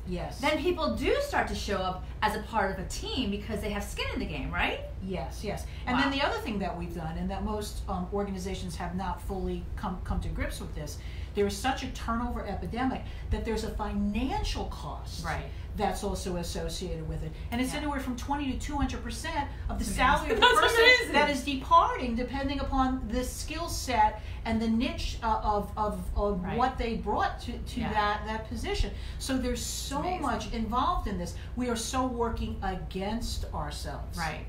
Yes 0.07 0.39
Then 0.41 0.57
people 0.57 0.95
do 0.95 1.15
start 1.21 1.47
to 1.47 1.55
show 1.55 1.77
up 1.77 2.03
as 2.21 2.35
a 2.35 2.39
part 2.43 2.71
of 2.77 2.85
a 2.85 2.87
team 2.89 3.31
because 3.31 3.61
they 3.61 3.69
have 3.71 3.83
skin 3.83 4.05
in 4.13 4.19
the 4.19 4.25
game, 4.25 4.51
right? 4.51 4.81
Yes, 5.01 5.43
yes. 5.43 5.65
And 5.85 5.95
Wow. 5.97 6.03
then 6.03 6.11
the 6.11 6.21
other 6.21 6.37
thing 6.39 6.59
that 6.59 6.77
we've 6.77 6.93
done, 6.95 7.17
and 7.17 7.29
that 7.29 7.43
most 7.43 7.81
um, 7.89 8.07
organizations 8.13 8.75
have 8.77 8.95
not 8.95 9.21
fully 9.21 9.63
come, 9.75 9.99
come 10.03 10.19
to 10.21 10.29
grips 10.29 10.59
with 10.59 10.73
this, 10.75 10.97
there 11.35 11.47
is 11.47 11.55
such 11.57 11.83
a 11.83 11.87
turnover 11.87 12.45
epidemic 12.45 13.01
that 13.31 13.43
there's 13.43 13.63
a 13.63 13.69
financial 13.71 14.65
cost 14.65 15.25
Right. 15.25 15.45
That's 15.75 16.03
also 16.03 16.35
associated 16.37 17.07
with 17.07 17.23
it. 17.23 17.31
And 17.51 17.59
it's 17.61 17.71
Yeah. 17.73 17.79
anywhere 17.79 17.99
from 17.99 18.15
20 18.15 18.53
to 18.53 18.71
200% 18.71 19.47
of 19.69 19.79
the 19.79 19.85
salary 19.85 20.31
of 20.31 20.39
the 20.39 20.45
person 20.61 20.79
amazing. 20.81 21.13
that 21.13 21.29
is 21.29 21.43
departing 21.43 22.15
depending 22.15 22.59
upon 22.59 23.07
the 23.07 23.23
skill 23.23 23.67
set 23.69 24.21
and 24.45 24.61
the 24.61 24.67
niche 24.67 25.17
uh, 25.23 25.39
of, 25.43 25.71
of, 25.77 25.99
of 26.15 26.43
Right. 26.43 26.57
what 26.57 26.77
they 26.77 26.95
brought 26.95 27.39
to, 27.41 27.53
to 27.57 27.79
Yeah. 27.79 27.91
that, 27.93 28.25
that 28.27 28.47
position. 28.49 28.91
So 29.19 29.37
there's 29.37 29.65
so 29.65 29.99
Amazing. 29.99 30.21
much 30.21 30.53
involved 30.53 31.07
in 31.07 31.17
this. 31.17 31.33
We 31.55 31.69
are 31.69 31.75
so 31.75 32.05
working 32.05 32.57
against 32.61 33.45
ourselves. 33.53 34.17
Right. 34.17 34.45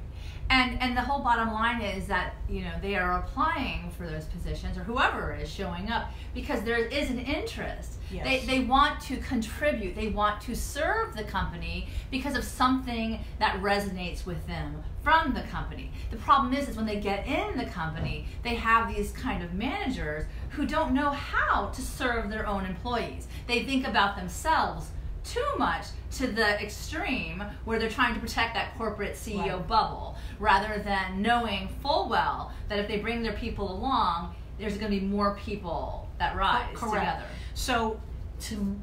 And 0.50 0.80
and 0.82 0.96
the 0.96 1.00
whole 1.00 1.20
bottom 1.20 1.52
line 1.52 1.80
is 1.80 2.06
that 2.06 2.34
you 2.48 2.62
know 2.62 2.72
they 2.82 2.96
are 2.96 3.18
applying 3.18 3.90
for 3.96 4.06
those 4.06 4.26
positions 4.26 4.76
or 4.76 4.82
whoever 4.82 5.34
is 5.34 5.50
showing 5.50 5.90
up 5.90 6.10
because 6.34 6.62
there 6.62 6.84
is 6.84 7.10
an 7.10 7.18
interest. 7.18 7.94
Yes. 8.10 8.24
They 8.24 8.46
they 8.46 8.64
want 8.64 9.00
to 9.02 9.16
contribute. 9.18 9.94
They 9.96 10.08
want 10.08 10.42
to 10.42 10.54
serve 10.54 11.16
the 11.16 11.24
company 11.24 11.88
because 12.10 12.36
of 12.36 12.44
something 12.44 13.20
that 13.38 13.60
resonates 13.62 14.26
with 14.26 14.46
them 14.46 14.82
from 15.02 15.34
the 15.34 15.42
company. 15.42 15.90
The 16.10 16.16
problem 16.18 16.52
is 16.52 16.68
is 16.68 16.76
when 16.76 16.86
they 16.86 17.00
get 17.00 17.26
in 17.26 17.56
the 17.56 17.66
company, 17.66 18.26
they 18.42 18.54
have 18.54 18.94
these 18.94 19.12
kind 19.12 19.42
of 19.42 19.54
managers 19.54 20.24
who 20.50 20.66
don't 20.66 20.92
know 20.92 21.10
how 21.10 21.68
to 21.74 21.80
serve 21.80 22.30
their 22.30 22.46
own 22.46 22.66
employees. 22.66 23.26
They 23.46 23.64
think 23.64 23.86
about 23.86 24.16
themselves 24.16 24.88
too 25.24 25.44
much 25.58 25.86
to 26.12 26.26
the 26.26 26.62
extreme 26.62 27.42
where 27.64 27.78
they're 27.78 27.88
trying 27.90 28.14
to 28.14 28.20
protect 28.20 28.54
that 28.54 28.76
corporate 28.76 29.14
CEO 29.16 29.56
Right. 29.56 29.66
bubble 29.68 30.16
rather 30.38 30.78
than 30.78 31.22
knowing 31.22 31.68
full 31.82 32.08
well 32.08 32.52
that 32.68 32.78
if 32.78 32.86
they 32.88 32.98
bring 32.98 33.22
their 33.22 33.32
people 33.32 33.72
along, 33.72 34.34
there's 34.58 34.76
going 34.78 34.92
to 34.92 35.00
be 35.00 35.04
more 35.04 35.34
people 35.36 36.08
that 36.18 36.36
rise 36.36 36.66
Correct. 36.76 36.94
together. 36.94 37.24
So, 37.54 38.00
to 38.40 38.76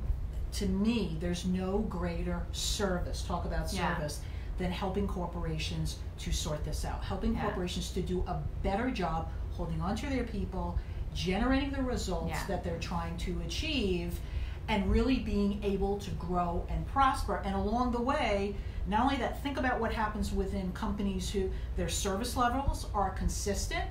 to 0.53 0.65
me, 0.65 1.15
there's 1.21 1.45
no 1.45 1.77
greater 1.79 2.45
service. 2.51 3.21
Talk 3.23 3.45
about 3.45 3.71
Yeah. 3.71 3.95
service 3.95 4.19
than 4.57 4.69
helping 4.69 5.07
corporations 5.07 5.97
to 6.19 6.33
sort 6.33 6.65
this 6.65 6.83
out, 6.83 7.01
helping 7.05 7.33
Yeah. 7.35 7.43
corporations 7.43 7.91
to 7.91 8.01
do 8.01 8.21
a 8.27 8.33
better 8.61 8.91
job 8.91 9.29
holding 9.53 9.79
on 9.79 9.95
to 9.95 10.07
their 10.09 10.25
people, 10.25 10.77
generating 11.13 11.71
the 11.71 11.81
results 11.81 12.31
Yeah. 12.31 12.43
that 12.47 12.63
they're 12.65 12.79
trying 12.79 13.15
to 13.19 13.39
achieve, 13.45 14.19
and 14.71 14.89
really 14.89 15.17
being 15.19 15.61
able 15.63 15.97
to 15.97 16.09
grow 16.11 16.65
and 16.69 16.87
prosper. 16.87 17.41
And 17.43 17.53
along 17.53 17.91
the 17.91 18.01
way, 18.01 18.55
not 18.87 19.01
only 19.01 19.17
that, 19.17 19.43
think 19.43 19.57
about 19.59 19.81
what 19.81 19.91
happens 19.91 20.31
within 20.31 20.71
companies 20.71 21.29
who 21.29 21.49
their 21.75 21.89
service 21.89 22.37
levels 22.37 22.87
are 22.93 23.09
consistent. 23.09 23.83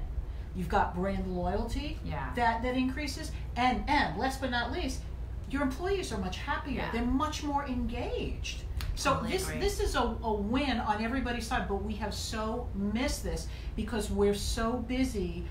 You've 0.56 0.70
got 0.70 0.94
brand 0.94 1.26
loyalty 1.36 1.98
Yeah. 2.02 2.30
that, 2.34 2.62
that 2.62 2.76
increases. 2.76 3.30
And 3.56 3.84
and 3.88 4.16
last 4.18 4.40
but 4.40 4.50
not 4.50 4.72
least, 4.72 5.02
your 5.50 5.60
employees 5.62 6.12
are 6.12 6.18
much 6.18 6.38
happier. 6.38 6.76
Yeah. 6.80 6.90
They're 6.92 7.04
much 7.04 7.42
more 7.42 7.66
engaged. 7.66 8.62
So 8.94 9.12
Totally 9.14 9.32
this 9.32 9.48
agree. 9.48 9.60
this 9.60 9.80
is 9.80 9.94
a, 9.96 10.16
a 10.22 10.32
win 10.32 10.78
on 10.78 11.04
everybody's 11.04 11.46
side, 11.46 11.68
but 11.68 11.82
we 11.84 11.92
have 11.96 12.14
so 12.14 12.66
missed 12.74 13.22
this 13.22 13.48
because 13.76 14.10
we're 14.10 14.34
so 14.34 14.72
busy 14.88 15.44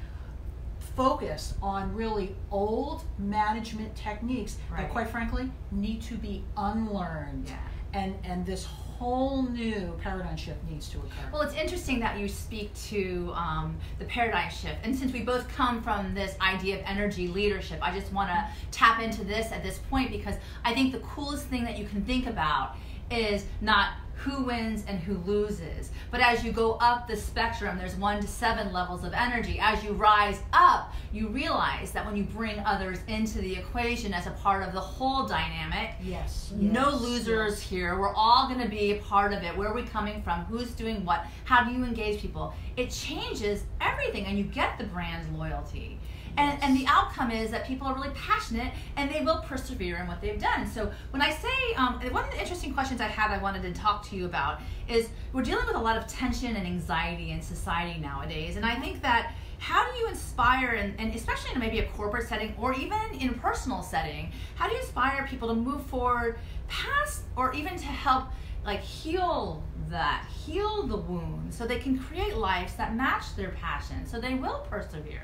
focused 1.00 1.56
on 1.62 1.96
really 1.96 2.36
old 2.52 3.04
management 3.18 3.96
techniques 3.96 4.58
Right. 4.70 4.82
that 4.82 4.92
quite 4.92 5.08
frankly 5.08 5.50
need 5.72 6.02
to 6.02 6.16
be 6.16 6.44
unlearned. 6.58 7.48
Yeah. 7.48 7.58
And 7.94 8.16
and 8.26 8.46
this 8.46 8.66
whole 8.66 9.44
new 9.44 9.98
paradigm 10.04 10.36
shift 10.36 10.62
needs 10.70 10.90
to 10.90 10.98
occur. 10.98 11.30
Well, 11.32 11.42
it's 11.44 11.56
interesting 11.56 12.02
that 12.02 12.20
you 12.20 12.28
speak 12.28 12.76
to 12.90 13.32
um, 13.34 13.78
the 13.98 14.04
paradigm 14.04 14.52
shift. 14.52 14.76
And 14.84 14.94
since 14.94 15.14
we 15.14 15.22
both 15.22 15.48
come 15.56 15.82
from 15.82 16.14
this 16.14 16.36
idea 16.42 16.80
of 16.80 16.82
energy 16.86 17.30
leadership, 17.30 17.80
I 17.82 17.98
just 17.98 18.12
want 18.12 18.30
to 18.30 18.46
tap 18.72 19.02
into 19.02 19.24
this 19.24 19.54
at 19.54 19.64
this 19.64 19.78
point 19.90 20.12
because 20.12 20.36
I 20.66 20.74
think 20.74 20.92
the 20.92 21.00
coolest 21.00 21.46
thing 21.46 21.64
that 21.64 21.78
you 21.78 21.86
can 21.88 22.04
think 22.04 22.28
about 22.28 22.76
is 23.10 23.46
not 23.62 23.94
who 24.20 24.44
wins 24.44 24.84
and 24.88 25.00
who 25.00 25.16
loses. 25.20 25.92
But 26.12 26.20
as 26.20 26.44
you 26.44 26.52
go 26.52 26.74
up 26.74 27.08
the 27.08 27.16
spectrum, 27.16 27.78
there's 27.78 27.96
one 27.96 28.22
to 28.22 28.28
seven 28.28 28.74
levels 28.74 29.04
of 29.06 29.14
energy. 29.14 29.60
As 29.62 29.82
you 29.84 29.94
rise 29.94 30.40
up, 30.52 30.94
you 31.14 31.28
realize 31.30 31.92
that 31.92 32.06
when 32.06 32.18
you 32.18 32.24
bring 32.24 32.60
others 32.60 33.00
into 33.08 33.40
the 33.40 33.56
equation 33.56 34.14
as 34.14 34.28
a 34.28 34.32
part 34.32 34.68
of 34.68 34.74
the 34.74 34.80
whole 34.80 35.26
dynamic, 35.26 35.92
yes. 36.04 36.52
no 36.54 36.92
yes, 36.92 37.02
losers 37.02 37.52
yes. 37.54 37.62
here. 37.62 38.00
We're 38.00 38.14
all 38.14 38.48
going 38.48 38.62
to 38.62 38.68
be 38.68 38.92
a 38.92 38.98
part 39.02 39.34
of 39.34 39.44
it. 39.44 39.56
Where 39.56 39.70
are 39.70 39.74
we 39.74 39.84
coming 39.84 40.22
from? 40.22 40.42
Who's 40.46 40.72
doing 40.72 41.06
what? 41.06 41.26
How 41.46 41.64
do 41.64 41.72
you 41.72 41.84
engage 41.86 42.20
people? 42.20 42.54
It 42.76 42.90
changes 42.90 43.64
everything, 43.80 44.26
and 44.26 44.38
you 44.38 44.44
get 44.44 44.78
the 44.78 44.86
brand 44.86 45.38
loyalty. 45.38 45.99
And, 46.40 46.64
and 46.64 46.78
the 46.78 46.88
outcome 46.88 47.32
is 47.32 47.52
that 47.52 47.68
people 47.68 47.86
are 47.86 47.94
really 47.94 48.12
passionate 48.16 48.72
and 48.96 49.12
they 49.12 49.26
will 49.26 49.40
persevere 49.40 49.98
in 49.98 50.08
what 50.08 50.22
they've 50.22 50.40
done. 50.40 50.66
So 50.66 50.90
when 51.12 51.22
I 51.22 51.32
say 51.32 51.74
um, 51.76 52.00
one 52.12 52.24
of 52.24 52.32
the 52.32 52.40
interesting 52.40 52.74
questions 52.74 53.02
I 53.02 53.08
had 53.08 53.30
I 53.30 53.44
wanted 53.44 53.62
to 53.64 53.74
talk 53.74 54.08
to 54.08 54.16
you 54.16 54.24
about 54.26 54.62
is 54.88 55.10
we're 55.34 55.44
dealing 55.44 55.66
with 55.66 55.76
a 55.76 55.82
lot 55.82 55.98
of 55.98 56.08
tension 56.08 56.56
and 56.56 56.66
anxiety 56.66 57.32
in 57.32 57.42
society 57.42 58.00
nowadays, 58.00 58.56
and 58.56 58.66
I 58.66 58.80
think 58.80 59.02
that 59.02 59.34
how 59.58 59.92
do 59.92 59.98
you 59.98 60.08
inspire 60.08 60.70
and, 60.70 60.98
and 60.98 61.14
especially 61.14 61.52
in 61.54 61.60
maybe 61.60 61.80
a 61.80 61.86
corporate 61.88 62.30
setting 62.30 62.56
or 62.58 62.74
even 62.74 62.98
in 63.20 63.30
a 63.30 63.34
personal 63.34 63.84
setting 63.84 64.32
how 64.56 64.70
do 64.70 64.74
you 64.74 64.80
inspire 64.80 65.28
people 65.28 65.50
to 65.50 65.54
move 65.54 65.86
forward 65.88 66.40
past 66.70 67.24
or 67.36 67.54
even 67.54 67.76
to 67.76 67.86
help 67.86 68.30
like 68.64 68.80
heal 68.80 69.62
that 69.90 70.26
heal 70.46 70.84
the 70.84 70.96
wound 70.96 71.54
so 71.54 71.68
they 71.68 71.80
can 71.80 72.00
create 72.00 72.38
lives 72.38 72.76
that 72.76 72.96
match 72.96 73.36
their 73.36 73.50
passion 73.50 74.06
so 74.06 74.18
they 74.18 74.34
will 74.34 74.66
persevere 74.70 75.24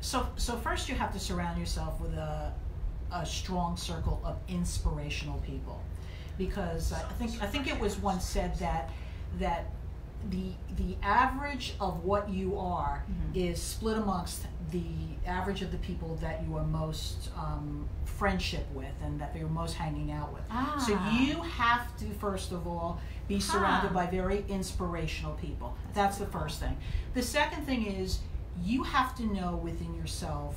So 0.00 0.26
so 0.36 0.56
first 0.56 0.88
you 0.88 0.94
have 0.94 1.12
to 1.12 1.18
surround 1.20 1.58
yourself 1.58 2.00
with 2.00 2.14
a 2.14 2.52
a 3.10 3.24
strong 3.24 3.76
circle 3.76 4.20
of 4.24 4.36
inspirational 4.48 5.38
people, 5.40 5.82
because 6.36 6.92
I 6.92 6.98
think 7.18 7.42
I 7.42 7.46
think 7.46 7.66
it 7.66 7.78
was 7.80 7.98
once 7.98 8.24
said 8.24 8.58
that 8.58 8.90
that 9.38 9.66
the 10.30 10.52
the 10.76 10.96
average 11.02 11.74
of 11.80 12.04
what 12.04 12.28
you 12.28 12.58
are 12.58 13.04
Mhm. 13.08 13.36
is 13.36 13.62
split 13.62 13.96
amongst 13.96 14.46
the 14.70 14.84
average 15.26 15.62
of 15.62 15.70
the 15.70 15.78
people 15.78 16.16
that 16.16 16.42
you 16.44 16.56
are 16.56 16.64
most 16.64 17.30
um, 17.36 17.88
friendship 18.04 18.66
with 18.74 18.92
and 19.02 19.20
that 19.20 19.34
you're 19.36 19.48
most 19.48 19.74
hanging 19.74 20.10
out 20.12 20.32
with. 20.32 20.42
So 20.86 20.96
Ah. 20.98 21.10
you 21.18 21.40
have 21.42 21.96
to 21.98 22.10
first 22.14 22.52
of 22.52 22.66
all 22.66 22.98
be 23.28 23.38
surrounded 23.40 23.94
by 23.94 24.06
very 24.06 24.44
inspirational 24.48 25.34
people. 25.34 25.76
That's 25.94 26.18
the 26.18 26.26
first 26.26 26.60
thing. 26.60 26.76
The 27.14 27.22
second 27.22 27.64
thing 27.64 27.86
is 27.86 28.18
you 28.62 28.82
have 28.82 29.16
to 29.16 29.24
know 29.26 29.56
within 29.56 29.94
yourself 29.94 30.56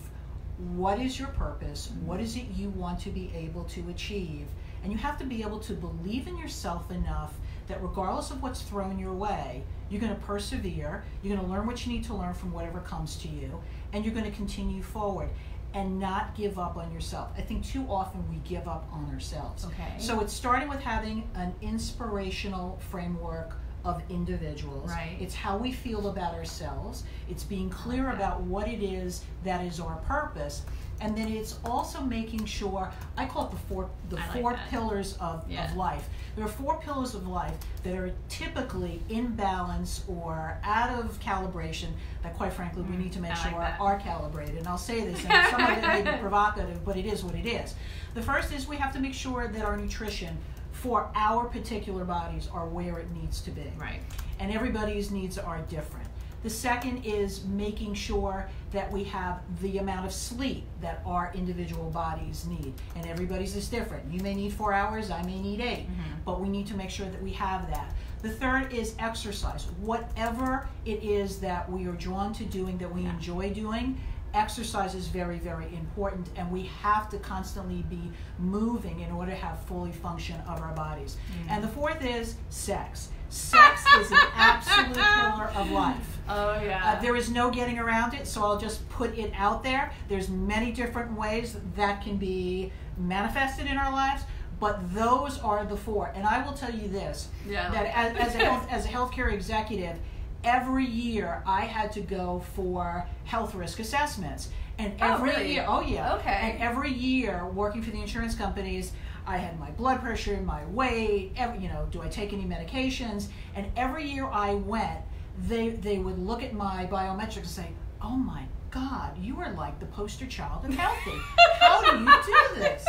what 0.57 0.99
is 0.99 1.19
your 1.19 1.29
purpose, 1.29 1.87
mm-hmm. 1.87 2.07
what 2.07 2.19
is 2.19 2.35
it 2.35 2.45
you 2.55 2.69
want 2.69 2.99
to 3.01 3.09
be 3.09 3.31
able 3.35 3.63
to 3.65 3.89
achieve, 3.89 4.47
and 4.83 4.91
you 4.91 4.97
have 4.97 5.17
to 5.17 5.25
be 5.25 5.41
able 5.41 5.59
to 5.59 5.73
believe 5.73 6.27
in 6.27 6.37
yourself 6.37 6.91
enough 6.91 7.33
that 7.67 7.81
regardless 7.81 8.31
of 8.31 8.41
what's 8.41 8.61
thrown 8.61 8.99
your 8.99 9.13
way, 9.13 9.63
you're 9.89 10.01
going 10.01 10.13
to 10.13 10.21
persevere, 10.21 11.03
you're 11.21 11.35
going 11.35 11.45
to 11.45 11.51
learn 11.51 11.65
what 11.65 11.85
you 11.85 11.91
need 11.91 12.03
to 12.03 12.13
learn 12.13 12.33
from 12.33 12.51
whatever 12.51 12.79
comes 12.79 13.15
to 13.17 13.27
you, 13.27 13.61
and 13.93 14.05
you're 14.05 14.13
going 14.13 14.29
to 14.29 14.35
continue 14.35 14.81
forward 14.81 15.29
and 15.73 15.99
not 15.99 16.35
give 16.35 16.59
up 16.59 16.75
on 16.75 16.91
yourself. 16.91 17.31
I 17.37 17.41
think 17.41 17.65
too 17.65 17.85
often 17.89 18.27
we 18.29 18.37
give 18.47 18.67
up 18.67 18.87
on 18.91 19.09
ourselves. 19.13 19.65
Okay. 19.65 19.93
So 19.99 20.19
it's 20.19 20.33
starting 20.33 20.67
with 20.67 20.81
having 20.81 21.29
an 21.35 21.53
inspirational 21.61 22.79
framework 22.89 23.55
of 23.83 24.01
individuals. 24.09 24.89
Right. 24.89 25.17
It's 25.19 25.35
how 25.35 25.57
we 25.57 25.71
feel 25.71 26.09
about 26.09 26.33
ourselves. 26.33 27.03
It's 27.29 27.43
being 27.43 27.69
clear 27.69 28.09
about 28.11 28.41
what 28.41 28.67
it 28.67 28.83
is 28.83 29.23
that 29.43 29.65
is 29.65 29.79
our 29.79 29.95
purpose. 30.07 30.63
And 31.01 31.17
then 31.17 31.27
it's 31.29 31.57
also 31.65 31.99
making 32.01 32.45
sure 32.45 32.91
I 33.17 33.25
call 33.25 33.45
it 33.47 33.51
the 33.51 33.57
four 33.57 33.89
the 34.09 34.17
I 34.19 34.39
four 34.39 34.53
that. 34.53 34.69
pillars 34.69 35.17
of, 35.19 35.43
Yeah. 35.49 35.69
of 35.69 35.75
life. 35.75 36.07
There 36.35 36.45
are 36.45 36.49
four 36.49 36.77
pillars 36.79 37.15
of 37.15 37.27
life 37.27 37.55
that 37.83 37.95
are 37.97 38.13
typically 38.29 39.01
in 39.09 39.27
balance 39.35 40.03
or 40.07 40.57
out 40.63 40.91
of 41.03 41.19
calibration 41.19 41.87
that 42.21 42.35
quite 42.37 42.53
frankly 42.53 42.83
we 42.83 42.95
Mm, 42.95 42.99
need 42.99 43.11
to 43.13 43.19
make 43.19 43.31
I 43.31 43.49
sure 43.49 43.59
that. 43.59 43.79
are 43.81 43.97
calibrated. 43.99 44.57
And 44.57 44.67
I'll 44.67 44.77
say 44.77 45.01
this, 45.01 45.25
and 45.25 45.47
some 45.49 45.63
of 45.63 45.69
it 45.71 45.81
may 45.81 46.01
be 46.03 46.17
provocative, 46.19 46.85
but 46.85 46.95
it 46.97 47.05
is 47.07 47.23
what 47.23 47.33
it 47.35 47.47
is. 47.47 47.73
The 48.13 48.21
first 48.21 48.53
is 48.53 48.67
we 48.67 48.77
have 48.77 48.93
to 48.93 48.99
make 48.99 49.13
sure 49.15 49.47
that 49.47 49.65
our 49.65 49.75
nutrition 49.77 50.37
for 50.71 51.09
our 51.15 51.45
particular 51.45 52.05
bodies 52.05 52.47
are 52.53 52.65
where 52.67 52.97
it 52.99 53.11
needs 53.11 53.41
to 53.41 53.51
be 53.51 53.71
right 53.77 53.99
and 54.39 54.51
everybody's 54.51 55.11
needs 55.11 55.37
are 55.37 55.59
different. 55.69 56.07
The 56.43 56.49
second 56.49 57.03
is 57.05 57.43
making 57.45 57.93
sure 57.93 58.49
that 58.71 58.91
we 58.91 59.03
have 59.05 59.41
the 59.61 59.77
amount 59.77 60.05
of 60.07 60.13
sleep 60.13 60.65
that 60.81 61.01
our 61.05 61.31
individual 61.35 61.89
bodies 61.91 62.45
need. 62.47 62.73
And 62.95 63.05
everybody's 63.05 63.55
is 63.55 63.67
different. 63.69 64.11
You 64.11 64.21
may 64.21 64.33
need 64.33 64.53
four 64.53 64.73
hours, 64.73 65.11
I 65.11 65.21
may 65.23 65.39
need 65.39 65.59
8 65.61 65.87
Mhm. 65.87 65.93
but 66.25 66.39
we 66.41 66.49
need 66.49 66.65
to 66.67 66.75
make 66.75 66.89
sure 66.89 67.07
that 67.07 67.21
we 67.21 67.31
have 67.33 67.69
that. 67.69 67.91
The 68.23 68.29
third 68.29 68.71
is 68.73 68.95
exercise. 68.97 69.67
Whatever 69.81 70.67
it 70.85 71.03
is 71.03 71.39
that 71.41 71.69
we 71.71 71.85
are 71.87 71.93
drawn 71.93 72.33
to 72.33 72.43
doing, 72.45 72.77
that 72.79 72.93
we 72.93 73.01
Yeah. 73.03 73.11
enjoy 73.11 73.53
doing, 73.53 73.99
exercise 74.33 74.95
is 74.95 75.07
very, 75.07 75.39
very 75.39 75.65
important, 75.75 76.29
and 76.35 76.51
we 76.51 76.63
have 76.81 77.09
to 77.09 77.17
constantly 77.17 77.83
be 77.89 78.11
moving 78.39 78.99
in 79.01 79.11
order 79.11 79.31
to 79.31 79.37
have 79.37 79.59
fully 79.65 79.91
function 79.91 80.39
of 80.47 80.61
our 80.61 80.73
bodies. 80.73 81.17
Mm. 81.47 81.51
And 81.51 81.63
the 81.63 81.67
fourth 81.67 82.03
is 82.03 82.35
sex. 82.49 83.09
Sex 83.29 83.85
is 83.99 84.11
an 84.11 84.17
absolute 84.35 84.93
pillar 84.95 85.51
of 85.55 85.71
life. 85.71 86.17
oh 86.27 86.61
yeah 86.61 86.81
Uh, 86.97 87.01
there 87.01 87.15
is 87.15 87.29
no 87.31 87.49
getting 87.49 87.79
around 87.79 88.13
it, 88.13 88.27
so 88.27 88.43
I'll 88.43 88.57
just 88.59 88.87
put 88.89 89.17
it 89.17 89.31
out 89.37 89.63
there. 89.63 89.91
There's 90.09 90.27
many 90.29 90.71
different 90.71 91.17
ways 91.17 91.55
that 91.75 92.01
can 92.03 92.17
be 92.17 92.71
manifested 92.97 93.67
in 93.67 93.77
our 93.77 93.91
lives, 93.91 94.23
but 94.59 94.93
those 94.93 95.39
are 95.39 95.65
the 95.65 95.77
four. 95.77 96.11
And 96.13 96.25
I 96.25 96.45
will 96.45 96.53
tell 96.53 96.73
you 96.73 96.87
this: 96.89 97.29
Yeah, 97.47 97.71
that 97.71 97.85
as, 97.97 98.17
as 98.17 98.35
a 98.35 98.39
health, 98.45 98.67
as 98.69 98.85
a 98.85 98.89
healthcare 98.89 99.31
executive, 99.31 99.97
every 100.43 100.85
year 100.85 101.43
I 101.45 101.61
had 101.65 101.91
to 101.93 102.01
go 102.01 102.43
for 102.55 103.05
health 103.25 103.53
risk 103.55 103.79
assessments, 103.79 104.49
and 104.77 104.93
Oh, 105.01 105.13
every 105.13 105.29
really? 105.31 105.53
year, 105.53 105.65
oh 105.67 105.81
yeah, 105.81 106.15
Okay. 106.15 106.29
and 106.53 106.61
every 106.61 106.91
year 106.91 107.45
working 107.45 107.81
for 107.81 107.91
the 107.91 108.01
insurance 108.01 108.35
companies. 108.35 108.91
I 109.27 109.37
had 109.37 109.59
my 109.59 109.69
blood 109.71 110.01
pressure, 110.01 110.41
my 110.41 110.65
weight, 110.65 111.33
every, 111.37 111.59
you 111.59 111.69
know, 111.69 111.87
do 111.91 112.01
I 112.01 112.07
take 112.07 112.33
any 112.33 112.43
medications? 112.43 113.27
And 113.55 113.67
every 113.77 114.09
year 114.09 114.25
I 114.25 114.55
went, 114.55 114.99
they 115.47 115.69
they 115.69 115.99
would 115.99 116.17
look 116.17 116.41
at 116.41 116.53
my 116.53 116.87
biometrics 116.87 117.37
and 117.37 117.47
say, 117.47 117.67
"Oh 118.01 118.15
my 118.17 118.43
God, 118.71 119.15
you 119.19 119.39
are 119.39 119.51
like 119.53 119.79
the 119.79 119.85
poster 119.85 120.25
child 120.25 120.65
of 120.65 120.73
healthy. 120.73 121.17
How 121.59 121.81
do 121.81 121.99
you 121.99 122.05
do 122.25 122.59
this?" 122.59 122.83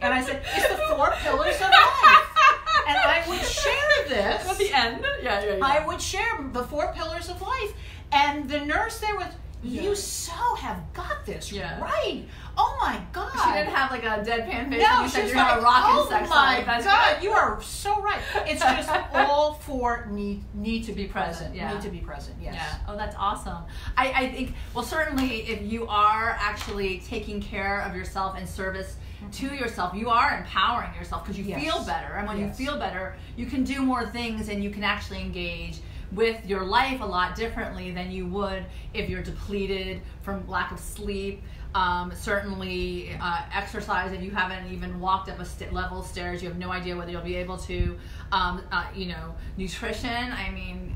And 0.00 0.14
I 0.14 0.22
said, 0.22 0.42
"It's 0.54 0.68
the 0.68 0.94
four 0.94 1.10
pillars 1.22 1.56
of 1.56 1.70
life." 1.70 2.22
And 2.86 2.96
I 2.96 3.24
would 3.28 3.40
share 3.42 4.04
this. 4.08 4.48
at 4.48 4.58
the 4.58 4.72
end 4.72 5.04
yeah 5.22 5.42
yeah, 5.44 5.56
yeah. 5.56 5.64
I 5.64 5.86
would 5.86 6.00
share 6.00 6.38
the 6.52 6.62
four 6.64 6.92
pillars 6.94 7.28
of 7.28 7.40
life, 7.42 7.72
and 8.12 8.48
the 8.48 8.60
nurse 8.60 8.98
there 9.00 9.16
was, 9.16 9.26
Yeah. 9.62 9.82
"You 9.82 9.94
so 9.96 10.54
have 10.56 10.80
got 10.92 11.24
this 11.26 11.50
Yeah. 11.50 11.80
right. 11.80 12.24
Oh 12.56 12.78
my 12.80 13.00
God." 13.12 13.32
she 13.32 13.52
didn't 13.52 13.74
have 13.74 13.90
like 13.90 14.04
a 14.04 14.22
deadpan 14.24 14.70
face 14.70 14.82
no, 14.82 15.02
you 15.02 15.08
said 15.08 15.26
you're 15.28 15.36
like, 15.36 15.58
a 15.58 15.60
rockin' 15.60 15.96
oh 15.98 16.08
sex 16.08 16.30
my 16.30 16.58
life. 16.64 16.84
God, 16.84 17.14
good. 17.16 17.24
you 17.24 17.30
are 17.32 17.60
so 17.62 18.00
right. 18.00 18.20
It's 18.46 18.60
just 18.62 18.88
all 19.14 19.54
four 19.54 20.06
need 20.10 20.44
need 20.54 20.84
to 20.84 20.92
be, 20.92 21.06
present, 21.06 21.54
yeah. 21.54 21.72
Need 21.72 21.82
to 21.82 21.90
be 21.90 21.98
present. 21.98 22.36
Yes. 22.40 22.54
Yeah. 22.54 22.78
Oh, 22.88 22.96
that's 22.96 23.16
awesome. 23.18 23.64
I, 23.96 24.12
I 24.12 24.28
think, 24.30 24.54
well, 24.74 24.84
certainly 24.84 25.42
if 25.48 25.60
you 25.62 25.86
are 25.88 26.36
actually 26.40 27.00
taking 27.00 27.40
care 27.42 27.80
of 27.82 27.96
yourself 27.96 28.38
in 28.38 28.46
service 28.46 28.96
to 29.32 29.54
yourself. 29.54 29.94
You 29.94 30.10
are 30.10 30.38
empowering 30.38 30.94
yourself 30.94 31.24
because 31.24 31.38
you 31.38 31.44
Yes. 31.44 31.62
feel 31.62 31.84
better. 31.84 32.14
And 32.14 32.26
when 32.28 32.38
Yes. 32.38 32.58
you 32.58 32.66
feel 32.66 32.78
better, 32.78 33.16
you 33.36 33.46
can 33.46 33.64
do 33.64 33.82
more 33.82 34.06
things 34.06 34.48
and 34.48 34.62
you 34.62 34.70
can 34.70 34.84
actually 34.84 35.20
engage 35.20 35.78
with 36.12 36.44
your 36.46 36.64
life 36.64 37.00
a 37.00 37.04
lot 37.04 37.34
differently 37.34 37.90
than 37.90 38.10
you 38.12 38.26
would 38.26 38.64
if 38.94 39.08
you're 39.10 39.22
depleted 39.22 40.00
from 40.22 40.46
lack 40.48 40.70
of 40.72 40.78
sleep. 40.78 41.42
Um, 41.74 42.10
certainly, 42.14 43.14
uh, 43.20 43.42
exercise. 43.52 44.12
If 44.12 44.22
you 44.22 44.30
haven't 44.30 44.72
even 44.72 44.98
walked 45.00 45.28
up 45.28 45.40
a 45.40 45.44
st- 45.44 45.72
level 45.74 46.00
of 46.00 46.06
stairs, 46.06 46.42
you 46.42 46.48
have 46.48 46.56
no 46.58 46.70
idea 46.72 46.96
whether 46.96 47.10
you'll 47.10 47.20
be 47.22 47.36
able 47.36 47.58
to. 47.58 47.98
Um, 48.32 48.62
uh, 48.72 48.84
you 48.94 49.06
know, 49.06 49.34
nutrition. 49.58 50.32
I 50.32 50.50
mean, 50.50 50.94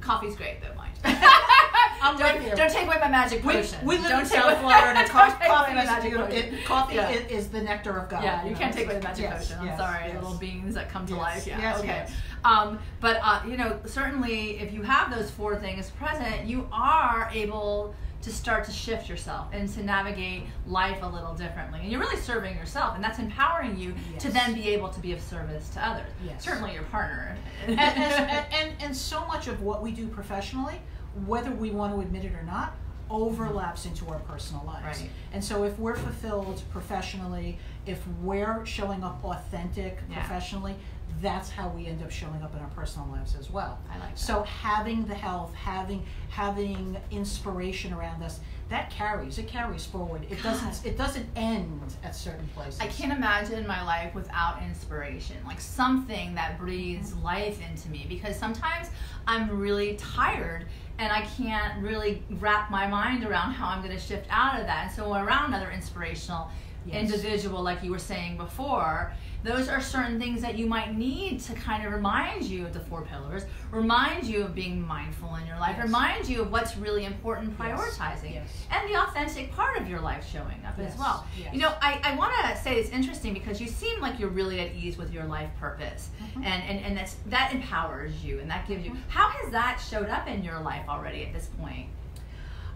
coffee's 0.00 0.34
great 0.34 0.60
though, 0.62 0.74
mind. 0.74 0.94
I'm 2.02 2.18
don't, 2.18 2.34
with 2.38 2.46
you. 2.50 2.56
don't 2.56 2.70
take 2.70 2.86
away 2.86 2.96
my 3.00 3.08
magic 3.08 3.44
We, 3.44 3.52
potion. 3.54 3.78
we 3.84 3.96
live 3.98 4.08
don't 4.08 4.20
in 4.22 4.28
take 4.28 4.38
South 4.40 4.52
away- 4.52 4.60
Florida. 4.60 4.94
don't 4.94 5.08
Co- 5.08 5.26
take 5.26 5.36
away 5.36 5.46
coffee, 5.48 5.74
my 5.74 5.82
is, 5.82 5.86
magic 5.88 6.12
It- 6.52 6.64
coffee 6.64 6.94
Yeah. 6.96 7.10
is, 7.10 7.30
is 7.30 7.48
the 7.48 7.62
nectar 7.62 7.96
of 7.98 8.08
God. 8.08 8.22
Yeah, 8.24 8.44
you 8.44 8.50
know, 8.52 8.58
can't 8.58 8.74
take 8.74 8.86
away 8.86 8.96
the 8.96 9.02
magic 9.02 9.24
yes, 9.24 9.42
potion. 9.48 9.60
I'm 9.60 9.66
yes, 9.66 9.78
sorry, 9.78 10.04
yes. 10.06 10.14
little 10.14 10.34
beings 10.38 10.74
that 10.74 10.88
come 10.90 11.06
to 11.06 11.12
Yes, 11.14 11.20
life. 11.22 11.46
Yeah, 11.46 11.60
yes, 11.60 11.78
okay. 11.78 11.86
yes. 11.88 12.12
Um, 12.44 12.78
but 13.00 13.18
uh, 13.22 13.40
you 13.46 13.56
know, 13.56 13.78
certainly, 13.84 14.58
if 14.58 14.72
you 14.72 14.82
have 14.82 15.14
those 15.14 15.30
four 15.30 15.56
things 15.56 15.90
present, 15.90 16.46
you 16.46 16.66
are 16.72 17.28
able 17.32 17.94
to 18.22 18.30
start 18.30 18.64
to 18.64 18.70
shift 18.70 19.08
yourself 19.08 19.46
and 19.52 19.66
to 19.70 19.82
navigate 19.82 20.42
life 20.66 20.98
a 21.02 21.06
little 21.06 21.32
differently. 21.34 21.80
And 21.82 21.90
you're 21.90 22.00
really 22.00 22.20
serving 22.20 22.54
yourself, 22.56 22.94
and 22.94 23.02
that's 23.02 23.18
empowering 23.18 23.78
you 23.78 23.94
to 24.18 24.30
then 24.30 24.52
be 24.54 24.68
able 24.68 24.88
to 24.90 25.00
be 25.00 25.12
of 25.12 25.20
service 25.22 25.70
to 25.70 25.86
others. 25.86 26.10
Yes. 26.26 26.44
Certainly, 26.44 26.74
your 26.74 26.82
partner. 26.84 27.34
and, 27.66 27.78
and, 27.80 28.46
and, 28.52 28.72
and 28.80 28.96
so 28.96 29.26
much 29.26 29.46
of 29.46 29.62
what 29.62 29.82
we 29.82 29.90
do 29.90 30.06
professionally, 30.06 30.80
whether 31.26 31.50
we 31.50 31.70
want 31.70 31.94
to 31.94 32.00
admit 32.00 32.24
it 32.24 32.32
or 32.34 32.42
not, 32.42 32.74
overlaps 33.10 33.86
into 33.86 34.06
our 34.08 34.20
personal 34.20 34.62
lives. 34.64 35.00
Right. 35.00 35.10
And 35.32 35.42
so 35.44 35.64
if 35.64 35.76
we're 35.78 35.96
fulfilled 35.96 36.62
professionally, 36.70 37.58
if 37.86 38.00
we're 38.22 38.64
showing 38.64 39.02
up 39.02 39.24
authentic 39.24 39.98
Yeah. 40.08 40.20
professionally, 40.20 40.76
that's 41.20 41.50
how 41.50 41.68
we 41.70 41.86
end 41.86 42.02
up 42.04 42.10
showing 42.12 42.40
up 42.40 42.54
in 42.54 42.60
our 42.60 42.68
personal 42.68 43.08
lives 43.08 43.34
as 43.34 43.50
well. 43.50 43.78
I 43.90 43.98
like 43.98 44.10
that. 44.10 44.18
So 44.18 44.44
having 44.44 45.04
the 45.06 45.14
health, 45.14 45.52
having 45.54 46.06
having 46.30 46.96
inspiration 47.10 47.92
around 47.92 48.22
us, 48.22 48.38
that 48.68 48.90
carries. 48.90 49.36
It 49.38 49.48
carries 49.48 49.84
forward. 49.84 50.22
It 50.30 50.40
God. 50.40 50.52
doesn't 50.52 50.86
it 50.86 50.96
doesn't 50.96 51.26
end 51.34 51.96
at 52.04 52.14
certain 52.14 52.46
places. 52.54 52.78
I 52.80 52.86
can't 52.86 53.12
imagine 53.12 53.66
my 53.66 53.82
life 53.82 54.14
without 54.14 54.62
inspiration, 54.62 55.36
like 55.44 55.60
something 55.60 56.36
that 56.36 56.56
breathes 56.58 57.10
Mm-hmm. 57.10 57.24
life 57.24 57.58
into 57.68 57.90
me. 57.90 58.06
Because 58.08 58.36
sometimes 58.38 58.88
I'm 59.26 59.58
really 59.58 59.96
tired 59.96 60.66
and 61.00 61.10
I 61.10 61.22
can't 61.22 61.82
really 61.82 62.22
wrap 62.38 62.70
my 62.70 62.86
mind 62.86 63.24
around 63.24 63.52
how 63.52 63.68
I'm 63.68 63.82
going 63.82 63.94
to 63.96 64.00
shift 64.00 64.26
out 64.30 64.60
of 64.60 64.66
that. 64.66 64.86
And 64.88 64.94
so, 64.94 65.12
around 65.14 65.46
another 65.54 65.70
inspirational 65.70 66.50
Yes. 66.86 67.10
individual, 67.12 67.62
like 67.62 67.82
you 67.82 67.90
were 67.90 67.98
saying 67.98 68.38
before, 68.38 69.12
those 69.42 69.68
are 69.68 69.80
certain 69.80 70.20
things 70.20 70.42
that 70.42 70.58
you 70.58 70.66
might 70.66 70.94
need 70.96 71.40
to 71.40 71.54
kind 71.54 71.86
of 71.86 71.92
remind 71.92 72.44
you 72.44 72.66
of 72.66 72.74
the 72.74 72.80
four 72.80 73.02
pillars, 73.02 73.44
remind 73.70 74.24
you 74.24 74.42
of 74.42 74.54
being 74.54 74.86
mindful 74.86 75.34
in 75.36 75.46
your 75.46 75.58
life, 75.58 75.76
Yes. 75.78 75.86
remind 75.86 76.28
you 76.28 76.42
of 76.42 76.52
what's 76.52 76.76
really 76.76 77.06
important, 77.06 77.56
prioritizing, 77.58 78.34
Yes. 78.34 78.66
and 78.70 78.88
the 78.88 78.96
authentic 79.02 79.50
part 79.52 79.78
of 79.78 79.88
your 79.88 80.00
life 80.00 80.28
showing 80.30 80.62
up 80.66 80.78
as 80.78 80.96
well. 80.98 81.26
Yes. 81.38 81.54
You 81.54 81.60
know, 81.60 81.74
I, 81.80 82.00
I 82.04 82.16
want 82.16 82.32
to 82.44 82.56
say 82.62 82.76
it's 82.78 82.90
interesting 82.90 83.32
because 83.32 83.60
you 83.60 83.66
seem 83.68 83.98
like 84.00 84.18
you're 84.18 84.28
really 84.28 84.60
at 84.60 84.74
ease 84.74 84.98
with 84.98 85.12
your 85.12 85.24
life 85.24 85.48
purpose, 85.58 86.10
Mhm. 86.22 86.44
and 86.44 86.62
and 86.64 86.84
and 86.84 86.96
that's 86.96 87.14
that 87.26 87.52
empowers 87.52 88.22
you 88.22 88.40
and 88.40 88.50
that 88.50 88.68
gives 88.68 88.84
you. 88.84 88.90
Mhm. 88.92 88.98
How 89.08 89.28
has 89.30 89.50
that 89.52 89.80
showed 89.80 90.08
up 90.10 90.28
in 90.28 90.44
your 90.44 90.60
life 90.60 90.86
already 90.88 91.24
at 91.24 91.32
this 91.32 91.46
point? 91.58 91.86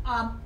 Um, 0.06 0.40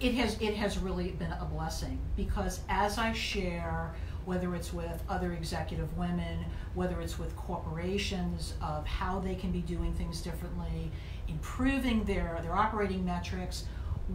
it 0.00 0.14
has 0.14 0.40
it 0.40 0.54
has 0.56 0.78
really 0.78 1.10
been 1.12 1.32
a 1.32 1.44
blessing 1.44 1.98
because 2.16 2.60
as 2.68 2.96
I 2.98 3.12
share, 3.12 3.94
whether 4.24 4.54
it's 4.54 4.72
with 4.72 5.02
other 5.08 5.32
executive 5.32 5.96
women, 5.96 6.44
whether 6.74 7.00
it's 7.00 7.18
with 7.18 7.34
corporations, 7.36 8.54
of 8.62 8.86
how 8.86 9.20
they 9.20 9.34
can 9.34 9.50
be 9.52 9.60
doing 9.60 9.92
things 9.94 10.20
differently, 10.20 10.90
improving 11.28 12.04
their 12.04 12.38
their 12.42 12.54
operating 12.54 13.04
metrics, 13.04 13.64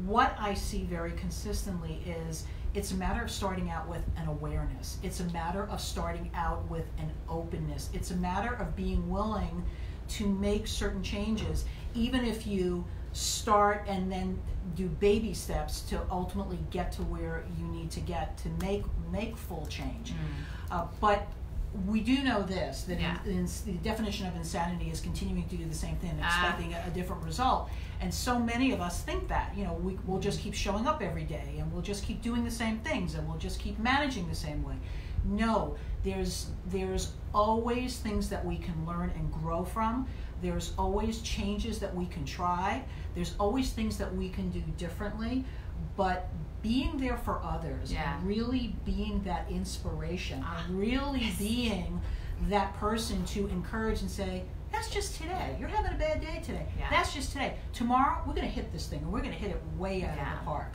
what 0.05 0.35
I 0.39 0.53
see 0.53 0.83
very 0.83 1.11
consistently 1.13 2.03
is 2.05 2.45
it's 2.75 2.91
a 2.91 2.95
matter 2.95 3.23
of 3.23 3.31
starting 3.31 3.71
out 3.71 3.87
with 3.87 4.03
an 4.15 4.27
awareness. 4.27 4.97
It's 5.01 5.21
a 5.21 5.23
matter 5.25 5.63
of 5.63 5.81
starting 5.81 6.29
out 6.35 6.69
with 6.69 6.85
an 6.99 7.11
openness. 7.27 7.89
It's 7.93 8.11
a 8.11 8.15
matter 8.15 8.53
of 8.53 8.75
being 8.75 9.09
willing 9.09 9.65
to 10.09 10.27
make 10.27 10.67
certain 10.67 11.01
changes, 11.01 11.65
even 11.95 12.23
if 12.23 12.45
you 12.45 12.85
start 13.13 13.85
and 13.87 14.11
then 14.11 14.39
do 14.75 14.87
baby 14.87 15.33
steps 15.33 15.81
to 15.81 15.99
ultimately 16.11 16.59
get 16.69 16.91
to 16.93 17.01
where 17.03 17.43
you 17.59 17.65
need 17.67 17.89
to 17.91 17.99
get 17.99 18.37
to 18.37 18.49
make 18.61 18.83
make 19.11 19.35
full 19.35 19.65
change. 19.67 20.13
Uh, 20.69 20.85
but 21.01 21.27
we 21.85 21.99
do 22.01 22.23
know 22.23 22.41
this 22.41 22.83
that 22.83 22.99
Yeah. 22.99 23.17
in, 23.25 23.31
in, 23.31 23.47
the 23.65 23.73
definition 23.83 24.25
of 24.27 24.35
insanity 24.35 24.89
is 24.89 25.01
continuing 25.01 25.47
to 25.49 25.55
do 25.55 25.65
the 25.67 25.75
same 25.75 25.95
thing, 25.97 26.17
Ah. 26.21 26.25
expecting 26.27 26.73
a, 26.73 26.83
a 26.87 26.89
different 26.91 27.23
result. 27.23 27.69
And 28.01 28.13
so 28.13 28.39
many 28.39 28.71
of 28.71 28.81
us 28.81 29.01
think 29.01 29.27
that 29.27 29.53
you 29.55 29.63
know 29.65 29.73
we, 29.73 29.97
we'll 30.05 30.19
just 30.21 30.39
keep 30.39 30.53
showing 30.53 30.87
up 30.87 31.01
every 31.01 31.23
day, 31.23 31.55
and 31.59 31.71
we'll 31.71 31.81
just 31.83 32.03
keep 32.03 32.21
doing 32.21 32.43
the 32.43 32.51
same 32.51 32.79
things, 32.79 33.15
and 33.15 33.27
we'll 33.27 33.37
just 33.39 33.59
keep 33.59 33.77
managing 33.79 34.27
the 34.29 34.35
same 34.35 34.63
way. 34.63 34.75
No, 35.25 35.75
there's 36.03 36.47
there's 36.67 37.11
always 37.33 37.97
things 37.99 38.29
that 38.29 38.45
we 38.45 38.57
can 38.57 38.85
learn 38.85 39.11
and 39.15 39.31
grow 39.31 39.63
from. 39.65 40.07
There's 40.41 40.73
always 40.77 41.21
changes 41.21 41.79
that 41.79 41.93
we 41.95 42.05
can 42.07 42.25
try. 42.25 42.83
There's 43.15 43.35
always 43.39 43.71
things 43.71 43.97
that 43.97 44.13
we 44.15 44.29
can 44.29 44.49
do 44.49 44.61
differently. 44.77 45.43
But 45.95 46.27
being 46.61 46.97
there 46.97 47.17
for 47.17 47.41
others 47.43 47.91
Yeah. 47.91 48.17
really 48.23 48.75
being 48.85 49.23
that 49.23 49.49
inspiration 49.49 50.43
Ah, 50.45 50.65
really 50.69 51.21
yes. 51.25 51.37
being 51.37 52.01
that 52.49 52.73
person 52.75 53.23
to 53.25 53.47
encourage 53.47 54.01
and 54.01 54.09
say, 54.11 54.43
that's 54.71 54.89
just 54.89 55.15
today. 55.15 55.55
You're 55.59 55.69
having 55.69 55.93
a 55.93 55.97
bad 55.97 56.21
day 56.21 56.41
today. 56.43 56.65
Yeah. 56.77 56.89
That's 56.89 57.13
just 57.13 57.31
today. 57.31 57.55
Tomorrow, 57.73 58.21
we're 58.25 58.33
going 58.33 58.47
to 58.47 58.53
hit 58.53 58.71
this 58.71 58.87
thing 58.87 58.99
and 58.99 59.11
we're 59.11 59.19
going 59.21 59.33
to 59.33 59.37
hit 59.39 59.51
it 59.51 59.61
way 59.77 60.03
out 60.03 60.15
Yeah. 60.15 60.33
of 60.33 60.39
the 60.39 60.45
park. 60.45 60.73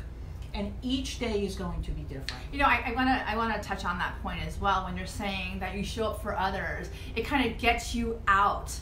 And 0.53 0.73
each 0.83 1.19
day 1.19 1.45
is 1.45 1.57
going 1.57 1.83
to 1.83 1.91
be 1.91 2.03
different. 2.03 2.33
You 2.53 2.59
know, 2.61 2.67
I 2.67 2.93
want 2.95 3.09
to 3.09 3.29
I 3.29 3.37
want 3.37 3.55
to 3.55 3.61
touch 3.69 3.85
on 3.85 3.99
that 3.99 4.21
point 4.23 4.41
as 4.47 4.59
well. 4.61 4.85
When 4.85 4.97
you're 4.97 5.07
saying 5.07 5.59
that 5.61 5.75
you 5.75 5.83
show 5.85 6.07
up 6.11 6.23
for 6.23 6.37
others, 6.37 6.89
it 7.17 7.25
kind 7.27 7.51
of 7.51 7.59
gets 7.59 7.95
you 7.95 8.21
out 8.29 8.73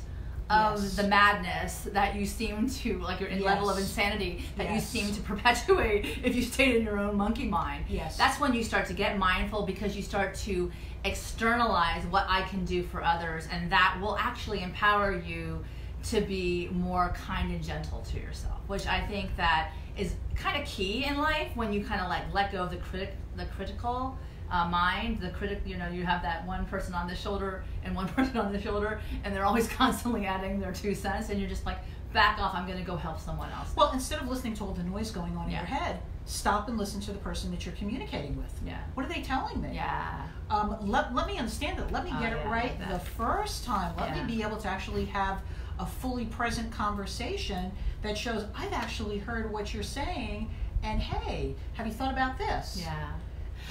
of 0.52 0.82
Yes. 0.82 0.96
the 0.96 1.04
madness 1.04 1.88
that 1.92 2.14
you 2.14 2.26
seem 2.26 2.68
to 2.68 2.98
like 2.98 3.20
your 3.20 3.30
level 3.40 3.70
of 3.70 3.78
insanity 3.78 4.44
that 4.56 4.70
you 4.70 4.80
seem 4.80 5.12
to 5.14 5.20
perpetuate 5.22 6.04
if 6.22 6.34
you 6.36 6.42
stayed 6.42 6.76
in 6.76 6.84
your 6.84 6.98
own 6.98 7.16
monkey 7.16 7.46
mind. 7.46 7.84
Yes. 7.88 8.16
That's 8.16 8.38
when 8.38 8.52
you 8.52 8.62
start 8.62 8.86
to 8.86 8.92
get 8.94 9.18
mindful 9.18 9.62
because 9.62 9.96
you 9.96 10.02
start 10.02 10.34
to 10.46 10.70
externalize 11.04 12.04
what 12.06 12.26
I 12.28 12.42
can 12.42 12.64
do 12.64 12.82
for 12.82 13.02
others, 13.02 13.48
and 13.50 13.70
that 13.72 13.98
will 14.00 14.16
actually 14.18 14.62
empower 14.62 15.16
you 15.16 15.64
to 16.10 16.20
be 16.20 16.68
more 16.72 17.14
kind 17.26 17.52
and 17.52 17.62
gentle 17.62 18.00
to 18.10 18.18
yourself, 18.20 18.58
which 18.66 18.86
I 18.86 19.00
think 19.06 19.34
that 19.36 19.70
is 19.96 20.14
kind 20.34 20.60
of 20.60 20.66
key 20.68 21.04
in 21.04 21.16
life 21.18 21.54
when 21.54 21.72
you 21.72 21.84
kind 21.84 22.00
of 22.00 22.08
like 22.08 22.22
let 22.34 22.50
go 22.52 22.62
of 22.64 22.70
the 22.70 22.76
critic, 22.76 23.14
the 23.36 23.44
critical 23.56 24.16
uh, 24.52 24.68
mind, 24.68 25.18
the 25.20 25.30
critic. 25.30 25.62
You 25.64 25.78
know, 25.78 25.88
you 25.88 26.04
have 26.04 26.22
that 26.22 26.46
one 26.46 26.64
person 26.66 26.94
on 26.94 27.08
the 27.08 27.16
shoulder 27.16 27.64
and 27.84 27.96
one 27.96 28.08
person 28.16 28.36
on 28.36 28.52
the 28.52 28.60
shoulder, 28.60 29.00
and 29.24 29.34
they're 29.34 29.46
always 29.46 29.68
constantly 29.82 30.26
adding 30.26 30.60
their 30.60 30.72
two 30.72 30.94
cents, 30.94 31.30
and 31.30 31.40
you're 31.40 31.48
just 31.48 31.66
like, 31.66 31.78
back 32.12 32.38
off. 32.38 32.54
I'm 32.54 32.66
going 32.66 32.78
to 32.78 32.84
go 32.84 32.96
help 32.96 33.18
someone 33.20 33.50
else. 33.52 33.70
Well, 33.74 33.90
instead 33.92 34.20
of 34.20 34.28
listening 34.28 34.54
to 34.54 34.64
all 34.64 34.72
the 34.72 34.82
noise 34.84 35.10
going 35.10 35.34
on 35.36 35.46
in 35.46 35.52
your 35.52 35.60
head, 35.64 36.00
stop 36.26 36.68
and 36.68 36.76
listen 36.76 37.00
to 37.00 37.12
the 37.12 37.18
person 37.18 37.50
that 37.52 37.64
you're 37.64 37.74
communicating 37.76 38.36
with. 38.36 38.52
yeah, 38.66 38.78
What 38.94 39.06
are 39.06 39.08
they 39.08 39.22
telling 39.22 39.60
me? 39.62 39.70
yeah, 39.74 40.26
Um, 40.50 40.76
let, 40.82 41.14
let 41.14 41.26
me 41.26 41.38
understand 41.38 41.78
it. 41.78 41.90
Let 41.90 42.04
me 42.04 42.10
Oh, 42.14 42.20
get 42.20 42.32
yeah, 42.32 42.42
it 42.44 42.48
right 42.48 42.78
like 42.78 42.88
the 42.90 42.98
first 42.98 43.64
time. 43.64 43.94
Let 43.98 44.14
Yeah. 44.14 44.24
me 44.26 44.36
be 44.36 44.42
able 44.42 44.58
to 44.58 44.68
actually 44.68 45.06
have 45.06 45.40
a 45.80 45.86
fully 45.86 46.26
present 46.26 46.70
conversation 46.70 47.72
that 48.02 48.16
shows 48.18 48.44
I've 48.54 48.72
actually 48.74 49.18
heard 49.18 49.50
what 49.50 49.72
you're 49.74 49.82
saying. 49.82 50.50
And 50.84 51.00
hey, 51.00 51.54
have 51.74 51.86
you 51.86 51.92
thought 51.92 52.12
about 52.12 52.36
this? 52.38 52.76
yeah. 52.78 53.12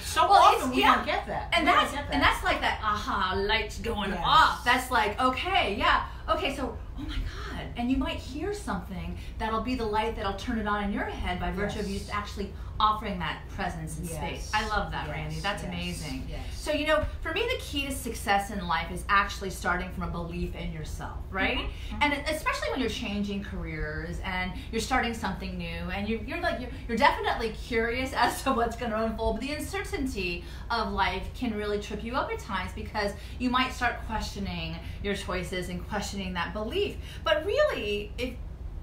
So 0.04 0.22
Well, 0.28 0.32
often 0.40 0.70
we 0.70 0.80
yeah. 0.80 0.96
don't 0.96 1.06
get 1.06 1.26
that. 1.26 1.48
and 1.52 1.66
We 1.66 1.72
that's 1.72 1.92
that. 1.92 2.06
and 2.12 2.22
that's 2.22 2.44
like 2.44 2.60
that 2.60 2.80
aha 2.82 3.34
lights 3.36 3.78
going 3.78 4.10
Yes. 4.10 4.22
off 4.24 4.64
that's 4.64 4.90
like 4.90 5.20
okay 5.20 5.74
yeah 5.76 6.04
okay 6.28 6.54
so 6.54 6.76
oh 6.98 7.02
my 7.02 7.14
god 7.16 7.66
and 7.76 7.90
you 7.90 7.96
might 7.96 8.16
hear 8.16 8.52
something 8.52 9.16
that'll 9.38 9.62
be 9.62 9.74
the 9.74 9.84
light 9.86 10.14
that'll 10.16 10.34
turn 10.34 10.58
it 10.58 10.66
on 10.66 10.84
in 10.84 10.92
your 10.92 11.04
head 11.04 11.40
by 11.40 11.50
virtue 11.50 11.80
of 11.80 11.88
you 11.88 11.94
Yes. 11.94 12.10
actually 12.12 12.52
offering 12.80 13.18
that 13.18 13.40
presence 13.50 13.98
and 13.98 14.06
Yes. 14.08 14.16
space 14.16 14.50
i 14.54 14.66
love 14.68 14.90
that 14.92 15.06
Yes. 15.06 15.16
randy 15.16 15.40
that's 15.40 15.62
Yes. 15.62 15.72
amazing 15.72 16.28
so 16.54 16.72
you 16.72 16.86
know 16.86 17.04
for 17.20 17.32
me 17.32 17.42
the 17.42 17.58
key 17.62 17.86
to 17.86 17.92
success 17.92 18.50
in 18.50 18.66
life 18.66 18.90
is 18.90 19.04
actually 19.08 19.50
starting 19.50 19.88
from 19.90 20.04
a 20.04 20.06
belief 20.08 20.54
in 20.56 20.72
yourself 20.72 21.18
right 21.30 21.58
Mhm. 21.58 21.98
and 22.00 22.12
especially 22.28 22.70
when 22.70 22.80
you're 22.80 22.88
changing 22.88 23.44
careers 23.44 24.18
and 24.24 24.52
you're 24.72 24.80
starting 24.80 25.14
something 25.14 25.56
new 25.58 25.66
and 25.66 26.08
you're, 26.08 26.20
you're 26.22 26.40
like 26.40 26.60
you're, 26.60 26.70
you're 26.88 26.96
definitely 26.96 27.50
curious 27.50 28.12
as 28.16 28.42
to 28.42 28.52
what's 28.52 28.76
going 28.76 28.90
to 28.90 29.04
unfold 29.04 29.36
but 29.36 29.42
the 29.48 29.52
uncertainty 29.54 30.44
of 30.70 30.92
life 30.92 31.24
can 31.34 31.54
really 31.56 31.78
trip 31.80 32.02
you 32.02 32.14
up 32.14 32.30
at 32.32 32.38
times 32.38 32.72
because 32.74 33.12
you 33.38 33.50
might 33.50 33.72
start 33.72 33.96
questioning 34.06 34.76
your 35.02 35.14
choices 35.14 35.68
and 35.68 35.86
questioning 35.88 36.32
that 36.32 36.52
belief 36.52 36.96
but 37.24 37.44
really 37.44 38.12
if 38.18 38.34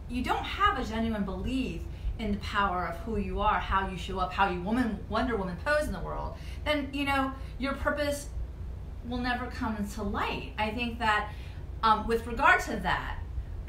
you 0.09 0.23
don't 0.23 0.43
have 0.45 0.79
a 0.79 0.83
genuine 0.83 1.23
belief 1.23 1.81
in 2.19 2.33
the 2.33 2.37
power 2.39 2.87
of 2.87 2.97
who 2.99 3.17
you 3.17 3.39
are, 3.39 3.59
how 3.59 3.87
you 3.89 3.97
show 3.97 4.19
up, 4.19 4.31
how 4.31 4.49
you 4.49 4.61
woman 4.61 4.99
Wonder 5.09 5.37
Woman 5.37 5.57
pose 5.65 5.87
in 5.87 5.93
the 5.93 5.99
world, 5.99 6.35
then 6.65 6.89
you 6.93 7.05
know 7.05 7.31
your 7.57 7.73
purpose 7.73 8.29
will 9.07 9.17
never 9.17 9.47
come 9.47 9.75
into 9.77 10.03
light. 10.03 10.51
I 10.57 10.71
think 10.71 10.99
that 10.99 11.31
um, 11.81 12.05
with 12.07 12.27
regard 12.27 12.61
to 12.63 12.75
that, 12.77 13.19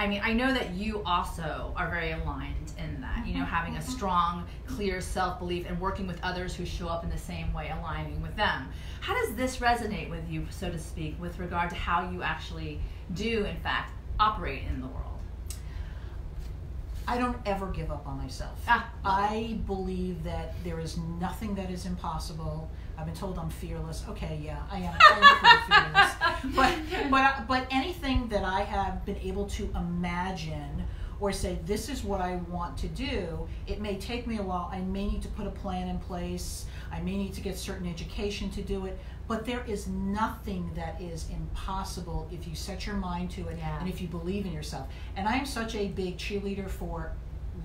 I 0.00 0.06
mean, 0.06 0.22
I 0.24 0.32
know 0.32 0.52
that 0.52 0.70
you 0.70 1.02
also 1.04 1.74
are 1.76 1.90
very 1.90 2.12
aligned 2.12 2.72
in 2.78 3.02
that, 3.02 3.26
you 3.26 3.34
know, 3.34 3.44
having 3.44 3.76
a 3.76 3.82
strong, 3.82 4.46
clear 4.66 4.98
self 5.00 5.38
belief 5.38 5.66
and 5.68 5.78
working 5.78 6.06
with 6.06 6.18
others 6.22 6.54
who 6.54 6.64
show 6.64 6.88
up 6.88 7.04
in 7.04 7.10
the 7.10 7.18
same 7.18 7.52
way, 7.52 7.70
aligning 7.70 8.22
with 8.22 8.34
them. 8.34 8.68
How 9.00 9.14
does 9.14 9.34
this 9.34 9.58
resonate 9.58 10.08
with 10.08 10.26
you, 10.28 10.46
so 10.48 10.70
to 10.70 10.78
speak, 10.78 11.20
with 11.20 11.38
regard 11.38 11.68
to 11.68 11.76
how 11.76 12.10
you 12.10 12.22
actually 12.22 12.80
do, 13.12 13.44
in 13.44 13.56
fact, 13.58 13.92
operate 14.18 14.62
in 14.68 14.80
the 14.80 14.86
world? 14.86 15.09
I 17.06 17.18
don't 17.18 17.36
ever 17.46 17.66
give 17.68 17.90
up 17.90 18.06
on 18.06 18.18
myself. 18.18 18.58
Ah. 18.68 18.88
I 19.04 19.58
believe 19.66 20.22
that 20.24 20.54
there 20.64 20.78
is 20.80 20.96
nothing 21.20 21.54
that 21.56 21.70
is 21.70 21.86
impossible. 21.86 22.70
I've 22.96 23.06
been 23.06 23.14
told 23.14 23.38
I'm 23.38 23.50
fearless. 23.50 24.04
Okay, 24.08 24.40
yeah, 24.42 24.62
I 24.70 24.78
am. 24.78 24.94
I 24.98 26.36
am 26.42 26.52
fearless. 26.52 26.56
But 26.56 27.10
but 27.10 27.46
but 27.48 27.66
anything 27.70 28.28
that 28.28 28.44
I 28.44 28.60
have 28.62 29.04
been 29.06 29.16
able 29.16 29.46
to 29.46 29.70
imagine 29.74 30.84
or 31.18 31.32
say 31.32 31.58
this 31.66 31.88
is 31.88 32.02
what 32.02 32.20
I 32.20 32.36
want 32.48 32.78
to 32.78 32.88
do, 32.88 33.46
it 33.66 33.80
may 33.80 33.96
take 33.96 34.26
me 34.26 34.38
a 34.38 34.42
while. 34.42 34.70
I 34.72 34.80
may 34.80 35.06
need 35.06 35.22
to 35.22 35.28
put 35.28 35.46
a 35.46 35.50
plan 35.50 35.88
in 35.88 35.98
place. 35.98 36.66
I 36.90 37.00
may 37.00 37.16
need 37.16 37.34
to 37.34 37.40
get 37.40 37.58
certain 37.58 37.86
education 37.86 38.50
to 38.50 38.62
do 38.62 38.86
it. 38.86 38.98
But 39.30 39.44
there 39.46 39.62
is 39.64 39.86
nothing 39.86 40.72
that 40.74 41.00
is 41.00 41.28
impossible 41.30 42.28
if 42.32 42.48
you 42.48 42.56
set 42.56 42.84
your 42.84 42.96
mind 42.96 43.30
to 43.30 43.46
it 43.46 43.58
Yeah. 43.58 43.78
and 43.78 43.88
if 43.88 44.00
you 44.02 44.08
believe 44.08 44.44
in 44.44 44.50
yourself. 44.50 44.88
And 45.14 45.28
I 45.28 45.36
am 45.36 45.46
such 45.46 45.76
a 45.76 45.86
big 45.86 46.18
cheerleader 46.18 46.68
for 46.68 47.12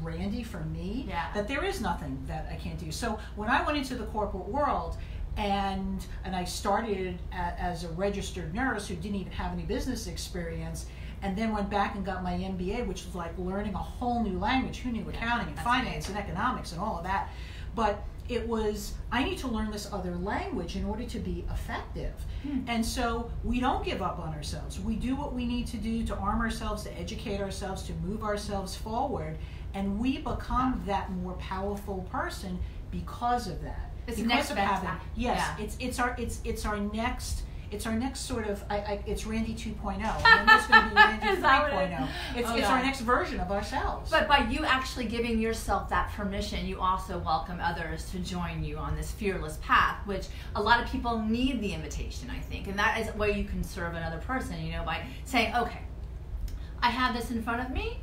Randy, 0.03 0.43
for 0.43 0.59
me, 0.59 1.05
Yeah. 1.09 1.33
that 1.33 1.47
there 1.47 1.63
is 1.63 1.81
nothing 1.81 2.23
that 2.27 2.47
I 2.51 2.55
can't 2.55 2.77
do. 2.77 2.91
So 2.91 3.17
when 3.35 3.49
I 3.49 3.63
went 3.63 3.79
into 3.79 3.95
the 3.95 4.05
corporate 4.05 4.47
world, 4.47 4.97
and 5.37 6.05
and 6.23 6.35
I 6.35 6.43
started 6.43 7.17
a, 7.33 7.35
as 7.35 7.83
a 7.83 7.89
registered 7.89 8.53
nurse 8.53 8.87
who 8.87 8.95
didn't 8.95 9.17
even 9.17 9.33
have 9.33 9.51
any 9.51 9.63
business 9.63 10.05
experience, 10.05 10.85
and 11.23 11.35
then 11.35 11.51
went 11.51 11.71
back 11.71 11.95
and 11.95 12.05
got 12.05 12.21
my 12.21 12.33
MBA, 12.33 12.85
which 12.85 13.05
was 13.05 13.15
like 13.15 13.35
learning 13.39 13.73
a 13.73 13.79
whole 13.79 14.21
new 14.21 14.37
language. 14.37 14.81
Who 14.81 14.91
knew 14.91 15.09
accounting 15.09 15.47
and 15.47 15.57
that's 15.57 15.67
finance 15.67 16.09
and 16.09 16.17
economics 16.17 16.73
and 16.73 16.79
all 16.79 16.99
of 16.99 17.05
that? 17.05 17.29
But 17.73 18.03
it 18.27 18.47
was 18.47 18.93
I 19.11 19.23
need 19.23 19.37
to 19.39 19.47
learn 19.47 19.71
this 19.71 19.91
other 19.91 20.15
language 20.15 20.75
in 20.75 20.85
order 20.85 21.03
to 21.03 21.19
be 21.19 21.45
effective. 21.51 22.13
Hmm. 22.43 22.59
And 22.67 22.85
so 22.85 23.29
we 23.43 23.59
don't 23.59 23.83
give 23.85 24.01
up 24.01 24.19
on 24.19 24.33
ourselves. 24.33 24.79
We 24.79 24.95
do 24.95 25.15
what 25.15 25.33
we 25.33 25.45
need 25.45 25.67
to 25.67 25.77
do 25.77 26.05
to 26.07 26.15
arm 26.15 26.41
ourselves, 26.41 26.83
to 26.83 26.99
educate 26.99 27.39
ourselves, 27.39 27.83
to 27.83 27.93
move 27.93 28.23
ourselves 28.23 28.75
forward, 28.75 29.37
and 29.73 29.99
we 29.99 30.19
become 30.19 30.81
that 30.85 31.11
more 31.11 31.33
powerful 31.33 32.07
person 32.11 32.59
because 32.91 33.47
of 33.47 33.61
that. 33.61 33.91
It's 34.07 34.17
because 34.17 34.27
next 34.27 34.51
of 34.51 34.57
having 34.57 34.89
yes, 35.15 35.37
yeah. 35.37 35.63
it's 35.63 35.77
it's 35.79 35.99
our 35.99 36.15
it's 36.17 36.41
it's 36.43 36.65
our 36.65 36.77
next 36.77 37.43
it's 37.71 37.85
our 37.85 37.93
next 37.93 38.21
sort 38.21 38.47
of 38.47 38.63
I, 38.69 38.77
I 38.77 39.03
it's 39.05 39.25
Randy 39.25 39.53
2.0 39.53 39.95
and 39.95 40.03
then 40.03 40.45
there's 40.45 40.67
going 40.67 40.83
to 40.83 40.89
be 40.89 40.95
Randy 40.95 41.27
Is 41.27 41.41
that 41.41 41.73
what 41.73 41.83
it 41.83 41.91
3.0. 41.91 42.03
is? 42.03 42.09
Oh. 42.09 42.39
It's 42.39 42.49
Oh, 42.49 42.55
it's 42.55 42.67
our 42.67 42.81
next 42.83 42.99
version 43.01 43.39
of 43.39 43.51
ourselves. 43.51 44.11
But 44.11 44.27
by 44.27 44.39
you 44.49 44.63
actually 44.65 45.05
giving 45.05 45.39
yourself 45.39 45.89
that 45.89 46.11
permission, 46.13 46.65
you 46.65 46.79
also 46.79 47.17
welcome 47.19 47.59
others 47.61 48.09
to 48.11 48.19
join 48.19 48.63
you 48.63 48.77
on 48.77 48.95
this 48.95 49.11
fearless 49.11 49.57
path, 49.61 50.05
which 50.05 50.27
a 50.55 50.61
lot 50.61 50.83
of 50.83 50.89
people 50.89 51.19
need 51.19 51.61
the 51.61 51.73
invitation, 51.73 52.29
I 52.29 52.39
think. 52.39 52.67
And 52.67 52.77
that 52.77 52.99
is 52.99 53.07
where 53.15 53.29
you 53.31 53.43
can 53.43 53.63
serve 53.63 53.95
another 53.95 54.19
person, 54.19 54.63
you 54.63 54.71
know, 54.71 54.83
by 54.83 55.03
saying, 55.25 55.55
okay, 55.55 55.81
I 56.81 56.89
have 56.89 57.15
this 57.15 57.31
in 57.31 57.41
front 57.41 57.61
of 57.61 57.71
me. 57.71 57.97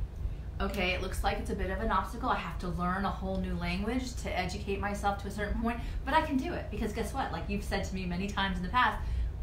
Okay, 0.61 0.90
it 0.90 1.03
looks 1.03 1.25
like 1.25 1.38
it's 1.38 1.51
a 1.51 1.55
bit 1.57 1.70
of 1.70 1.81
an 1.81 1.90
obstacle. 1.90 2.29
I 2.29 2.37
have 2.37 2.59
to 2.61 2.68
learn 2.68 3.05
a 3.05 3.11
whole 3.11 3.38
new 3.38 3.55
language 3.57 4.14
to 4.22 4.38
educate 4.38 4.79
myself 4.81 5.20
to 5.22 5.29
a 5.29 5.31
certain 5.31 5.61
point, 5.61 5.81
but 6.05 6.14
I 6.14 6.22
can 6.22 6.37
do 6.37 6.53
it 6.53 6.66
because 6.70 6.92
guess 6.92 7.12
what? 7.12 7.33
Like 7.33 7.44
you've 7.48 7.64
said 7.64 7.85
to 7.85 7.94
me 7.94 8.07
many 8.07 8.29
times 8.29 8.59
in 8.59 8.62
the 8.62 8.68
past, 8.68 8.98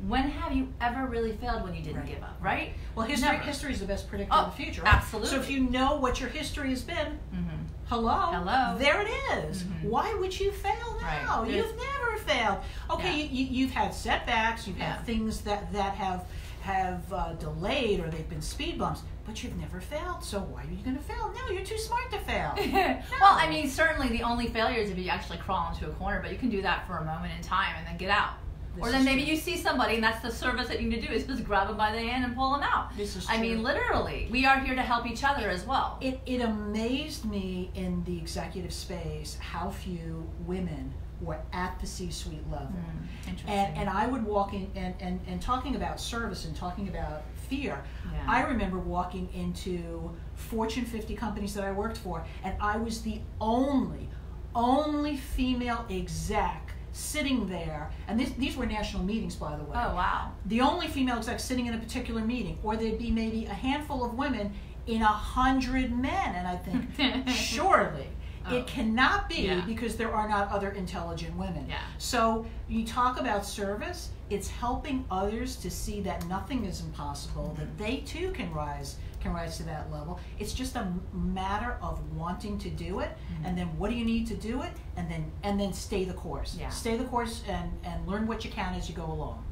when 0.07 0.29
have 0.29 0.53
you 0.53 0.67
ever 0.79 1.05
really 1.07 1.33
failed 1.33 1.63
when 1.63 1.73
you 1.75 1.81
didn't 1.83 1.97
Right. 2.01 2.07
give 2.15 2.23
up, 2.23 2.37
right? 2.41 2.73
well, 2.95 3.05
history 3.05 3.31
Never. 3.31 3.43
history 3.43 3.73
is 3.73 3.79
the 3.79 3.85
best 3.85 4.07
predictor 4.09 4.33
Oh, 4.33 4.45
of 4.45 4.55
the 4.57 4.63
future. 4.63 4.81
Right? 4.81 4.93
absolutely. 4.93 5.29
So 5.29 5.35
if 5.39 5.49
you 5.49 5.59
know 5.61 5.95
what 5.97 6.19
your 6.19 6.29
history 6.29 6.69
has 6.69 6.81
been, 6.83 7.19
Mm-hmm. 7.33 7.55
hello, 7.87 8.31
Hello. 8.31 8.77
there 8.77 9.01
it 9.01 9.09
is. 9.45 9.63
Mhm. 9.63 9.83
Why 9.83 10.13
would 10.13 10.39
you 10.39 10.51
fail 10.51 10.97
now? 11.01 11.43
There's- 11.43 11.55
You've 11.67 11.75
never 11.77 12.17
failed. 12.25 12.59
Okay, 12.89 13.09
Yeah. 13.17 13.23
you, 13.23 13.45
you, 13.45 13.45
you've 13.45 13.71
had 13.71 13.93
setbacks. 13.93 14.67
You've 14.67 14.77
Yeah. 14.77 14.93
had 14.95 15.05
things 15.05 15.41
that 15.41 15.71
that 15.73 15.95
have 15.95 16.23
have 16.61 17.11
uh, 17.13 17.33
delayed 17.33 17.99
or 18.01 18.09
they've 18.09 18.29
been 18.29 18.41
speed 18.41 18.77
bumps, 18.77 19.01
but 19.25 19.41
you've 19.41 19.55
never 19.57 19.79
failed. 19.79 20.21
So 20.23 20.39
why 20.41 20.61
are 20.63 20.69
you 20.69 20.83
going 20.83 20.97
to 20.97 21.01
fail? 21.01 21.33
No, 21.33 21.51
you're 21.53 21.63
too 21.65 21.77
smart 21.77 22.11
to 22.11 22.19
fail. 22.19 22.53
well, 23.21 23.33
I 23.37 23.47
mean, 23.49 23.69
certainly 23.69 24.09
the 24.09 24.23
only 24.23 24.47
failure 24.47 24.79
is 24.79 24.89
if 24.89 24.97
you 24.97 25.07
actually 25.09 25.37
crawl 25.37 25.71
into 25.73 25.87
a 25.89 25.93
corner, 25.93 26.19
but 26.21 26.31
you 26.31 26.37
can 26.37 26.49
do 26.49 26.61
that 26.61 26.85
for 26.85 26.97
a 26.97 27.05
moment 27.05 27.31
in 27.35 27.41
time 27.41 27.73
and 27.77 27.87
then 27.87 27.95
get 27.97 28.09
out. 28.09 28.33
Or 28.81 28.91
then 28.91 29.05
maybe 29.05 29.23
true. 29.23 29.31
you 29.31 29.37
see 29.37 29.57
somebody 29.57 29.95
and 29.95 30.03
that's 30.03 30.21
the 30.21 30.31
service 30.31 30.67
that 30.67 30.81
you 30.81 30.89
need 30.89 31.01
to 31.01 31.07
do 31.07 31.13
is 31.13 31.25
just 31.25 31.43
grab 31.43 31.67
them 31.67 31.77
by 31.77 31.91
the 31.91 31.99
hand 31.99 32.23
and 32.23 32.35
pull 32.35 32.51
them 32.51 32.63
out. 32.63 32.95
This 32.95 33.15
is 33.15 33.27
I 33.29 33.37
true. 33.37 33.47
mean, 33.47 33.63
literally, 33.63 34.27
we 34.31 34.45
are 34.45 34.59
here 34.59 34.75
to 34.75 34.81
help 34.81 35.05
each 35.05 35.23
other 35.23 35.49
as 35.49 35.65
well. 35.65 35.97
It, 36.01 36.19
it 36.25 36.41
amazed 36.41 37.25
me 37.25 37.71
in 37.75 38.03
the 38.03 38.17
executive 38.17 38.73
space 38.73 39.37
how 39.39 39.69
few 39.69 40.29
women 40.45 40.93
were 41.21 41.39
at 41.51 41.79
the 41.79 41.87
C-suite 41.87 42.49
level. 42.49 42.67
Hmm, 42.67 43.29
interesting. 43.29 43.53
And, 43.53 43.77
and 43.77 43.89
I 43.89 44.07
would 44.07 44.23
walk 44.23 44.53
in 44.53 44.71
and, 44.75 44.95
and, 44.99 45.19
and 45.27 45.41
talking 45.41 45.75
about 45.75 45.99
service 45.99 46.45
and 46.45 46.55
talking 46.55 46.87
about 46.87 47.23
fear. 47.49 47.83
Yeah. 48.11 48.23
I 48.27 48.43
remember 48.43 48.79
walking 48.79 49.27
into 49.33 50.11
Fortune 50.35 50.85
50 50.85 51.15
companies 51.15 51.53
that 51.55 51.63
I 51.63 51.71
worked 51.71 51.97
for, 51.97 52.25
and 52.43 52.55
I 52.61 52.77
was 52.77 53.01
the 53.01 53.19
only, 53.41 54.09
only 54.55 55.17
female 55.17 55.85
exec 55.89 56.68
sitting 56.91 57.47
there. 57.47 57.89
And 58.07 58.19
this, 58.19 58.31
these 58.31 58.55
were 58.57 58.65
national 58.65 59.03
meetings, 59.03 59.35
by 59.35 59.55
the 59.55 59.63
way. 59.63 59.71
oh 59.75 59.95
wow. 59.95 60.31
The 60.45 60.61
only 60.61 60.87
female 60.87 61.17
exec 61.17 61.39
sitting 61.39 61.65
in 61.67 61.73
a 61.73 61.77
particular 61.77 62.21
meeting, 62.21 62.57
or 62.63 62.75
there'd 62.75 62.97
be 62.97 63.11
maybe 63.11 63.45
a 63.45 63.53
handful 63.53 64.03
of 64.03 64.13
women 64.15 64.53
in 64.87 65.01
a 65.01 65.05
hundred 65.05 65.91
men. 65.97 66.35
And 66.35 66.47
I 66.47 66.55
think, 66.57 67.29
surely. 67.29 68.07
Oh. 68.47 68.55
It 68.55 68.65
cannot 68.67 69.27
be 69.29 69.41
Yeah. 69.43 69.61
because 69.67 69.97
there 69.97 70.13
are 70.13 70.27
not 70.27 70.49
other 70.49 70.71
intelligent 70.71 71.35
women. 71.35 71.65
Yeah. 71.67 71.79
So 71.97 72.45
you 72.69 72.85
talk 72.85 73.19
about 73.19 73.45
service, 73.45 74.09
it's 74.29 74.49
helping 74.49 75.05
others 75.11 75.55
to 75.57 75.69
see 75.69 75.99
that 76.01 76.25
nothing 76.27 76.65
is 76.65 76.81
impossible, 76.81 77.53
that 77.57 77.67
Mm-hmm. 77.67 77.83
they 77.83 77.97
too 77.97 78.31
can 78.31 78.51
rise 78.53 78.95
can 79.19 79.33
rise 79.33 79.57
to 79.57 79.63
that 79.63 79.91
level. 79.91 80.19
It's 80.39 80.53
just 80.53 80.75
a 80.75 80.91
matter 81.13 81.77
of 81.81 81.99
wanting 82.15 82.57
to 82.59 82.69
do 82.69 82.99
it 82.99 83.09
Mm-hmm. 83.09 83.45
and 83.45 83.57
then 83.57 83.67
what 83.77 83.89
do 83.89 83.95
you 83.95 84.05
need 84.05 84.27
to 84.27 84.35
do 84.35 84.61
it 84.61 84.71
and 84.97 85.09
then 85.11 85.31
and 85.43 85.59
then 85.59 85.73
stay 85.73 86.03
the 86.05 86.13
course. 86.13 86.55
Yeah. 86.59 86.69
Stay 86.69 86.97
the 86.97 87.05
course 87.05 87.43
and, 87.47 87.71
and 87.83 88.07
learn 88.07 88.27
what 88.27 88.43
you 88.45 88.51
can 88.51 88.73
as 88.75 88.89
you 88.89 88.95
go 88.95 89.05
along. 89.05 89.43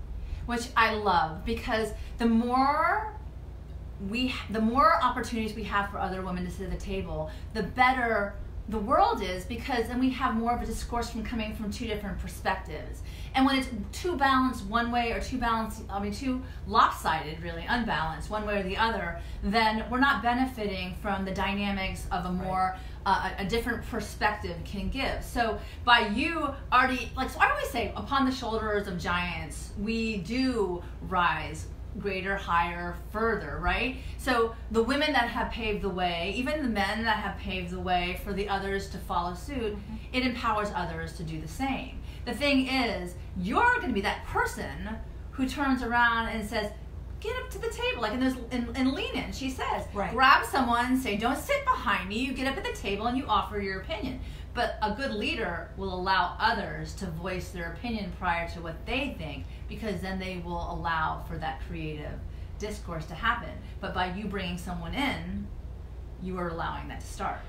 which 0.45 0.67
I 0.77 0.93
love 0.95 1.43
because 1.45 1.89
the 2.17 2.25
more 2.27 3.13
we 4.09 4.33
the 4.51 4.61
more 4.61 5.01
opportunities 5.03 5.55
we 5.55 5.63
have 5.63 5.89
for 5.91 5.97
other 5.99 6.21
women 6.21 6.45
to 6.45 6.51
sit 6.51 6.65
at 6.71 6.71
the 6.79 6.85
table, 6.85 7.29
the 7.53 7.63
better 7.63 8.33
the 8.69 8.77
world 8.77 9.21
is 9.21 9.45
because 9.45 9.87
then 9.87 9.99
we 9.99 10.09
have 10.09 10.35
more 10.35 10.53
of 10.53 10.61
a 10.61 10.65
discourse 10.65 11.09
from 11.09 11.23
coming 11.23 11.55
from 11.55 11.71
two 11.71 11.87
different 11.87 12.19
perspectives. 12.19 13.01
And 13.33 13.45
when 13.45 13.57
it's 13.57 13.69
too 13.93 14.17
balanced 14.17 14.65
one 14.65 14.91
way 14.91 15.11
or 15.11 15.21
too 15.21 15.37
balanced, 15.37 15.83
I 15.89 15.99
mean, 15.99 16.11
too 16.11 16.41
lopsided, 16.67 17.41
really 17.41 17.65
unbalanced 17.67 18.29
one 18.29 18.45
way 18.45 18.59
or 18.59 18.63
the 18.63 18.75
other, 18.75 19.19
then 19.43 19.85
we're 19.89 19.99
not 19.99 20.21
benefiting 20.21 20.95
from 21.01 21.23
the 21.23 21.31
dynamics 21.31 22.07
of 22.11 22.25
a 22.25 22.31
more 22.31 22.75
uh, 23.05 23.31
a, 23.37 23.43
a 23.43 23.45
different 23.45 23.85
perspective 23.85 24.57
can 24.65 24.89
give. 24.89 25.23
So 25.23 25.59
by 25.85 26.07
you 26.07 26.49
already, 26.73 27.09
like, 27.15 27.29
so 27.29 27.39
I 27.39 27.49
always 27.51 27.69
say, 27.69 27.93
upon 27.95 28.25
the 28.25 28.31
shoulders 28.31 28.87
of 28.87 28.99
giants, 28.99 29.71
we 29.79 30.17
do 30.17 30.83
rise 31.03 31.67
greater, 31.99 32.35
higher, 32.35 32.95
further, 33.11 33.59
right? 33.61 33.97
So 34.17 34.55
the 34.71 34.83
women 34.83 35.13
that 35.13 35.29
have 35.29 35.51
paved 35.51 35.81
the 35.81 35.89
way, 35.89 36.33
even 36.35 36.61
the 36.61 36.69
men 36.69 37.03
that 37.03 37.17
have 37.17 37.37
paved 37.37 37.71
the 37.71 37.79
way 37.79 38.19
for 38.23 38.33
the 38.33 38.47
others 38.49 38.89
to 38.89 38.97
follow 38.97 39.33
suit, 39.33 39.75
mm-hmm. 39.75 39.95
it 40.13 40.23
empowers 40.25 40.69
others 40.75 41.13
to 41.17 41.23
do 41.23 41.41
the 41.41 41.47
same. 41.47 41.99
The 42.25 42.33
thing 42.33 42.67
is, 42.67 43.15
you're 43.37 43.75
going 43.75 43.87
to 43.87 43.93
be 43.93 44.01
that 44.01 44.25
person 44.25 44.89
who 45.31 45.47
turns 45.47 45.83
around 45.83 46.29
and 46.29 46.47
says, 46.47 46.71
get 47.19 47.35
up 47.37 47.49
to 47.51 47.59
the 47.59 47.69
table. 47.69 48.01
Like 48.01 48.13
in 48.13 48.19
those 48.19 48.35
in, 48.51 48.75
in 48.75 48.93
Lean 48.93 49.15
In, 49.15 49.31
she 49.31 49.49
says, 49.49 49.85
Right. 49.93 50.13
grab 50.13 50.45
someone, 50.45 50.99
say, 50.99 51.17
don't 51.17 51.37
sit 51.37 51.63
behind 51.65 52.09
me. 52.09 52.19
You 52.19 52.33
get 52.33 52.47
up 52.47 52.57
at 52.57 52.63
the 52.63 52.73
table 52.73 53.07
and 53.07 53.17
you 53.17 53.25
offer 53.27 53.59
your 53.59 53.81
opinion. 53.81 54.19
But 54.53 54.77
a 54.81 54.91
good 54.91 55.11
leader 55.11 55.69
will 55.77 55.93
allow 55.93 56.35
others 56.39 56.95
to 56.95 57.05
voice 57.05 57.49
their 57.49 57.73
opinion 57.73 58.11
prior 58.17 58.49
to 58.49 58.61
what 58.61 58.85
they 58.87 59.15
think, 59.17 59.45
because 59.67 60.01
then 60.01 60.19
they 60.19 60.41
will 60.45 60.71
allow 60.71 61.23
for 61.27 61.37
that 61.37 61.61
creative 61.67 62.19
discourse 62.59 63.05
to 63.07 63.15
happen. 63.15 63.49
But 63.79 63.93
by 63.93 64.13
you 64.13 64.25
bringing 64.25 64.57
someone 64.57 64.93
in, 64.93 65.47
you 66.23 66.37
are 66.37 66.49
allowing 66.49 66.87
that 66.89 67.01
to 67.01 67.07
start. 67.07 67.39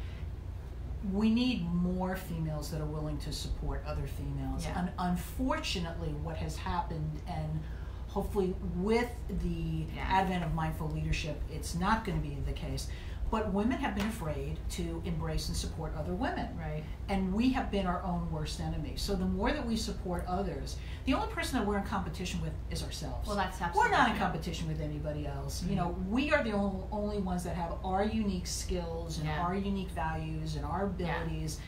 we 1.12 1.30
need 1.30 1.64
more 1.72 2.16
females 2.16 2.72
that 2.72 2.80
are 2.80 2.84
willing 2.84 3.16
to 3.18 3.32
support 3.32 3.84
other 3.86 4.02
females. 4.08 4.64
Yeah. 4.66 4.78
Un- 4.80 4.90
unfortunately, 4.98 6.08
what 6.24 6.36
has 6.38 6.56
happened, 6.56 7.20
and 7.28 7.60
hopefully 8.08 8.56
with 8.74 9.08
the 9.28 9.86
Yeah. 9.94 10.02
advent 10.08 10.42
of 10.42 10.54
mindful 10.54 10.88
leadership, 10.88 11.40
it's 11.52 11.76
not 11.76 12.04
going 12.04 12.20
to 12.20 12.28
be 12.28 12.34
the 12.44 12.52
case. 12.52 12.88
But 13.30 13.52
women 13.52 13.78
have 13.78 13.94
been 13.94 14.06
afraid 14.06 14.58
to 14.70 15.02
embrace 15.04 15.48
and 15.48 15.56
support 15.56 15.92
other 15.96 16.14
women. 16.14 16.48
Right. 16.58 16.82
And 17.08 17.32
we 17.32 17.50
have 17.50 17.70
been 17.70 17.86
our 17.86 18.02
own 18.02 18.30
worst 18.30 18.60
enemy. 18.60 18.94
So 18.96 19.14
the 19.14 19.24
more 19.26 19.52
that 19.52 19.66
we 19.66 19.76
support 19.76 20.24
others, 20.26 20.76
the 21.04 21.14
only 21.14 21.28
person 21.34 21.58
that 21.58 21.66
we're 21.66 21.76
in 21.78 21.84
competition 21.84 22.40
with 22.40 22.52
is 22.70 22.82
ourselves. 22.82 23.26
Well, 23.26 23.36
that's 23.36 23.60
absolutely. 23.60 23.90
we're 23.90 23.96
not 23.96 24.10
in 24.10 24.16
competition 24.16 24.66
with 24.68 24.80
anybody 24.80 25.26
else. 25.26 25.62
Mhm. 25.62 25.70
You 25.70 25.76
know, 25.76 25.88
we 26.08 26.32
are 26.32 26.42
the 26.42 26.52
only, 26.52 26.82
only 26.90 27.18
ones 27.18 27.44
that 27.44 27.54
have 27.54 27.74
our 27.84 28.04
unique 28.04 28.46
skills 28.46 29.18
and 29.18 29.26
Yeah. 29.26 29.40
our 29.42 29.54
unique 29.54 29.90
values 29.90 30.56
and 30.56 30.64
our 30.64 30.86
abilities. 30.86 31.60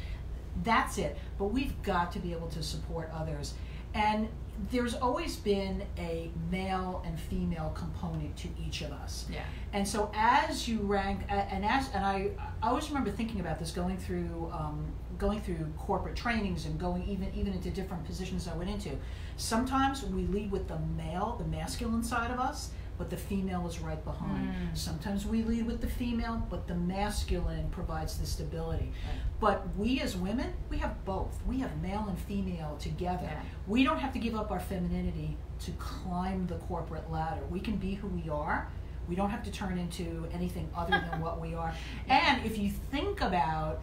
That's 0.65 0.99
it. 0.99 1.17
But 1.39 1.47
we've 1.47 1.81
got 1.83 2.11
to 2.13 2.19
be 2.19 2.33
able 2.33 2.49
to 2.49 2.63
support 2.63 3.11
others. 3.15 3.55
And 3.95 4.29
there's 4.71 4.95
always 4.95 5.37
been 5.37 5.83
a 5.97 6.31
male 6.51 7.03
and 7.07 7.19
female 7.19 7.73
component 7.75 8.37
to 8.37 8.49
each 8.65 8.83
of 8.83 8.93
us. 8.93 9.27
Yeah. 9.31 9.43
And 9.73 9.87
so 9.87 10.11
as 10.15 10.69
you 10.69 10.81
rank, 10.81 11.21
and 11.29 11.65
as 11.65 11.89
and 11.95 12.05
I, 12.05 12.31
I 12.63 12.69
always 12.69 12.89
remember 12.89 13.11
thinking 13.11 13.41
about 13.41 13.59
this 13.59 13.71
going 13.71 13.97
through 13.97 14.51
um, 14.53 14.85
going 15.19 15.41
through 15.41 15.67
corporate 15.77 16.17
trainings 16.17 16.67
and 16.67 16.79
going 16.79 17.05
even 17.09 17.33
even 17.35 17.53
into 17.55 17.71
different 17.71 18.05
positions 18.05 18.49
I 18.49 18.57
went 18.57 18.71
into. 18.71 18.91
Sometimes 19.37 20.05
we 20.05 20.23
lead 20.27 20.51
with 20.51 20.69
the 20.69 20.79
male, 20.97 21.37
the 21.39 21.49
masculine 21.49 22.03
side 22.03 22.31
of 22.31 22.39
us, 22.39 22.71
but 23.01 23.09
the 23.09 23.17
female 23.17 23.67
is 23.67 23.81
right 23.81 24.05
behind. 24.05 24.49
Mm. 24.49 24.77
Sometimes 24.77 25.25
we 25.25 25.43
lead 25.43 25.67
with 25.67 25.81
the 25.81 25.87
female, 25.87 26.47
but 26.51 26.69
the 26.69 26.75
masculine 26.75 27.67
provides 27.71 28.19
the 28.19 28.27
stability. 28.27 28.93
Right. 29.07 29.19
But 29.41 29.75
we 29.75 30.01
as 30.01 30.19
women, 30.19 30.53
we 30.69 30.77
have 30.77 31.03
both. 31.07 31.35
We 31.47 31.61
have 31.61 31.75
male 31.81 32.05
and 32.11 32.19
female 32.19 32.77
together. 32.79 33.23
Yeah. 33.23 33.41
We 33.67 33.85
don't 33.85 34.01
have 34.01 34.13
to 34.13 34.19
give 34.19 34.37
up 34.37 34.51
our 34.51 34.61
femininity 34.61 35.39
to 35.61 35.71
climb 35.79 36.47
the 36.47 36.57
corporate 36.57 37.11
ladder. 37.11 37.41
We 37.49 37.61
can 37.61 37.77
be 37.77 37.95
who 37.95 38.09
we 38.09 38.29
are. 38.29 38.69
We 39.09 39.17
don't 39.17 39.31
have 39.31 39.45
to 39.45 39.51
turn 39.51 39.79
into 39.79 40.29
anything 40.31 40.69
other 40.77 41.03
than 41.11 41.21
what 41.23 41.41
we 41.41 41.55
are. 41.55 41.73
And 42.07 42.45
if 42.45 42.59
you 42.59 42.71
think 42.91 43.23
about 43.23 43.81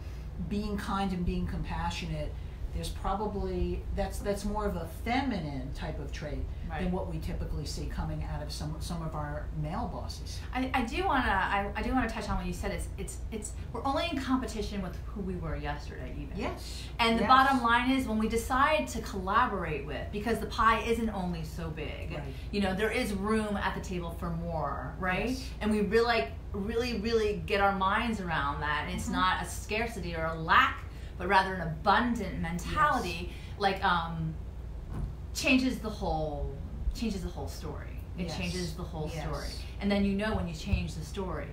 being 0.48 0.76
kind 0.76 1.12
and 1.12 1.26
being 1.26 1.48
compassionate, 1.48 2.32
there's 2.78 2.88
probably 2.90 3.82
that's 3.96 4.20
that's 4.20 4.44
more 4.44 4.64
of 4.64 4.76
a 4.76 4.86
feminine 5.04 5.68
type 5.74 5.98
of 5.98 6.12
trait 6.12 6.38
Right. 6.70 6.82
than 6.82 6.92
what 6.92 7.10
we 7.10 7.18
typically 7.18 7.64
see 7.64 7.86
coming 7.86 8.22
out 8.30 8.42
of 8.42 8.52
some 8.52 8.76
some 8.78 9.00
of 9.02 9.14
our 9.14 9.46
male 9.62 9.88
bosses. 9.90 10.38
I, 10.54 10.70
I 10.74 10.82
do 10.84 11.02
want 11.06 11.24
to 11.24 11.30
I, 11.32 11.66
I 11.74 11.82
do 11.82 11.94
want 11.94 12.06
to 12.06 12.14
touch 12.14 12.28
on 12.28 12.36
what 12.36 12.44
you 12.46 12.52
said. 12.52 12.72
It's 12.72 12.88
it's 12.98 13.16
it's 13.32 13.52
we're 13.72 13.82
only 13.86 14.06
in 14.12 14.20
competition 14.20 14.82
with 14.82 14.94
who 15.06 15.22
we 15.22 15.36
were 15.36 15.56
yesterday, 15.56 16.14
even. 16.20 16.36
Yes. 16.38 16.82
And 17.00 17.16
the 17.18 17.22
Yes. 17.22 17.28
bottom 17.28 17.62
line 17.62 17.90
is 17.92 18.06
when 18.06 18.18
we 18.18 18.28
decide 18.28 18.86
to 18.88 19.00
collaborate 19.00 19.86
with, 19.86 20.12
because 20.12 20.40
the 20.40 20.46
pie 20.46 20.80
isn't 20.80 21.08
only 21.08 21.42
so 21.42 21.70
big, 21.70 22.12
Right. 22.12 22.22
you 22.52 22.60
know, 22.60 22.74
there 22.74 22.90
is 22.90 23.14
room 23.14 23.56
at 23.56 23.74
the 23.74 23.80
table 23.80 24.10
for 24.20 24.28
more, 24.28 24.94
right? 25.00 25.30
Yes. 25.30 25.48
And 25.62 25.70
we 25.70 25.80
really 25.80 26.04
like 26.04 26.32
really 26.52 27.00
really 27.00 27.42
get 27.46 27.62
our 27.62 27.74
minds 27.74 28.20
around 28.20 28.60
that. 28.60 28.84
And 28.86 28.94
it's 28.94 29.08
Mhm. 29.08 29.12
not 29.12 29.42
a 29.42 29.46
scarcity 29.48 30.14
or 30.14 30.26
a 30.26 30.34
lack, 30.34 30.84
but 31.18 31.28
rather 31.28 31.54
an 31.54 31.60
abundant 31.60 32.38
mentality. 32.40 33.32
Like 33.58 33.82
um, 33.84 34.34
changes 35.34 35.78
the 35.80 35.90
whole 35.90 36.54
changes 36.94 37.22
the 37.22 37.28
whole 37.28 37.48
story. 37.48 37.86
It 38.16 38.26
Yes. 38.26 38.36
changes 38.36 38.74
the 38.74 38.82
whole 38.82 39.10
Yes. 39.12 39.24
story. 39.24 39.48
And 39.80 39.90
then 39.90 40.04
you 40.04 40.12
know 40.14 40.34
when 40.34 40.48
you 40.48 40.54
change 40.54 40.94
the 40.94 41.04
story, 41.04 41.48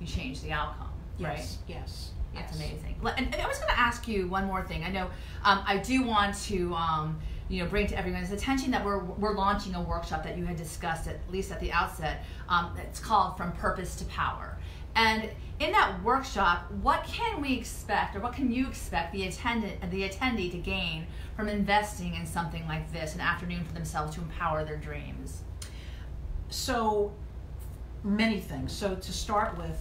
you 0.00 0.06
change 0.06 0.40
the 0.42 0.52
outcome, 0.52 0.90
right? 1.18 1.38
Yes. 1.38 1.58
Yes. 1.66 2.10
That's 2.34 2.58
yes. 2.58 2.70
amazing. 2.70 2.96
And, 3.16 3.32
and 3.34 3.42
I 3.42 3.46
was 3.46 3.58
going 3.58 3.70
to 3.70 3.78
ask 3.78 4.08
you 4.08 4.26
one 4.28 4.46
more 4.46 4.62
thing. 4.62 4.84
I 4.84 4.90
know 4.90 5.10
um, 5.44 5.62
I 5.66 5.76
do 5.78 6.02
want 6.02 6.34
to, 6.44 6.74
um, 6.74 7.18
you 7.48 7.62
know, 7.62 7.68
bring 7.68 7.86
to 7.88 7.96
everyone's 7.98 8.30
attention 8.32 8.70
that 8.72 8.84
we're 8.84 9.02
we're 9.04 9.34
launching 9.34 9.74
a 9.74 9.82
workshop 9.82 10.22
that 10.24 10.36
you 10.38 10.44
had 10.46 10.56
discussed 10.56 11.06
at 11.06 11.18
least 11.30 11.52
at 11.52 11.60
the 11.60 11.70
outset. 11.72 12.24
Um, 12.48 12.74
it's 12.78 13.00
called 13.00 13.36
From 13.36 13.52
Purpose 13.52 13.96
to 13.96 14.04
Power, 14.06 14.56
and 14.94 15.28
in 15.60 15.72
that 15.72 16.02
workshop, 16.02 16.70
what 16.82 17.04
can 17.04 17.40
we 17.40 17.54
expect, 17.54 18.16
or 18.16 18.20
what 18.20 18.32
can 18.32 18.50
you 18.50 18.66
expect 18.66 19.12
the 19.12 19.24
attendant, 19.24 19.90
the 19.90 20.08
attendee 20.08 20.50
to 20.50 20.58
gain 20.58 21.06
from 21.36 21.48
investing 21.48 22.14
in 22.14 22.26
something 22.26 22.66
like 22.66 22.92
this, 22.92 23.14
an 23.14 23.20
afternoon 23.20 23.64
for 23.64 23.72
themselves 23.72 24.14
to 24.16 24.20
empower 24.20 24.64
their 24.64 24.76
dreams? 24.76 25.42
So, 26.48 27.12
many 28.02 28.40
things. 28.40 28.72
So, 28.72 28.96
to 28.96 29.12
start 29.12 29.56
with, 29.56 29.80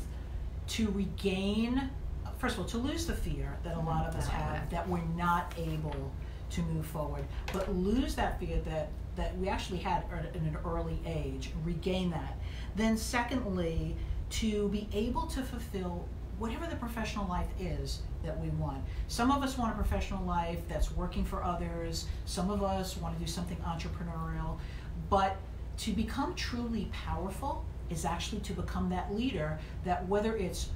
to 0.68 0.89
regain, 0.91 1.89
first 2.38 2.55
of 2.55 2.62
all, 2.62 2.68
to 2.68 2.78
lose 2.78 3.07
the 3.07 3.16
fear 3.16 3.57
that 3.64 3.74
a 3.74 3.78
mm-hmm. 3.78 3.88
lot 3.88 4.07
of 4.07 4.16
us 4.16 4.28
have 4.28 4.70
that 4.70 4.88
we're 4.88 5.01
not 5.18 5.53
able 5.57 6.12
to 6.51 6.62
move 6.62 6.86
forward, 6.86 7.24
but 7.53 7.74
lose 7.76 8.16
that 8.16 8.39
fear 8.39 8.59
that 8.66 8.89
that 9.18 9.38
we 9.38 9.49
actually 9.49 9.80
had 9.80 10.03
at 10.14 10.34
an 10.36 10.57
early 10.66 10.97
age, 11.05 11.51
regain 11.66 12.12
that. 12.12 12.38
Then, 12.78 12.95
secondly, 12.95 13.97
to 14.32 14.70
be 14.70 14.88
able 14.94 15.24
to 15.28 15.42
fulfill 15.44 16.06
whatever 16.40 16.66
the 16.66 16.76
professional 16.76 17.28
life 17.28 17.50
is 17.60 18.00
that 18.24 18.40
we 18.40 18.50
want. 18.50 18.84
Some 19.08 19.30
of 19.32 19.44
us 19.44 19.58
want 19.58 19.74
a 19.74 19.76
professional 19.76 20.24
life 20.26 20.60
that's 20.68 20.92
working 20.96 21.24
for 21.24 21.44
others. 21.44 22.08
Some 22.26 22.50
of 22.50 22.64
us 22.64 22.98
want 22.98 23.16
to 23.16 23.24
do 23.24 23.30
something 23.30 23.58
entrepreneurial, 23.58 24.58
but 25.10 25.36
to 25.78 25.92
become 25.92 26.34
truly 26.36 26.90
powerful 26.92 27.64
is 27.90 28.06
actually 28.06 28.42
to 28.42 28.54
become 28.54 28.90
that 28.90 29.14
leader 29.14 29.60
that 29.84 30.08
whether 30.08 30.36
it's 30.36 30.70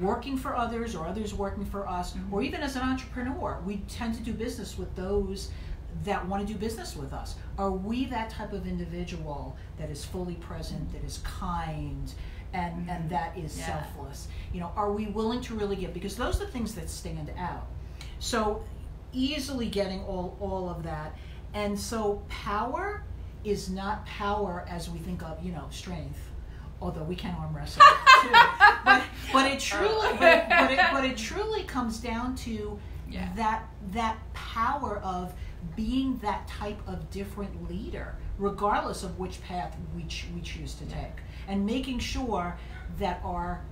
working 0.00 0.36
for 0.36 0.56
others 0.56 0.94
or 0.94 1.06
others 1.06 1.34
working 1.34 1.64
for 1.64 1.86
us 1.88 2.14
Mhm. 2.14 2.32
or 2.32 2.42
even 2.42 2.62
as 2.62 2.76
an 2.76 2.82
entrepreneur 2.82 3.60
we 3.64 3.78
tend 3.88 4.14
to 4.14 4.22
do 4.22 4.32
business 4.32 4.76
with 4.78 4.94
those 4.96 5.50
that 6.04 6.26
want 6.26 6.46
to 6.46 6.52
do 6.52 6.58
business 6.58 6.96
with 6.96 7.12
us 7.12 7.36
are 7.58 7.70
we 7.70 8.04
that 8.06 8.30
type 8.30 8.52
of 8.52 8.66
individual 8.66 9.56
that 9.78 9.90
is 9.90 10.04
fully 10.04 10.34
present 10.36 10.90
that 10.92 11.04
is 11.04 11.18
kind 11.24 12.14
and 12.52 12.80
mm-hmm. 12.80 12.90
and 12.90 13.10
that 13.10 13.36
is 13.36 13.58
Yeah. 13.58 13.66
selfless. 13.82 14.28
You 14.52 14.60
know 14.60 14.72
are 14.76 14.92
we 14.92 15.06
willing 15.06 15.40
to 15.42 15.54
really 15.54 15.76
give? 15.76 15.92
Because 15.92 16.16
those 16.16 16.40
are 16.40 16.46
the 16.46 16.50
things 16.52 16.74
that 16.74 16.88
stand 16.90 17.30
out. 17.38 17.66
So 18.18 18.64
easily 19.12 19.68
getting 19.68 20.02
all 20.04 20.36
all 20.40 20.68
of 20.68 20.82
that. 20.84 21.16
And 21.54 21.78
so 21.78 22.22
power 22.28 23.02
is 23.44 23.70
not 23.70 24.04
power 24.06 24.66
as 24.68 24.90
we 24.90 24.98
think 24.98 25.22
of 25.22 25.42
you 25.42 25.52
know 25.52 25.66
strength 25.70 26.20
although 26.80 27.04
we 27.04 27.16
can 27.16 27.34
arm 27.36 27.56
wrestle 27.56 27.82
too. 28.22 28.28
But, 28.84 29.02
but 29.32 29.50
it 29.50 29.56
oh. 29.56 29.58
truly 29.58 30.08
but, 30.18 30.48
but, 30.48 30.70
it, 30.70 30.80
but 30.92 31.04
it 31.04 31.16
truly 31.16 31.64
comes 31.64 31.98
down 31.98 32.36
to 32.36 32.78
Yeah. 33.10 33.28
that 33.34 33.64
that 33.92 34.16
power 34.34 34.98
of 34.98 35.32
being 35.74 36.18
that 36.18 36.46
type 36.46 36.78
of 36.86 37.10
different 37.10 37.68
leader 37.68 38.14
regardless 38.38 39.02
of 39.02 39.18
which 39.18 39.42
path 39.42 39.76
we, 39.94 40.04
ch- 40.04 40.26
we 40.34 40.40
choose 40.42 40.74
to 40.74 40.84
take 40.86 41.16
and 41.48 41.64
making 41.66 41.98
sure 41.98 42.56
that 42.98 43.20
our 43.24 43.62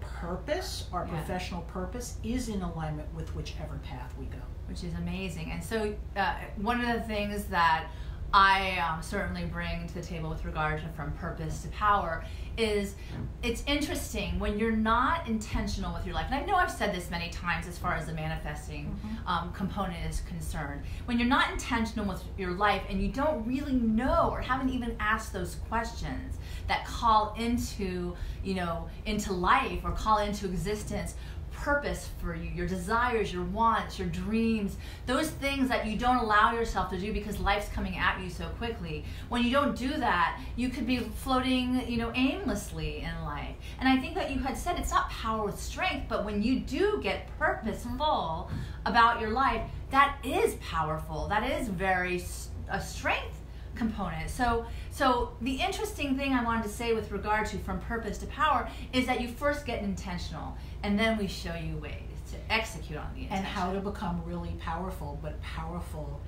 purpose 0.00 0.86
our 0.92 1.04
Yeah. 1.06 1.12
professional 1.12 1.62
purpose 1.62 2.16
is 2.22 2.48
in 2.48 2.62
alignment 2.62 3.12
with 3.14 3.34
whichever 3.34 3.76
path 3.78 4.14
we 4.18 4.26
go 4.26 4.38
which 4.68 4.84
is 4.84 4.94
amazing. 4.94 5.50
And 5.50 5.64
so, 5.64 5.92
uh, 6.16 6.34
one 6.54 6.80
of 6.80 6.94
the 6.94 7.00
things 7.02 7.46
that 7.46 7.86
I 8.32 8.78
um, 8.78 9.02
certainly 9.02 9.44
bring 9.44 9.86
to 9.88 9.94
the 9.94 10.02
table 10.02 10.30
with 10.30 10.44
regard 10.44 10.80
to 10.82 10.88
from 10.90 11.12
purpose 11.12 11.62
to 11.62 11.68
power 11.68 12.24
is 12.56 12.94
it's 13.42 13.64
interesting 13.66 14.38
when 14.38 14.58
you're 14.58 14.70
not 14.70 15.26
intentional 15.26 15.92
with 15.94 16.04
your 16.04 16.14
life. 16.14 16.26
And 16.30 16.34
I 16.34 16.44
know 16.44 16.54
I've 16.54 16.70
said 16.70 16.94
this 16.94 17.10
many 17.10 17.30
times 17.30 17.66
as 17.66 17.78
far 17.78 17.94
as 17.94 18.06
the 18.06 18.12
manifesting 18.12 18.94
um, 19.26 19.52
component 19.52 20.04
is 20.08 20.20
concerned. 20.22 20.82
When 21.06 21.18
you're 21.18 21.28
not 21.28 21.50
intentional 21.50 22.06
with 22.06 22.22
your 22.36 22.52
life 22.52 22.82
and 22.88 23.00
you 23.00 23.08
don't 23.08 23.46
really 23.46 23.72
know 23.72 24.28
or 24.30 24.40
haven't 24.40 24.70
even 24.70 24.94
asked 25.00 25.32
those 25.32 25.56
questions 25.68 26.36
that 26.68 26.84
call 26.86 27.34
into, 27.38 28.14
you 28.44 28.54
know, 28.54 28.88
into 29.06 29.32
life 29.32 29.80
or 29.84 29.92
call 29.92 30.18
into 30.18 30.46
existence 30.46 31.14
purpose 31.60 32.08
for 32.18 32.34
you, 32.34 32.50
your 32.50 32.66
desires, 32.66 33.32
your 33.32 33.44
wants, 33.44 33.98
your 33.98 34.08
dreams, 34.08 34.76
those 35.06 35.30
things 35.30 35.68
that 35.68 35.86
you 35.86 35.96
don't 35.96 36.16
allow 36.16 36.52
yourself 36.52 36.90
to 36.90 36.98
do 36.98 37.12
because 37.12 37.38
life's 37.38 37.68
coming 37.68 37.98
at 37.98 38.18
you 38.22 38.30
so 38.30 38.46
quickly. 38.58 39.04
When 39.28 39.42
you 39.42 39.50
don't 39.50 39.76
do 39.76 39.88
that, 39.88 40.40
you 40.56 40.70
could 40.70 40.86
be 40.86 40.98
floating, 40.98 41.86
you 41.88 41.98
know, 41.98 42.12
aimlessly 42.14 43.00
in 43.02 43.24
life. 43.24 43.54
And 43.78 43.88
I 43.88 43.98
think 43.98 44.14
that 44.14 44.30
you 44.30 44.38
had 44.38 44.56
said 44.56 44.78
it's 44.78 44.90
not 44.90 45.10
power 45.10 45.44
with 45.44 45.60
strength, 45.60 46.06
but 46.08 46.24
when 46.24 46.42
you 46.42 46.60
do 46.60 46.98
get 47.02 47.28
purposeful 47.38 48.50
about 48.86 49.20
your 49.20 49.30
life, 49.30 49.62
that 49.90 50.16
is 50.24 50.54
powerful. 50.56 51.28
That 51.28 51.48
is 51.50 51.68
very 51.68 52.24
a 52.70 52.80
strength 52.80 53.36
component. 53.74 54.30
So 54.30 54.66
so 54.90 55.32
the 55.40 55.54
interesting 55.54 56.16
thing 56.16 56.32
I 56.32 56.44
wanted 56.44 56.64
to 56.64 56.68
say 56.68 56.92
with 56.92 57.10
regard 57.10 57.46
to 57.46 57.58
from 57.58 57.80
purpose 57.80 58.18
to 58.18 58.26
power 58.26 58.68
is 58.92 59.06
that 59.06 59.20
you 59.20 59.28
first 59.28 59.64
get 59.64 59.82
intentional 59.82 60.56
and 60.82 60.98
then 60.98 61.16
we 61.18 61.26
show 61.26 61.54
you 61.54 61.76
ways 61.76 61.94
to 62.30 62.36
execute 62.52 62.98
on 62.98 63.06
the 63.14 63.22
intention. 63.22 63.38
and 63.38 63.46
how 63.46 63.72
to 63.72 63.80
become 63.80 64.22
really 64.24 64.54
powerful 64.60 65.18
but 65.22 65.40
powerful 65.42 66.20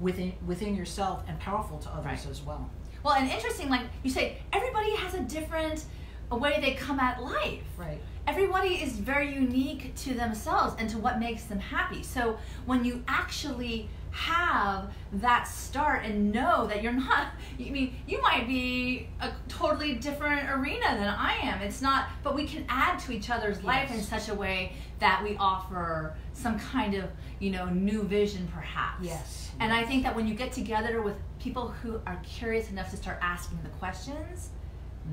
within 0.00 0.32
within 0.46 0.74
yourself 0.76 1.22
and 1.28 1.38
powerful 1.40 1.78
to 1.78 1.88
others 1.90 2.04
Right. 2.04 2.26
as 2.30 2.42
well 2.42 2.68
Well, 3.02 3.14
and 3.14 3.30
interesting 3.30 3.68
like 3.70 3.82
you 4.02 4.10
say 4.10 4.38
everybody 4.52 4.94
has 4.96 5.14
a 5.14 5.20
different 5.20 5.84
a 6.30 6.36
way 6.36 6.58
they 6.60 6.74
come 6.74 6.98
at 7.00 7.22
life. 7.22 7.62
right 7.76 8.00
everybody 8.26 8.74
is 8.82 8.94
very 8.98 9.32
unique 9.32 9.94
to 9.94 10.12
themselves 10.14 10.74
and 10.78 10.90
to 10.90 10.98
what 10.98 11.20
makes 11.20 11.44
them 11.44 11.60
happy. 11.60 12.02
So 12.02 12.38
when 12.64 12.84
you 12.84 13.04
actually 13.06 13.88
have 14.10 14.92
that 15.12 15.46
start 15.46 16.04
and 16.04 16.32
know 16.32 16.66
that 16.66 16.82
you're 16.82 16.92
not 17.08 17.28
I 17.60 17.70
mean 17.70 17.94
you 18.06 18.20
might 18.22 18.48
be 18.48 19.08
a 19.20 19.30
totally 19.46 19.94
different 19.96 20.48
arena 20.50 20.86
than 20.96 21.06
I 21.08 21.34
am 21.42 21.60
it's 21.60 21.82
not 21.82 22.08
but 22.22 22.34
we 22.34 22.46
can 22.46 22.64
add 22.70 22.98
to 23.00 23.12
each 23.12 23.28
other's 23.28 23.62
life 23.62 23.90
in 23.90 24.00
such 24.00 24.30
a 24.30 24.34
way 24.34 24.72
that 25.00 25.22
we 25.22 25.36
offer 25.36 26.14
some 26.32 26.58
kind 26.58 26.94
of 26.94 27.10
you 27.40 27.50
know 27.50 27.66
new 27.66 28.04
vision 28.04 28.48
perhaps 28.54 29.04
Yes. 29.04 29.50
and 29.60 29.70
I 29.70 29.84
think 29.84 30.02
that 30.04 30.16
when 30.16 30.26
you 30.26 30.34
get 30.34 30.50
together 30.50 31.02
with 31.02 31.16
people 31.38 31.68
who 31.68 32.00
are 32.06 32.18
curious 32.24 32.70
enough 32.70 32.90
to 32.92 32.96
start 32.96 33.18
asking 33.20 33.58
the 33.64 33.68
questions 33.70 34.48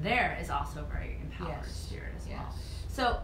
there 0.02 0.38
is 0.42 0.50
also 0.50 0.82
a 0.82 0.84
very 0.84 1.18
empowered 1.22 1.56
Yes. 1.62 1.72
spirit 1.72 2.14
as 2.18 2.28
well. 2.28 2.56
So 2.88 3.20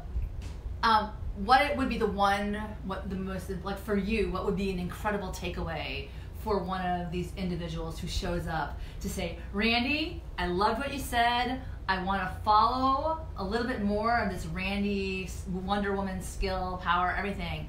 um, 0.84 1.12
what 1.46 1.62
it 1.62 1.76
would 1.78 1.90
be 1.90 1.98
the 1.98 2.08
one 2.08 2.56
what 2.86 3.10
the 3.10 3.16
most 3.16 3.50
like 3.64 3.80
for 3.80 3.96
you 3.96 4.30
what 4.32 4.46
would 4.46 4.56
be 4.58 4.72
an 4.72 4.80
incredible 4.80 5.30
takeaway 5.30 6.08
for 6.44 6.60
one 6.60 6.82
of 6.86 7.12
these 7.12 7.32
individuals 7.38 8.00
who 8.00 8.08
shows 8.08 8.48
up 8.48 8.80
to 9.02 9.10
say 9.10 9.38
randy 9.54 10.22
i 10.38 10.48
loved 10.48 10.80
what 10.80 10.94
you 10.94 11.00
said. 11.00 11.62
I 11.88 12.04
want 12.04 12.22
to 12.22 12.30
follow 12.46 13.26
a 13.38 13.44
little 13.44 13.66
bit 13.66 13.82
more 13.82 14.20
of 14.20 14.32
this 14.32 14.46
randy 14.46 15.28
wonder 15.52 15.96
woman 15.96 16.22
skill 16.22 16.80
power 16.84 17.16
everything. 17.18 17.68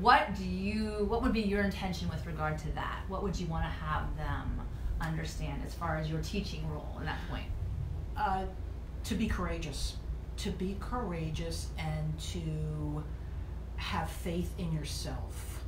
What 0.00 0.34
do 0.34 0.44
you 0.44 1.06
what 1.08 1.22
would 1.22 1.32
be 1.32 1.42
your 1.42 1.62
intention 1.62 2.08
with 2.08 2.26
regard 2.26 2.58
to 2.58 2.72
that? 2.72 3.02
What 3.06 3.22
would 3.22 3.38
you 3.38 3.46
want 3.46 3.64
to 3.64 3.70
have 3.70 4.16
them 4.16 4.60
understand 5.00 5.62
as 5.64 5.72
far 5.72 5.98
as 5.98 6.10
your 6.10 6.20
teaching 6.20 6.68
role 6.68 6.96
in 6.98 7.06
that 7.06 7.18
point 7.30 7.44
uh, 8.20 8.44
to 9.04 9.14
be 9.14 9.26
courageous, 9.26 9.96
to 10.36 10.50
be 10.50 10.76
courageous 10.78 11.68
and 11.78 12.18
to 12.18 13.02
have 13.76 14.10
faith 14.10 14.52
in 14.58 14.72
yourself 14.72 15.64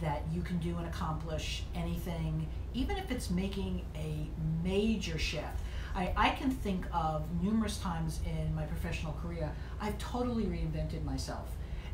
that 0.00 0.22
you 0.32 0.42
can 0.42 0.58
do 0.58 0.76
and 0.76 0.86
accomplish 0.86 1.64
anything, 1.74 2.46
even 2.74 2.96
if 2.96 3.10
it's 3.10 3.30
making 3.30 3.84
a 3.96 4.28
major 4.62 5.18
shift. 5.18 5.60
I, 5.94 6.12
I 6.16 6.30
can 6.30 6.50
think 6.50 6.86
of 6.92 7.24
numerous 7.42 7.78
times 7.78 8.20
in 8.24 8.54
my 8.54 8.64
professional 8.64 9.12
career, 9.22 9.50
I've 9.80 9.98
totally 9.98 10.44
reinvented 10.44 11.04
myself. 11.04 11.48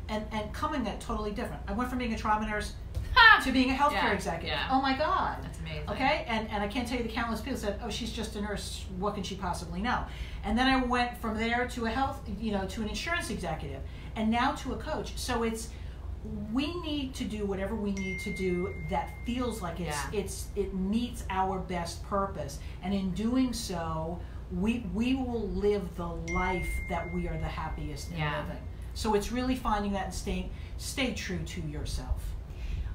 And, 0.09 0.23
and 0.31 0.51
coming 0.53 0.87
at 0.87 0.99
totally 1.01 1.31
different. 1.31 1.61
I 1.67 1.73
went 1.73 1.89
from 1.89 1.99
being 1.99 2.13
a 2.13 2.17
trauma 2.17 2.47
nurse 2.47 2.73
to 3.43 3.51
being 3.51 3.71
a 3.71 3.73
healthcare 3.73 3.91
Yeah, 4.03 4.13
executive. 4.13 4.49
yeah. 4.49 4.67
Oh 4.71 4.81
my 4.81 4.95
God. 4.97 5.37
that's 5.43 5.59
amazing 5.59 5.89
Okay, 5.89 6.25
and, 6.27 6.49
and 6.49 6.63
I 6.63 6.67
can't 6.67 6.87
tell 6.87 6.97
you 6.97 7.03
the 7.03 7.09
countless 7.09 7.41
people 7.41 7.57
said, 7.59 7.79
"Oh, 7.83 7.89
she's 7.89 8.11
just 8.11 8.35
a 8.35 8.41
nurse. 8.41 8.85
What 8.99 9.15
can 9.15 9.23
she 9.23 9.35
possibly 9.35 9.81
know?" 9.81 10.05
And 10.43 10.57
then 10.57 10.67
I 10.67 10.83
went 10.83 11.17
from 11.17 11.37
there 11.37 11.67
to 11.69 11.85
a 11.85 11.89
health, 11.89 12.21
you 12.39 12.51
know, 12.51 12.65
to 12.67 12.81
an 12.83 12.89
insurance 12.89 13.29
executive, 13.29 13.81
and 14.15 14.29
now 14.31 14.51
to 14.53 14.73
a 14.73 14.77
coach. 14.77 15.11
So 15.17 15.43
it's 15.43 15.69
we 16.51 16.79
need 16.81 17.13
to 17.15 17.23
do 17.23 17.45
whatever 17.45 17.75
we 17.75 17.91
need 17.91 18.19
to 18.21 18.33
do 18.35 18.73
that 18.89 19.09
feels 19.25 19.61
like 19.61 19.79
it's 19.79 19.97
Yeah. 20.11 20.19
it's 20.19 20.47
it 20.55 20.73
meets 20.73 21.23
our 21.29 21.59
best 21.59 22.03
purpose, 22.07 22.59
and 22.83 22.93
in 22.93 23.11
doing 23.11 23.51
so, 23.53 24.19
we 24.51 24.85
we 24.93 25.15
will 25.15 25.47
live 25.49 25.95
the 25.95 26.07
life 26.33 26.69
that 26.89 27.11
we 27.13 27.27
are 27.27 27.37
the 27.37 27.45
happiest 27.47 28.11
in 28.11 28.19
living. 28.19 28.61
So 28.97 29.13
it's 29.13 29.31
really 29.31 29.55
finding 29.55 29.91
that 29.91 30.05
and 30.05 30.13
staying 30.13 30.49
stay 30.77 31.13
true 31.13 31.37
to 31.37 31.61
yourself. 31.61 32.23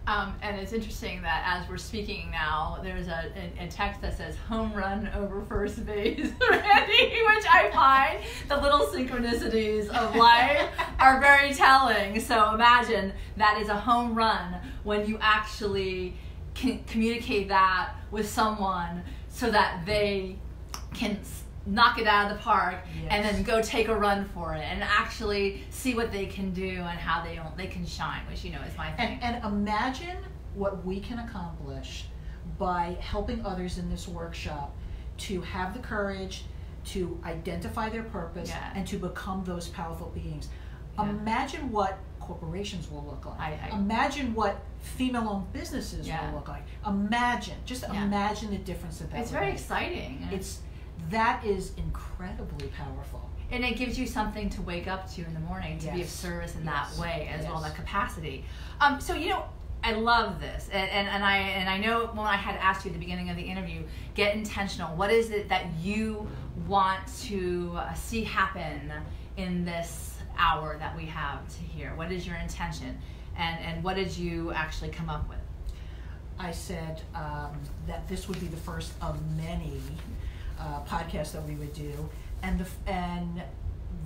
Um, 0.09 0.35
and 0.43 0.59
it's 0.59 0.73
interesting 0.73 1.23
that 1.23 1.45
as 1.47 1.69
we're 1.69 1.77
speaking 1.77 2.29
now, 2.33 2.81
there's 2.83 3.07
a, 3.07 3.31
a, 3.37 3.67
a 3.67 3.69
text 3.69 4.01
that 4.01 4.17
says 4.17 4.35
home 4.49 4.73
run 4.73 5.09
over 5.15 5.43
first 5.43 5.87
base, 5.87 6.19
Randy, 6.51 7.23
which 7.29 7.47
I 7.49 7.71
find 7.73 8.19
the 8.49 8.57
little 8.57 8.85
synchronicities 8.87 9.91
of 9.91 10.17
life 10.17 10.69
are 10.99 11.21
very 11.21 11.55
telling. 11.55 12.19
So 12.19 12.53
imagine 12.53 13.13
that 13.37 13.61
is 13.63 13.69
a 13.69 13.79
home 13.79 14.17
run 14.17 14.57
when 14.83 15.07
you 15.07 15.19
actually 15.21 16.17
can 16.55 16.83
communicate 16.83 17.47
that 17.47 17.93
with 18.11 18.29
someone 18.29 19.05
so 19.29 19.53
that 19.53 19.87
they 19.87 20.35
can 20.95 21.21
knock 21.67 21.99
it 21.99 22.07
out 22.07 22.31
of 22.31 22.37
the 22.37 22.43
park 22.43 22.77
and 23.09 23.25
then 23.25 23.43
go 23.45 23.63
take 23.63 23.89
a 23.89 23.95
run 23.95 24.25
for 24.35 24.55
it 24.55 24.61
and 24.63 24.83
actually 24.83 25.63
see 25.71 25.95
what 25.95 26.11
they 26.11 26.27
can 26.27 26.53
do 26.53 26.69
and 26.69 26.99
how 26.99 27.25
they 27.25 27.35
don't, 27.37 27.57
they 27.57 27.67
can 27.69 27.87
shine, 27.87 28.21
which 28.29 28.45
you 28.45 28.51
know 28.51 28.61
is 28.63 28.77
my 28.77 28.91
thing. 28.93 29.19
And, 29.23 29.37
and 29.37 29.45
imagine 29.45 30.17
what 30.55 30.85
we 30.85 30.99
can 31.01 31.19
accomplish 31.21 32.07
by 32.59 32.97
helping 33.01 33.45
others 33.47 33.79
in 33.79 33.89
this 33.91 34.09
workshop 34.09 34.75
to 35.19 35.41
have 35.43 35.73
the 35.75 35.81
courage 35.81 36.45
to 36.85 37.21
identify 37.25 37.89
their 37.89 38.03
purpose 38.03 38.49
Yeah. 38.49 38.73
and 38.75 38.87
to 38.89 38.97
become 38.99 39.45
those 39.45 39.69
powerful 39.69 40.11
beings. 40.15 40.49
Yeah. 40.99 41.11
Imagine 41.11 41.71
what 41.71 41.97
corporations 42.19 42.91
will 42.91 43.05
look 43.05 43.25
like. 43.27 43.39
I- 43.41 43.71
I- 43.71 43.77
imagine 43.77 44.35
what 44.35 44.61
female-owned 44.81 45.53
businesses 45.53 46.07
Yeah. 46.09 46.27
will 46.27 46.39
look 46.39 46.49
like. 46.49 46.65
Imagine, 46.87 47.57
just 47.65 47.85
imagine 47.85 48.51
the 48.51 48.59
difference 48.59 48.99
that 48.99 49.11
that 49.13 49.21
it's 49.21 49.31
very 49.31 49.47
make. 49.47 49.55
exciting. 49.55 50.29
It's 50.33 50.61
that 51.11 51.45
is 51.45 51.73
incredibly 51.77 52.69
powerful. 52.69 53.29
and 53.51 53.65
it 53.65 53.77
gives 53.77 53.99
you 53.99 54.07
something 54.07 54.49
to 54.49 54.63
wake 54.63 54.87
up 54.89 55.11
to 55.13 55.23
in 55.23 55.35
the 55.35 55.41
morning 55.41 55.79
to 55.79 55.93
be 55.93 56.01
of 56.01 56.09
service 56.09 56.55
in 56.57 56.65
Yes. 56.65 56.95
that 56.97 57.01
way 57.03 57.29
as 57.31 57.45
well 57.45 57.61
Yes. 57.61 57.65
that 57.71 57.77
capacity. 57.77 58.45
Um, 58.81 58.99
so 59.01 59.15
you 59.15 59.29
know 59.29 59.45
i 59.85 59.93
love 59.93 60.41
this. 60.41 60.69
And, 60.73 60.89
and, 60.91 61.09
and 61.09 61.25
i 61.25 61.37
and 61.37 61.69
i 61.69 61.77
know 61.77 62.07
when 62.07 62.27
i 62.27 62.37
had 62.37 62.57
asked 62.57 62.85
you 62.85 62.91
at 62.91 62.95
the 62.95 63.01
beginning 63.01 63.29
of 63.31 63.37
the 63.37 63.43
interview 63.43 63.83
get 64.15 64.35
intentional. 64.35 64.95
What 64.97 65.11
is 65.11 65.31
it 65.31 65.49
that 65.51 65.67
you 65.83 66.29
want 66.67 67.01
to 67.25 67.73
uh, 67.77 67.93
see 67.95 68.23
happen 68.25 68.93
in 69.37 69.65
this 69.65 70.17
hour 70.39 70.77
that 70.79 70.97
we 70.97 71.05
have 71.07 71.47
to 71.49 71.61
hear? 71.63 71.95
What 71.97 72.11
is 72.13 72.27
your 72.27 72.37
intention? 72.37 72.97
And 73.37 73.59
and 73.67 73.85
what 73.85 73.97
did 73.97 74.17
you 74.17 74.53
actually 74.53 74.91
come 74.91 75.11
up 75.11 75.29
with? 75.29 75.39
I 76.39 76.53
said 76.53 77.03
um, 77.15 77.53
that 77.87 78.09
this 78.09 78.29
would 78.29 78.41
be 78.41 78.47
the 78.47 78.57
first 78.57 78.93
of 79.03 79.19
many 79.37 79.81
uh, 80.63 80.81
podcasts 80.85 81.33
that 81.33 81.45
we 81.51 81.55
would 81.57 81.75
do, 81.75 81.93
and 82.43 82.55
the 82.61 82.69
and 82.91 83.43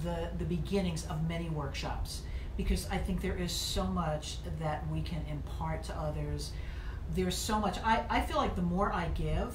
the 0.03 0.19
the 0.39 0.45
beginnings 0.57 1.07
of 1.07 1.17
many 1.29 1.49
workshops, 1.51 2.23
because 2.57 2.89
I 2.97 2.99
think 3.05 3.21
there 3.21 3.37
is 3.47 3.53
so 3.53 3.85
much 3.85 4.39
that 4.61 4.79
we 4.91 5.01
can 5.03 5.23
impart 5.31 5.85
to 5.85 5.93
others. 6.09 6.53
There's 7.15 7.37
so 7.37 7.61
much. 7.61 7.77
I, 7.85 7.95
I 8.11 8.21
feel 8.21 8.39
like 8.45 8.55
the 8.57 8.69
more 8.77 8.93
I 8.93 9.07
give, 9.15 9.53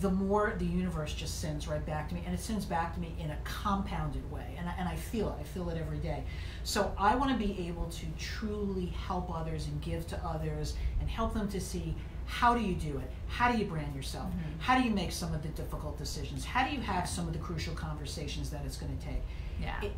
the 0.00 0.10
more 0.10 0.54
the 0.58 0.64
universe 0.82 1.14
just 1.14 1.40
sends 1.40 1.68
right 1.68 1.84
back 1.86 2.08
to 2.08 2.14
me, 2.16 2.22
and 2.26 2.34
it 2.34 2.40
sends 2.40 2.64
back 2.64 2.94
to 2.94 3.00
me 3.00 3.14
in 3.20 3.30
a 3.30 3.38
compounded 3.44 4.26
way, 4.32 4.56
and 4.58 4.68
I, 4.68 4.74
and 4.78 4.88
I 4.88 4.96
feel 4.96 5.28
it. 5.28 5.36
I 5.40 5.44
feel 5.44 5.68
it 5.70 5.78
every 5.78 5.98
day. 5.98 6.24
So 6.64 6.92
I 6.98 7.14
want 7.14 7.30
to 7.30 7.46
be 7.46 7.68
able 7.68 7.86
to 8.00 8.06
truly 8.18 8.86
help 8.86 9.30
others 9.32 9.68
and 9.68 9.80
give 9.80 10.06
to 10.08 10.16
others, 10.24 10.74
and 11.00 11.08
help 11.08 11.34
them 11.34 11.48
to 11.48 11.60
see 11.60 11.94
how 12.26 12.54
do 12.54 12.60
you 12.60 12.74
do 12.74 12.98
it? 12.98 13.10
How 13.28 13.50
do 13.50 13.58
you 13.58 13.64
brand 13.66 13.94
yourself? 13.94 14.30
Mhm. 14.30 14.60
How 14.60 14.78
do 14.78 14.84
you 14.86 14.90
make 14.94 15.12
some 15.12 15.32
of 15.34 15.42
the 15.42 15.48
difficult 15.48 15.96
decisions? 15.98 16.44
How 16.44 16.66
do 16.66 16.74
you 16.74 16.80
have 16.80 17.08
some 17.08 17.26
of 17.26 17.32
the 17.32 17.38
crucial 17.38 17.74
conversations 17.74 18.50
that 18.50 18.64
it's 18.64 18.76
going 18.76 18.96
to 18.96 19.04
take? 19.04 19.22
yeah 19.60 19.80
It- 19.82 19.94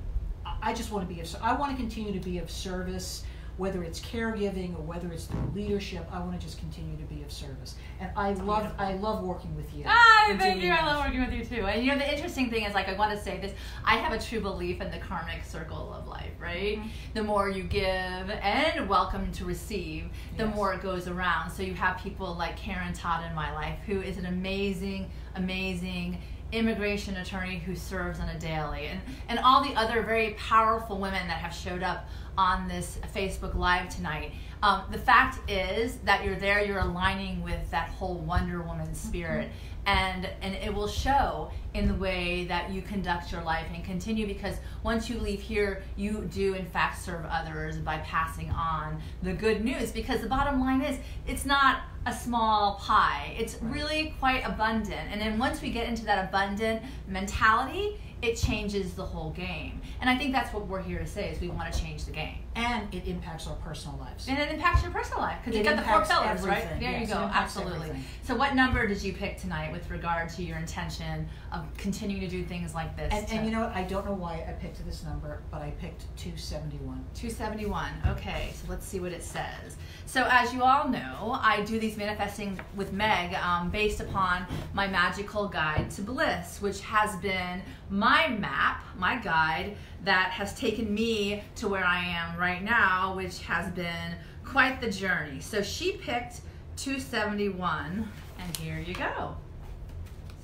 I- 0.47 0.70
I 0.70 0.74
just 0.74 0.93
want 0.93 1.09
to 1.09 1.14
be 1.14 1.20
of. 1.20 1.35
I 1.43 1.53
want 1.55 1.72
to 1.72 1.76
continue 1.76 2.12
to 2.12 2.20
be 2.20 2.39
of 2.39 2.51
service, 2.51 3.24
whether 3.59 3.83
it's 3.83 4.01
caregiving 4.01 4.75
or 4.79 4.83
whether 4.83 5.13
it's 5.13 5.25
through 5.27 5.51
leadership. 5.55 6.07
I 6.13 6.21
want 6.21 6.39
to 6.41 6.47
just 6.47 6.59
continue 6.59 6.97
to 6.97 7.03
be 7.05 7.23
of 7.23 7.31
service, 7.31 7.75
and 8.01 8.11
I 8.17 8.33
love. 8.33 8.63
Beautiful. 8.63 8.87
I 8.87 8.93
love 8.95 9.23
working 9.25 9.55
with 9.57 9.75
you. 9.75 9.85
Ah, 9.87 10.35
thank 10.39 10.63
you. 10.63 10.71
I 10.71 10.87
love 10.87 11.05
working 11.05 11.21
with 11.21 11.33
you 11.33 11.45
too. 11.45 11.67
And 11.67 11.85
you 11.85 11.93
know, 11.93 11.99
the 11.99 12.11
interesting 12.11 12.49
thing 12.51 12.65
is, 12.65 12.73
like, 12.73 12.89
I 12.89 12.95
want 12.95 13.17
to 13.17 13.23
say 13.23 13.39
this. 13.39 13.53
I 13.85 13.97
have 13.97 14.13
a 14.13 14.19
true 14.19 14.41
belief 14.41 14.81
in 14.81 14.91
the 14.91 14.99
karmic 14.99 15.45
circle 15.45 15.93
of 15.93 16.07
life, 16.09 16.31
right? 16.41 16.79
Mhm. 16.79 16.89
The 17.15 17.23
more 17.25 17.49
you 17.49 17.65
give 17.65 17.83
and 17.83 18.89
welcome 18.89 19.31
to 19.33 19.45
receive, 19.45 20.09
the 20.37 20.45
Yes. 20.47 20.55
more 20.55 20.73
it 20.73 20.81
goes 20.83 21.09
around. 21.09 21.51
So 21.51 21.63
you 21.63 21.75
have 21.75 21.99
people 21.99 22.35
like 22.35 22.57
Karen 22.57 22.93
Todd 22.93 23.25
in 23.29 23.35
my 23.35 23.53
life, 23.53 23.79
who 23.87 24.01
is 24.01 24.19
an 24.19 24.27
amazing, 24.27 25.11
amazing 25.35 26.19
immigration 26.53 27.16
attorney 27.16 27.59
who 27.59 27.76
serves 27.76 28.20
on 28.20 28.28
a 28.28 28.38
daily, 28.38 28.86
and 28.86 29.01
and 29.28 29.38
all 29.38 29.62
the 29.62 29.74
other 29.74 30.03
very 30.03 30.30
powerful 30.34 30.99
women 30.99 31.26
that 31.28 31.38
have 31.38 31.55
showed 31.55 31.82
up 31.82 32.09
on 32.36 32.68
this 32.68 32.99
Facebook 33.14 33.55
Live 33.55 33.88
tonight. 33.88 34.32
Um, 34.62 34.82
the 34.90 34.99
fact 34.99 35.51
is 35.51 35.96
that 36.05 36.24
you're 36.24 36.36
there, 36.36 36.64
you're 36.64 36.80
aligning 36.80 37.42
with 37.42 37.70
that 37.70 37.90
whole 37.90 38.14
Wonder 38.14 38.62
Woman 38.62 38.94
spirit, 38.94 39.51
and 39.86 40.28
and 40.42 40.55
it 40.55 40.72
will 40.72 40.88
show 40.88 41.51
in 41.74 41.86
the 41.86 41.94
way 41.94 42.44
that 42.46 42.70
you 42.70 42.82
conduct 42.82 43.30
your 43.30 43.42
life 43.42 43.66
and 43.72 43.84
continue. 43.84 44.26
Because 44.26 44.57
once 44.82 45.09
you 45.09 45.18
leave 45.18 45.40
here, 45.40 45.82
you 45.96 46.28
do 46.32 46.55
in 46.55 46.66
fact 46.66 47.03
serve 47.03 47.24
others 47.26 47.78
by 47.78 47.99
passing 47.99 48.51
on 48.51 49.01
the 49.22 49.32
good 49.32 49.64
news. 49.64 49.92
Because 49.92 50.20
the 50.20 50.28
bottom 50.28 50.61
line 50.61 50.82
is, 50.82 50.99
it's 51.26 51.44
not 51.44 51.82
a 52.09 52.15
small 52.15 52.77
pie; 52.77 53.35
it's 53.39 53.55
Right. 53.57 53.75
really 53.75 54.15
quite 54.19 54.47
abundant. 54.47 55.09
And 55.11 55.21
then 55.21 55.39
once 55.39 55.61
we 55.61 55.71
get 55.71 55.89
into 55.89 56.05
that 56.07 56.29
abundant 56.29 56.83
mentality, 57.07 58.01
it 58.23 58.37
changes 58.37 58.95
the 58.95 59.05
whole 59.05 59.31
game. 59.31 59.81
And 60.01 60.11
I 60.11 60.17
think 60.17 60.33
that's 60.33 60.53
what 60.53 60.67
we're 60.67 60.83
here 60.83 60.99
to 60.99 61.07
say 61.07 61.31
is 61.31 61.41
we 61.41 61.49
want 61.49 61.73
to 61.73 61.81
change 61.81 62.05
the 62.05 62.13
game. 62.13 62.39
And 62.59 62.93
it 62.93 63.07
impacts 63.07 63.47
our 63.47 63.55
personal 63.57 63.97
lives. 63.99 64.27
And 64.29 64.39
it 64.39 64.51
impacts 64.51 64.83
your 64.83 64.91
personal 64.91 65.21
life 65.21 65.39
because 65.45 65.57
you 65.57 65.65
got 65.65 65.77
the 65.77 65.83
four 65.83 66.05
pillars, 66.05 66.43
right? 66.43 66.69
There 66.81 66.91
Yes, 66.91 67.09
you 67.09 67.15
go. 67.15 67.21
Absolutely. 67.33 67.75
everything. 67.77 68.05
So, 68.25 68.35
what 68.35 68.55
number 68.55 68.87
did 68.87 69.03
you 69.03 69.13
pick 69.13 69.39
tonight 69.39 69.71
with 69.73 69.89
regard 69.91 70.29
to 70.31 70.43
your 70.43 70.59
intention 70.59 71.29
of 71.53 71.65
continuing 71.77 72.21
to 72.21 72.29
do 72.29 72.45
things 72.45 72.75
like 72.75 72.97
this? 72.97 73.13
And, 73.13 73.31
and 73.31 73.47
you 73.47 73.53
know 73.53 73.61
what? 73.61 73.75
I 73.75 73.85
don't 73.85 74.05
know 74.05 74.13
why 74.15 74.45
I 74.49 74.53
picked 74.53 74.85
this 74.85 75.05
number, 75.05 75.41
but 75.51 75.63
I 75.63 75.71
picked 75.81 76.03
271. 76.17 77.05
271. 77.15 77.91
Okay, 78.09 78.51
so 78.55 78.67
let's 78.69 78.87
see 78.87 78.99
what 79.01 79.13
it 79.13 79.23
says. 79.23 79.77
So, 80.07 80.27
as 80.31 80.53
you 80.53 80.63
all 80.63 80.89
know, 80.89 81.39
I 81.41 81.63
do 81.63 81.79
these 81.79 81.97
manifesting 81.97 82.59
with 82.75 82.93
Meg 82.93 83.35
um, 83.35 83.71
based 83.71 84.01
upon 84.01 84.47
my 84.73 84.87
magical 84.89 85.47
guide 85.49 85.91
to 85.93 86.03
bliss, 86.03 86.61
which 86.61 86.81
has 86.81 87.15
been 87.17 87.63
my 87.91 88.29
map, 88.29 88.85
my 88.97 89.17
guide 89.17 89.77
that 90.05 90.31
has 90.31 90.55
taken 90.55 90.93
me 90.95 91.43
to 91.57 91.69
where 91.69 91.85
I 91.85 91.99
am 92.05 92.39
right 92.39 92.47
now, 92.57 93.14
which 93.16 93.40
has 93.42 93.70
been 93.72 94.14
quite 94.44 94.80
the 94.80 94.90
journey. 94.90 95.40
So, 95.40 95.62
she 95.62 95.92
picked 95.92 96.40
271, 96.76 98.09
and 98.38 98.57
here 98.57 98.78
you 98.78 98.94
go. 98.94 99.36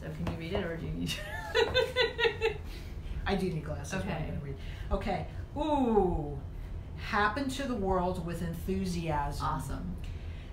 So, 0.01 0.07
can 0.17 0.33
you 0.35 0.39
read 0.39 0.53
it, 0.53 0.65
or 0.65 0.77
do 0.77 0.87
you 0.87 0.93
need? 0.93 1.15
I 3.27 3.35
do 3.35 3.47
need 3.51 3.65
glasses. 3.65 3.95
I'm 3.95 4.01
Okay. 4.01 4.25
gonna 4.29 4.41
read. 4.43 4.57
Okay. 4.93 5.27
Ooh. 5.57 6.39
Happen 6.99 7.49
to 7.51 7.63
the 7.65 7.75
world 7.75 8.25
with 8.27 8.43
enthusiasm. 8.43 9.47
awesome. 9.47 9.97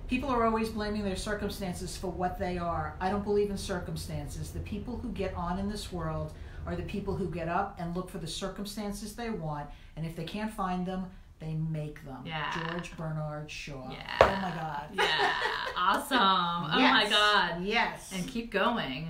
People 0.07 0.29
are 0.29 0.45
always 0.45 0.69
blaming 0.69 1.03
their 1.03 1.15
circumstances 1.15 1.95
for 1.95 2.07
what 2.07 2.37
they 2.37 2.57
are. 2.57 2.95
I 2.99 3.09
don't 3.09 3.23
believe 3.23 3.49
in 3.49 3.57
circumstances. 3.57 4.51
The 4.51 4.59
people 4.59 4.97
who 4.97 5.09
get 5.09 5.33
on 5.35 5.57
in 5.59 5.69
this 5.69 5.91
world 5.91 6.33
are 6.65 6.75
the 6.75 6.83
people 6.83 7.15
who 7.15 7.29
get 7.31 7.47
up 7.47 7.77
and 7.79 7.95
look 7.95 8.09
for 8.09 8.17
the 8.17 8.27
circumstances 8.27 9.13
they 9.15 9.29
want, 9.29 9.67
and 9.95 10.05
if 10.05 10.15
they 10.15 10.25
can't 10.25 10.51
find 10.53 10.85
them, 10.85 11.05
they 11.41 11.55
make 11.55 12.05
them. 12.05 12.23
Yeah. 12.25 12.69
George 12.69 12.95
Bernard 12.95 13.49
Shaw. 13.51 13.91
Yeah. 13.91 14.07
Oh 14.21 14.39
my 14.41 14.51
God. 14.51 14.83
Yeah, 14.93 15.33
awesome. 15.75 16.17
Oh 16.19 16.79
my 16.79 17.07
God. 17.09 17.63
Yes. 17.63 18.11
And 18.15 18.25
keep 18.27 18.51
going. 18.51 19.09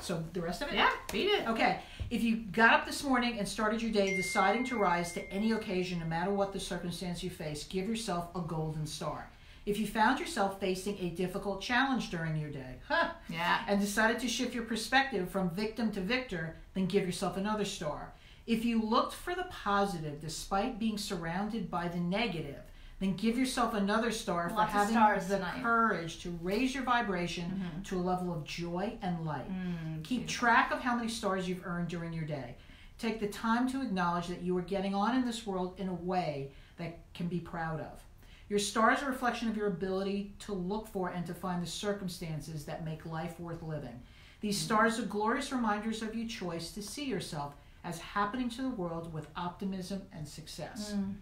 so 0.00 0.22
the 0.32 0.40
rest 0.42 0.60
of 0.62 0.68
it? 0.68 0.74
Yeah, 0.74 0.90
beat 1.10 1.26
it. 1.28 1.48
Okay. 1.48 1.78
If 2.10 2.22
you 2.24 2.36
got 2.52 2.74
up 2.74 2.86
this 2.86 3.04
morning 3.04 3.38
and 3.38 3.46
started 3.48 3.80
your 3.80 3.92
day 3.92 4.16
deciding 4.16 4.64
to 4.66 4.76
rise 4.76 5.12
to 5.12 5.32
any 5.32 5.52
occasion, 5.52 6.00
no 6.00 6.06
matter 6.06 6.32
what 6.32 6.52
the 6.52 6.58
circumstance 6.60 7.22
you 7.22 7.30
face, 7.30 7.64
give 7.64 7.88
yourself 7.88 8.34
a 8.34 8.40
golden 8.40 8.84
star. 8.86 9.30
If 9.66 9.78
you 9.78 9.86
found 9.86 10.18
yourself 10.18 10.58
facing 10.58 10.98
a 10.98 11.10
difficult 11.10 11.60
challenge 11.60 12.10
during 12.10 12.36
your 12.36 12.50
day, 12.50 12.76
huh, 12.88 13.10
Yeah. 13.28 13.60
and 13.68 13.78
decided 13.80 14.18
to 14.20 14.28
shift 14.28 14.54
your 14.54 14.64
perspective 14.64 15.30
from 15.30 15.50
victim 15.50 15.92
to 15.92 16.00
victor, 16.00 16.56
then 16.74 16.86
give 16.86 17.04
yourself 17.06 17.36
another 17.36 17.64
star. 17.64 18.12
If 18.50 18.64
you 18.64 18.82
looked 18.82 19.14
for 19.14 19.32
the 19.36 19.44
positive 19.44 20.20
despite 20.20 20.80
being 20.80 20.98
surrounded 20.98 21.70
by 21.70 21.86
the 21.86 22.00
negative, 22.00 22.60
then 22.98 23.14
give 23.14 23.38
yourself 23.38 23.74
another 23.74 24.10
star 24.10 24.48
for 24.48 24.56
Lots 24.56 24.70
of 24.70 24.78
having 24.80 24.94
stars 24.94 25.28
the 25.28 25.36
tonight. 25.36 25.62
courage 25.62 26.20
to 26.22 26.36
raise 26.42 26.74
your 26.74 26.82
vibration 26.82 27.62
Mhm. 27.78 27.84
to 27.84 27.98
a 27.98 28.02
level 28.02 28.32
of 28.34 28.42
joy 28.44 28.98
and 29.02 29.24
light. 29.24 29.48
Mm, 29.48 30.02
Keep 30.02 30.26
track 30.26 30.72
of 30.72 30.80
how 30.80 30.96
many 30.96 31.08
stars 31.08 31.48
you've 31.48 31.64
earned 31.64 31.86
during 31.88 32.12
your 32.12 32.24
day. 32.24 32.56
Take 32.98 33.20
the 33.20 33.28
time 33.28 33.68
to 33.68 33.80
acknowledge 33.82 34.26
that 34.26 34.42
you 34.42 34.58
are 34.58 34.62
getting 34.62 34.96
on 34.96 35.14
in 35.14 35.24
this 35.24 35.46
world 35.46 35.74
in 35.78 35.86
a 35.88 35.94
way 35.94 36.50
that 36.76 36.98
can 37.14 37.28
be 37.28 37.38
proud 37.38 37.80
of. 37.80 38.02
Your 38.48 38.58
star 38.58 38.92
is 38.92 39.00
a 39.00 39.06
reflection 39.06 39.48
of 39.48 39.56
your 39.56 39.68
ability 39.68 40.34
to 40.40 40.52
look 40.52 40.88
for 40.88 41.08
and 41.10 41.24
to 41.26 41.34
find 41.34 41.62
the 41.62 41.68
circumstances 41.68 42.64
that 42.64 42.84
make 42.84 43.06
life 43.06 43.38
worth 43.38 43.62
living. 43.62 44.02
These 44.40 44.58
stars 44.58 44.98
are 44.98 45.06
glorious 45.06 45.52
reminders 45.52 46.02
of 46.02 46.16
your 46.16 46.26
choice 46.26 46.72
to 46.72 46.82
see 46.82 47.04
yourself 47.04 47.54
as 47.84 47.98
happening 47.98 48.48
to 48.50 48.62
the 48.62 48.68
world 48.68 49.12
with 49.12 49.26
optimism 49.36 50.02
and 50.12 50.26
success. 50.26 50.94
Mm. 50.96 51.14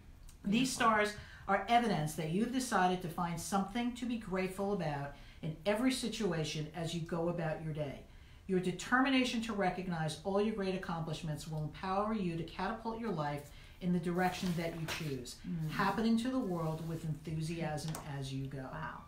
These 0.45 0.73
stars 0.73 1.13
are 1.47 1.65
evidence 1.69 2.15
that 2.15 2.31
you've 2.31 2.53
decided 2.53 3.03
to 3.03 3.09
find 3.09 3.41
something 3.41 3.93
to 3.93 4.07
be 4.07 4.19
grateful 4.19 4.73
about 4.73 5.15
in 5.43 5.57
every 5.67 5.93
situation 5.93 6.67
as 6.75 6.95
you 6.95 7.01
go 7.01 7.29
about 7.29 7.63
your 7.65 7.73
day. 7.73 8.01
Your 8.47 8.61
determination 8.61 9.43
to 9.43 9.53
recognize 9.53 10.21
all 10.25 10.41
your 10.41 10.55
great 10.55 10.75
accomplishments 10.75 11.47
will 11.47 11.63
empower 11.63 12.15
you 12.15 12.37
to 12.37 12.43
catapult 12.45 12.99
your 12.99 13.11
life 13.13 13.51
in 13.81 13.93
the 13.93 13.99
direction 13.99 14.53
that 14.57 14.75
you 14.81 14.87
choose, 14.99 15.37
happening 15.71 16.19
to 16.19 16.29
the 16.29 16.39
world 16.39 16.87
with 16.89 17.05
enthusiasm 17.05 17.93
as 18.19 18.33
you 18.33 18.47
go. 18.47 18.59
Wow. 18.73 19.03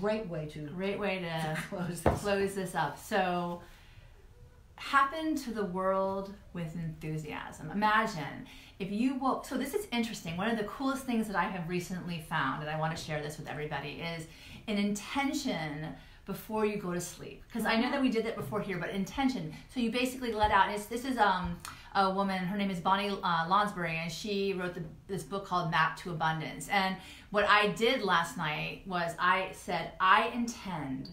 Great 0.00 0.26
way 0.28 0.46
to 0.46 0.60
Great 0.68 0.98
way 0.98 1.20
to 1.20 1.58
close 1.68 2.00
this. 2.00 2.20
close 2.20 2.54
this 2.54 2.74
up. 2.74 2.98
So, 2.98 3.62
happen 4.76 5.34
to 5.36 5.50
the 5.52 5.64
world 5.64 6.34
with 6.52 6.74
enthusiasm. 6.74 7.70
Imagine 7.70 8.46
if 8.78 8.90
you 8.90 9.14
woke. 9.14 9.46
So, 9.46 9.56
this 9.56 9.74
is 9.74 9.86
interesting. 9.92 10.36
One 10.36 10.50
of 10.50 10.58
the 10.58 10.64
coolest 10.64 11.04
things 11.04 11.26
that 11.28 11.36
I 11.36 11.44
have 11.44 11.68
recently 11.68 12.24
found, 12.28 12.62
and 12.62 12.70
I 12.70 12.78
want 12.78 12.96
to 12.96 13.02
share 13.02 13.22
this 13.22 13.38
with 13.38 13.48
everybody, 13.48 14.02
is 14.16 14.26
an 14.66 14.76
intention 14.76 15.88
before 16.26 16.64
you 16.64 16.78
go 16.78 16.92
to 16.92 17.00
sleep. 17.00 17.42
Because 17.46 17.66
I 17.66 17.76
know 17.76 17.90
that 17.90 18.00
we 18.00 18.08
did 18.08 18.24
that 18.24 18.34
before 18.34 18.60
here, 18.60 18.78
but 18.78 18.90
intention. 18.90 19.54
So, 19.72 19.80
you 19.80 19.90
basically 19.90 20.32
let 20.32 20.50
out. 20.50 20.68
And 20.68 20.82
this 20.82 21.04
is 21.04 21.18
um, 21.18 21.56
a 21.94 22.12
woman, 22.12 22.38
her 22.38 22.56
name 22.56 22.70
is 22.70 22.80
Bonnie 22.80 23.10
uh, 23.10 23.46
Lonsbury, 23.48 23.96
and 23.96 24.10
she 24.10 24.54
wrote 24.54 24.74
the, 24.74 24.82
this 25.06 25.22
book 25.22 25.46
called 25.46 25.70
Map 25.70 25.96
to 25.98 26.10
Abundance. 26.10 26.68
And 26.68 26.96
what 27.30 27.48
I 27.48 27.68
did 27.68 28.02
last 28.02 28.36
night 28.36 28.82
was 28.86 29.12
I 29.18 29.50
said, 29.52 29.92
I 30.00 30.28
intend 30.34 31.10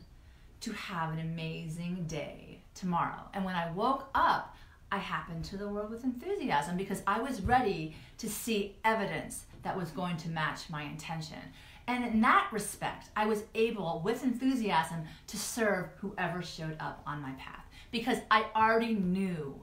to 0.61 0.71
have 0.73 1.11
an 1.13 1.19
amazing 1.19 2.05
day 2.07 2.50
tomorrow. 2.81 3.21
And 3.33 3.45
when 3.45 3.55
I 3.55 3.71
woke 3.71 4.09
up, 4.13 4.57
I 4.91 4.97
happened 4.97 5.45
to 5.45 5.57
the 5.57 5.69
world 5.69 5.91
with 5.91 6.03
enthusiasm 6.03 6.75
because 6.75 7.01
I 7.07 7.21
was 7.21 7.41
ready 7.41 7.95
to 8.17 8.27
see 8.27 8.75
evidence 8.83 9.45
that 9.63 9.77
was 9.77 9.91
going 9.91 10.17
to 10.17 10.29
match 10.29 10.69
my 10.69 10.83
intention. 10.83 11.37
And 11.87 12.03
in 12.03 12.21
that 12.21 12.49
respect, 12.51 13.09
I 13.15 13.25
was 13.27 13.43
able, 13.55 14.01
with 14.03 14.23
enthusiasm, 14.23 15.03
to 15.27 15.37
serve 15.37 15.89
whoever 15.97 16.41
showed 16.41 16.75
up 16.79 17.01
on 17.05 17.21
my 17.21 17.31
path 17.33 17.65
because 17.91 18.17
I 18.29 18.45
already 18.55 18.95
knew 18.95 19.59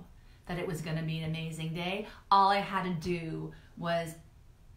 that 0.46 0.58
it 0.58 0.66
was 0.66 0.80
going 0.80 0.96
to 0.96 1.02
be 1.02 1.18
an 1.18 1.24
amazing 1.24 1.74
day. 1.74 2.06
All 2.30 2.48
I 2.48 2.60
had 2.60 2.84
to 2.84 2.94
do 2.94 3.52
was 3.76 4.14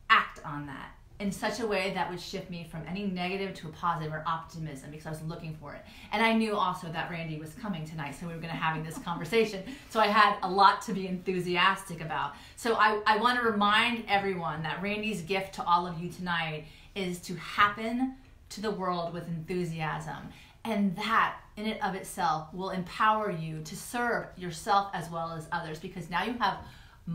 act 0.10 0.40
on 0.44 0.66
that 0.66 0.96
in 1.22 1.32
such 1.32 1.60
a 1.60 1.68
way 1.68 1.92
that 1.94 2.10
would 2.10 2.20
shift 2.20 2.50
me 2.50 2.68
from 2.70 2.82
any 2.90 3.04
negative 3.04 3.54
to 3.54 3.68
a 3.68 3.72
positive 3.72 4.12
or 4.12 4.24
optimism 4.26 4.90
because 4.90 5.06
I 5.06 5.12
was 5.12 5.22
looking 5.22 5.56
for 5.62 5.76
it. 5.76 5.82
And 6.12 6.24
I 6.24 6.34
knew 6.34 6.56
also 6.56 6.92
that 6.92 7.12
Randy 7.12 7.38
was 7.38 7.54
coming 7.54 7.86
tonight, 7.86 8.16
so 8.20 8.26
we 8.26 8.34
were 8.34 8.40
going 8.40 8.50
to 8.50 8.60
having 8.60 8.84
this 8.84 8.98
conversation. 8.98 9.64
So 9.92 10.00
I 10.00 10.08
had 10.08 10.38
a 10.42 10.50
lot 10.50 10.82
to 10.84 10.94
be 10.94 11.08
enthusiastic 11.08 12.02
about. 12.02 12.34
So 12.56 12.74
I, 12.74 13.00
I 13.06 13.18
want 13.18 13.40
to 13.40 13.46
remind 13.46 14.04
everyone 14.08 14.64
that 14.64 14.82
Randy's 14.82 15.22
gift 15.22 15.54
to 15.56 15.64
all 15.64 15.86
of 15.86 16.00
you 16.00 16.10
tonight 16.10 16.66
is 16.96 17.20
to 17.20 17.36
happen 17.36 18.16
to 18.50 18.62
the 18.62 18.72
world 18.72 19.14
with 19.14 19.28
enthusiasm. 19.28 20.30
And 20.66 20.96
that 20.96 21.38
in 21.56 21.68
and 21.68 21.82
of 21.82 21.94
itself 21.94 22.52
will 22.52 22.72
empower 22.72 23.30
you 23.32 23.62
to 23.62 23.76
serve 23.76 24.26
yourself 24.38 24.90
as 24.94 25.10
well 25.12 25.32
as 25.34 25.48
others 25.52 25.80
because 25.80 26.10
now 26.10 26.24
you 26.24 26.34
have 26.40 26.58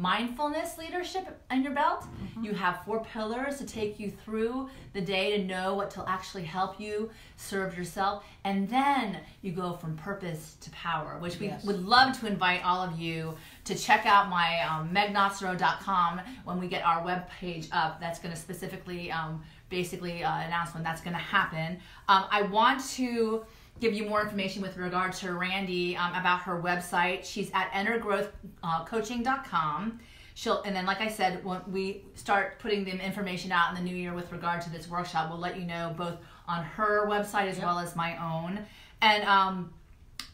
mindfulness 0.01 0.77
leadership 0.79 1.27
in 1.51 1.63
your 1.63 1.73
belt. 1.73 2.05
You 2.43 2.53
have 2.53 2.85
four 2.85 3.03
pillars 3.05 3.59
to 3.59 3.67
take 3.67 3.99
you 3.99 4.11
through 4.25 4.69
the 4.93 5.01
day 5.01 5.37
to 5.39 5.45
know 5.45 5.75
what 5.75 5.91
to 5.93 6.05
actually 6.09 6.45
help 6.45 6.79
you 6.79 7.11
serve 7.37 7.77
yourself. 7.77 8.25
And 8.45 8.69
then 8.69 9.19
you 9.43 9.53
go 9.53 9.73
from 9.73 9.97
purpose 9.97 10.57
to 10.61 10.71
power, 10.71 11.17
which 11.19 11.39
we 11.41 11.47
Yes. 11.47 11.65
would 11.65 11.83
love 11.85 12.19
to 12.21 12.27
invite 12.27 12.63
all 12.65 12.83
of 12.83 12.99
you 12.99 13.35
to 13.65 13.75
check 13.75 14.05
out 14.07 14.29
my 14.29 14.61
um, 14.69 14.91
megnocero.com 14.95 16.21
when 16.45 16.59
we 16.61 16.69
get 16.69 16.85
our 16.85 17.03
webpage 17.03 17.69
up. 17.73 18.01
That's 18.01 18.19
going 18.19 18.35
to 18.35 18.41
specifically 18.41 19.11
um, 19.11 19.43
basically 19.71 20.23
uh, 20.23 20.41
announce 20.47 20.75
when 20.75 20.83
that's 20.83 21.01
going 21.01 21.15
to 21.15 21.23
happen. 21.23 21.79
Um, 22.09 22.25
I 22.31 22.43
want 22.43 22.85
to 22.91 23.45
give 23.81 23.95
you 23.95 24.07
more 24.07 24.23
information 24.23 24.63
with 24.63 24.77
regard 24.77 25.13
to 25.15 25.33
Randy 25.35 25.97
um, 25.97 26.13
about 26.15 26.41
her 26.43 26.61
website. 26.61 27.25
She's 27.25 27.51
at 27.55 27.71
entergrowthcoaching.com. 27.73 30.01
She'll, 30.35 30.63
and 30.63 30.77
then, 30.77 30.85
like 30.85 31.01
I 31.01 31.09
said, 31.09 31.43
when 31.45 31.61
we 31.71 32.03
start 32.15 32.59
putting 32.59 32.85
the 32.85 32.91
information 33.05 33.53
out 33.53 33.71
in 33.71 33.77
the 33.77 33.83
new 33.91 33.97
year 33.97 34.13
with 34.13 34.31
regard 34.33 34.61
to 34.63 34.71
this 34.71 34.89
workshop, 34.89 35.31
we'll 35.31 35.39
let 35.39 35.59
you 35.59 35.65
know 35.65 35.95
both 35.97 36.17
on 36.47 36.63
her 36.63 37.07
website 37.07 37.49
as 37.49 37.57
Yep. 37.57 37.67
well 37.67 37.79
as 37.79 37.97
my 37.97 38.17
own. 38.23 38.61
And 39.01 39.25
um, 39.25 39.73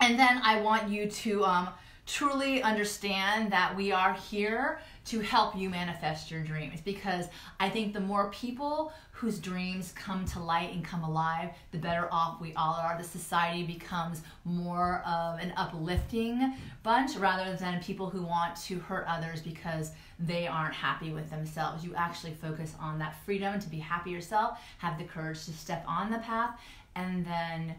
and 0.00 0.18
then 0.18 0.40
I 0.42 0.60
want 0.60 0.88
you 0.88 1.08
to 1.08 1.44
um, 1.44 1.68
truly 2.06 2.62
understand 2.62 3.52
that 3.52 3.76
we 3.76 3.92
are 3.92 4.14
here 4.14 4.80
to 5.04 5.20
help 5.20 5.56
you 5.56 5.70
manifest 5.70 6.30
your 6.30 6.42
dreams 6.42 6.80
because 6.80 7.26
I 7.60 7.68
think 7.68 7.92
the 7.92 8.00
more 8.00 8.30
people 8.30 8.92
whose 9.22 9.38
dreams 9.38 9.92
come 9.94 10.24
to 10.26 10.40
light 10.40 10.74
and 10.74 10.84
come 10.84 11.04
alive, 11.04 11.50
the 11.70 11.78
better 11.78 12.08
off 12.10 12.40
we 12.40 12.52
all 12.54 12.74
are. 12.74 12.98
The 12.98 13.04
society 13.04 13.62
becomes 13.62 14.22
more 14.44 15.00
of 15.06 15.38
an 15.38 15.52
uplifting 15.56 16.56
bunch 16.82 17.14
rather 17.16 17.54
than 17.54 17.80
people 17.80 18.10
who 18.10 18.22
want 18.22 18.56
to 18.62 18.80
hurt 18.80 19.06
others 19.06 19.40
because 19.40 19.92
they 20.18 20.48
aren't 20.48 20.74
happy 20.74 21.12
with 21.12 21.30
themselves. 21.30 21.84
You 21.84 21.94
actually 21.94 22.34
focus 22.34 22.74
on 22.80 22.98
that 22.98 23.14
freedom 23.24 23.60
to 23.60 23.68
be 23.68 23.78
happy 23.78 24.10
yourself, 24.10 24.58
have 24.78 24.98
the 24.98 25.04
courage 25.04 25.44
to 25.44 25.52
step 25.52 25.84
on 25.86 26.10
the 26.10 26.18
path, 26.18 26.58
and 26.96 27.24
then 27.24 27.76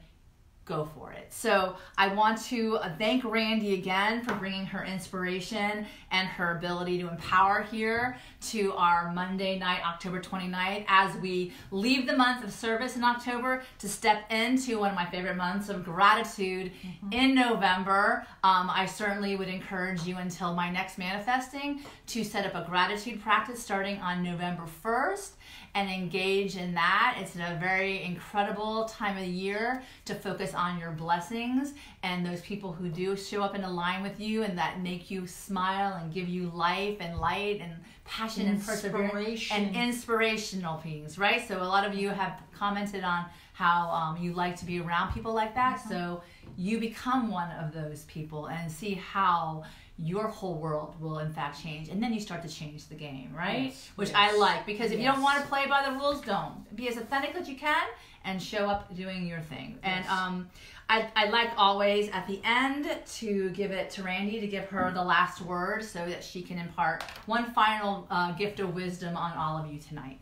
go 0.65 0.89
for 0.95 1.11
it. 1.11 1.31
So 1.31 1.75
I 1.97 2.07
want 2.13 2.41
to 2.45 2.77
uh, 2.77 2.89
thank 2.97 3.23
Randy 3.25 3.73
again 3.73 4.21
for 4.21 4.33
bringing 4.35 4.65
her 4.65 4.85
inspiration 4.85 5.85
and 6.11 6.27
her 6.29 6.57
ability 6.57 6.99
to 6.99 7.09
empower 7.09 7.63
here 7.63 8.17
to 8.49 8.73
our 8.73 9.11
Monday 9.11 9.59
night, 9.59 9.81
October 9.85 10.21
29th, 10.21 10.85
as 10.87 11.15
we 11.17 11.51
leave 11.71 12.07
the 12.07 12.15
month 12.15 12.43
of 12.43 12.51
service 12.51 12.95
in 12.95 13.03
October 13.03 13.63
to 13.79 13.89
step 13.89 14.31
into 14.31 14.79
one 14.79 14.89
of 14.89 14.95
my 14.95 15.05
favorite 15.05 15.35
months 15.35 15.67
of 15.67 15.83
gratitude 15.83 16.71
mm-hmm. 16.85 17.13
in 17.13 17.35
November. 17.35 18.25
Um, 18.43 18.69
I 18.69 18.85
certainly 18.85 19.35
would 19.35 19.49
encourage 19.49 20.03
you 20.03 20.17
until 20.17 20.53
my 20.53 20.69
next 20.69 20.97
manifesting 20.97 21.81
to 22.07 22.23
set 22.23 22.45
up 22.45 22.55
a 22.55 22.67
gratitude 22.69 23.21
practice 23.21 23.61
starting 23.61 23.97
on 23.97 24.23
November 24.23 24.63
1st 24.83 25.31
and 25.75 25.89
engage 25.89 26.55
in 26.55 26.73
that. 26.75 27.17
It's 27.19 27.35
a 27.35 27.57
very 27.59 28.03
incredible 28.03 28.85
time 28.85 29.17
of 29.17 29.23
the 29.23 29.29
year 29.29 29.81
to 30.05 30.13
focus 30.13 30.53
on 30.53 30.79
your 30.79 30.91
blessings 30.91 31.73
and 32.03 32.25
those 32.25 32.41
people 32.41 32.71
who 32.71 32.89
do 32.89 33.15
show 33.15 33.41
up 33.41 33.55
and 33.55 33.65
align 33.65 34.03
with 34.03 34.19
you 34.19 34.43
and 34.43 34.57
that 34.57 34.81
make 34.81 35.09
you 35.09 35.25
smile 35.25 35.93
and 35.95 36.13
give 36.13 36.29
you 36.29 36.51
life 36.53 36.97
and 36.99 37.19
light 37.19 37.59
and 37.59 37.73
passion 38.05 38.47
and 38.47 38.63
perseverance 38.63 39.49
and 39.51 39.75
inspirational 39.75 40.77
things, 40.77 41.17
right? 41.17 41.47
So 41.47 41.61
a 41.61 41.63
lot 41.63 41.85
of 41.87 41.95
you 41.95 42.09
have 42.09 42.39
commented 42.53 43.03
on 43.03 43.25
how 43.53 43.89
um, 43.89 44.17
you 44.17 44.33
like 44.33 44.55
to 44.57 44.65
be 44.65 44.79
around 44.79 45.13
people 45.13 45.33
like 45.33 45.55
that. 45.55 45.79
Mm-hmm. 45.79 45.89
So 45.89 46.23
you 46.57 46.79
become 46.79 47.31
one 47.31 47.49
of 47.51 47.73
those 47.73 48.03
people 48.03 48.47
and 48.47 48.71
see 48.71 48.93
how 48.93 49.63
your 49.97 50.27
whole 50.27 50.55
world 50.55 50.95
will 50.99 51.19
in 51.19 51.31
fact 51.31 51.61
change 51.61 51.87
and 51.87 52.01
then 52.01 52.11
you 52.13 52.19
start 52.19 52.41
to 52.41 52.49
change 52.49 52.87
the 52.87 52.95
game 52.95 53.31
right? 53.37 53.65
Yes, 53.65 53.89
which 53.95 54.09
yes. 54.09 54.33
i 54.33 54.37
like 54.37 54.65
because 54.65 54.91
if 54.91 54.99
yes. 54.99 55.05
you 55.05 55.11
don't 55.11 55.21
want 55.21 55.41
to 55.41 55.47
play 55.47 55.67
by 55.67 55.87
the 55.87 55.95
rules 55.95 56.21
don't. 56.21 56.75
Be 56.75 56.87
as 56.87 56.97
authentic 56.97 57.35
as 57.35 57.47
you 57.47 57.55
can 57.55 57.83
and 58.25 58.41
show 58.41 58.67
up 58.67 58.95
doing 58.95 59.27
your 59.27 59.41
thing. 59.41 59.77
And 59.83 60.05
um 60.07 60.49
I, 60.89 61.09
I 61.15 61.29
like 61.29 61.51
always 61.57 62.09
at 62.09 62.27
the 62.27 62.41
end 62.43 62.87
to 63.15 63.49
give 63.51 63.71
it 63.71 63.89
to 63.91 64.03
randy 64.03 64.39
to 64.39 64.47
give 64.47 64.65
her 64.65 64.91
the 64.91 65.03
last 65.03 65.41
word 65.41 65.83
so 65.83 66.05
that 66.07 66.23
she 66.23 66.41
can 66.41 66.57
impart 66.57 67.03
one 67.25 67.53
final 67.53 68.05
uh, 68.09 68.33
gift 68.33 68.59
of 68.59 68.75
wisdom 68.75 69.15
on 69.15 69.31
all 69.37 69.57
of 69.57 69.71
you 69.71 69.79
tonight. 69.79 70.19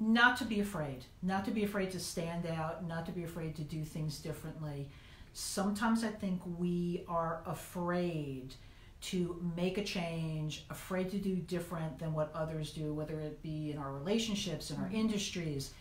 Not 0.00 0.36
to 0.38 0.44
be 0.44 0.58
afraid. 0.60 1.04
Not 1.22 1.44
to 1.44 1.52
be 1.52 1.62
afraid 1.62 1.92
to 1.92 2.00
stand 2.00 2.46
out. 2.46 2.84
Not 2.86 3.06
to 3.06 3.12
be 3.12 3.22
afraid 3.22 3.54
to 3.56 3.62
do 3.62 3.84
things 3.84 4.18
differently 4.18 4.88
sometimes 5.34 6.04
I 6.04 6.08
think 6.08 6.40
we 6.58 7.04
are 7.08 7.42
afraid 7.44 8.54
to 9.02 9.38
make 9.54 9.76
a 9.76 9.84
change, 9.84 10.64
afraid 10.70 11.10
to 11.10 11.18
do 11.18 11.34
different 11.34 11.98
than 11.98 12.14
what 12.14 12.32
others 12.34 12.72
do, 12.72 12.94
whether 12.94 13.20
it 13.20 13.42
be 13.42 13.70
in 13.70 13.78
our 13.78 13.92
relationships, 13.92 14.70
in 14.70 14.76
our 14.76 14.86
mm-hmm. 14.86 14.94
industries. 14.94 15.72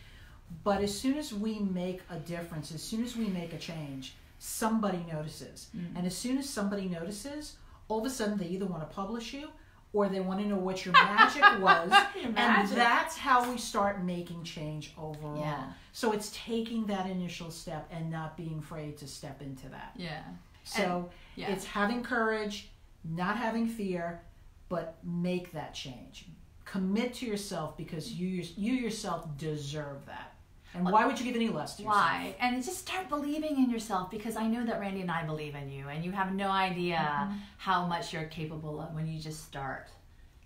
But 0.64 0.82
as 0.82 0.98
soon 0.98 1.18
as 1.18 1.34
we 1.34 1.60
make 1.60 2.02
a 2.10 2.18
difference, 2.18 2.74
as 2.74 2.84
soon 2.84 3.04
as 3.04 3.16
we 3.16 3.28
make 3.28 3.54
a 3.54 3.58
change, 3.58 4.16
somebody 4.40 5.06
notices. 5.10 5.70
Mm-hmm. 5.76 5.98
And 5.98 6.06
as 6.06 6.18
soon 6.18 6.38
as 6.38 6.50
somebody 6.50 6.88
notices, 6.90 7.56
all 7.88 8.00
of 8.00 8.06
a 8.06 8.10
sudden 8.10 8.38
they 8.38 8.48
either 8.48 8.66
want 8.66 8.82
to 8.82 8.94
publish 8.94 9.34
you 9.34 9.50
or 9.94 10.10
they 10.10 10.20
want 10.20 10.40
to 10.40 10.48
know 10.48 10.58
what 10.58 10.84
your 10.86 10.94
magic 10.94 11.42
was. 11.60 11.92
your 12.16 12.26
and 12.26 12.36
magic. 12.36 12.76
that's 12.76 13.16
how 13.16 13.50
we 13.50 13.58
start 13.58 14.04
making 14.04 14.44
change 14.44 14.92
overall. 14.98 15.38
Yeah. 15.38 15.64
So 15.92 16.12
it's 16.12 16.32
taking 16.36 16.88
that 16.88 17.08
initial 17.08 17.52
step 17.52 17.88
and 17.92 18.10
not 18.12 18.36
being 18.36 18.60
afraid 18.60 18.98
to 18.98 19.08
step 19.08 19.42
into 19.42 19.70
that. 19.70 19.94
Yeah. 19.96 20.24
So 20.64 20.82
and, 20.82 21.06
yeah. 21.36 21.52
it's 21.52 21.66
having 21.66 22.04
courage, 22.04 22.72
not 23.04 23.38
having 23.38 23.68
fear, 23.68 24.22
but 24.68 24.98
make 25.04 25.52
that 25.52 25.76
change. 25.76 26.26
Commit 26.66 27.14
to 27.16 27.26
yourself 27.28 27.78
because 27.78 28.12
you 28.12 28.44
you 28.56 28.74
yourself 28.74 29.28
deserve 29.38 30.06
that. 30.08 30.33
And 30.74 30.86
why 30.86 31.06
would 31.06 31.20
you 31.20 31.26
give 31.26 31.36
any 31.36 31.50
less 31.50 31.76
to 31.76 31.84
yourself? 31.84 32.02
Why? 32.02 32.36
And 32.40 32.64
just 32.64 32.80
start 32.80 33.10
believing 33.10 33.58
in 33.58 33.70
yourself 33.70 34.10
because 34.10 34.36
I 34.36 34.48
know 34.48 34.66
that 34.66 34.80
Randy 34.80 35.02
and 35.02 35.12
I 35.12 35.24
believe 35.24 35.56
in 35.56 35.70
you, 35.70 35.88
and 35.88 36.04
you 36.04 36.12
have 36.12 36.34
no 36.34 36.50
idea 36.50 36.96
mm-hmm. 36.98 37.38
how 37.58 37.86
much 37.86 38.14
you're 38.14 38.24
capable 38.26 38.82
of 38.82 38.94
when 38.96 39.08
you 39.08 39.20
just 39.20 39.46
start. 39.46 39.90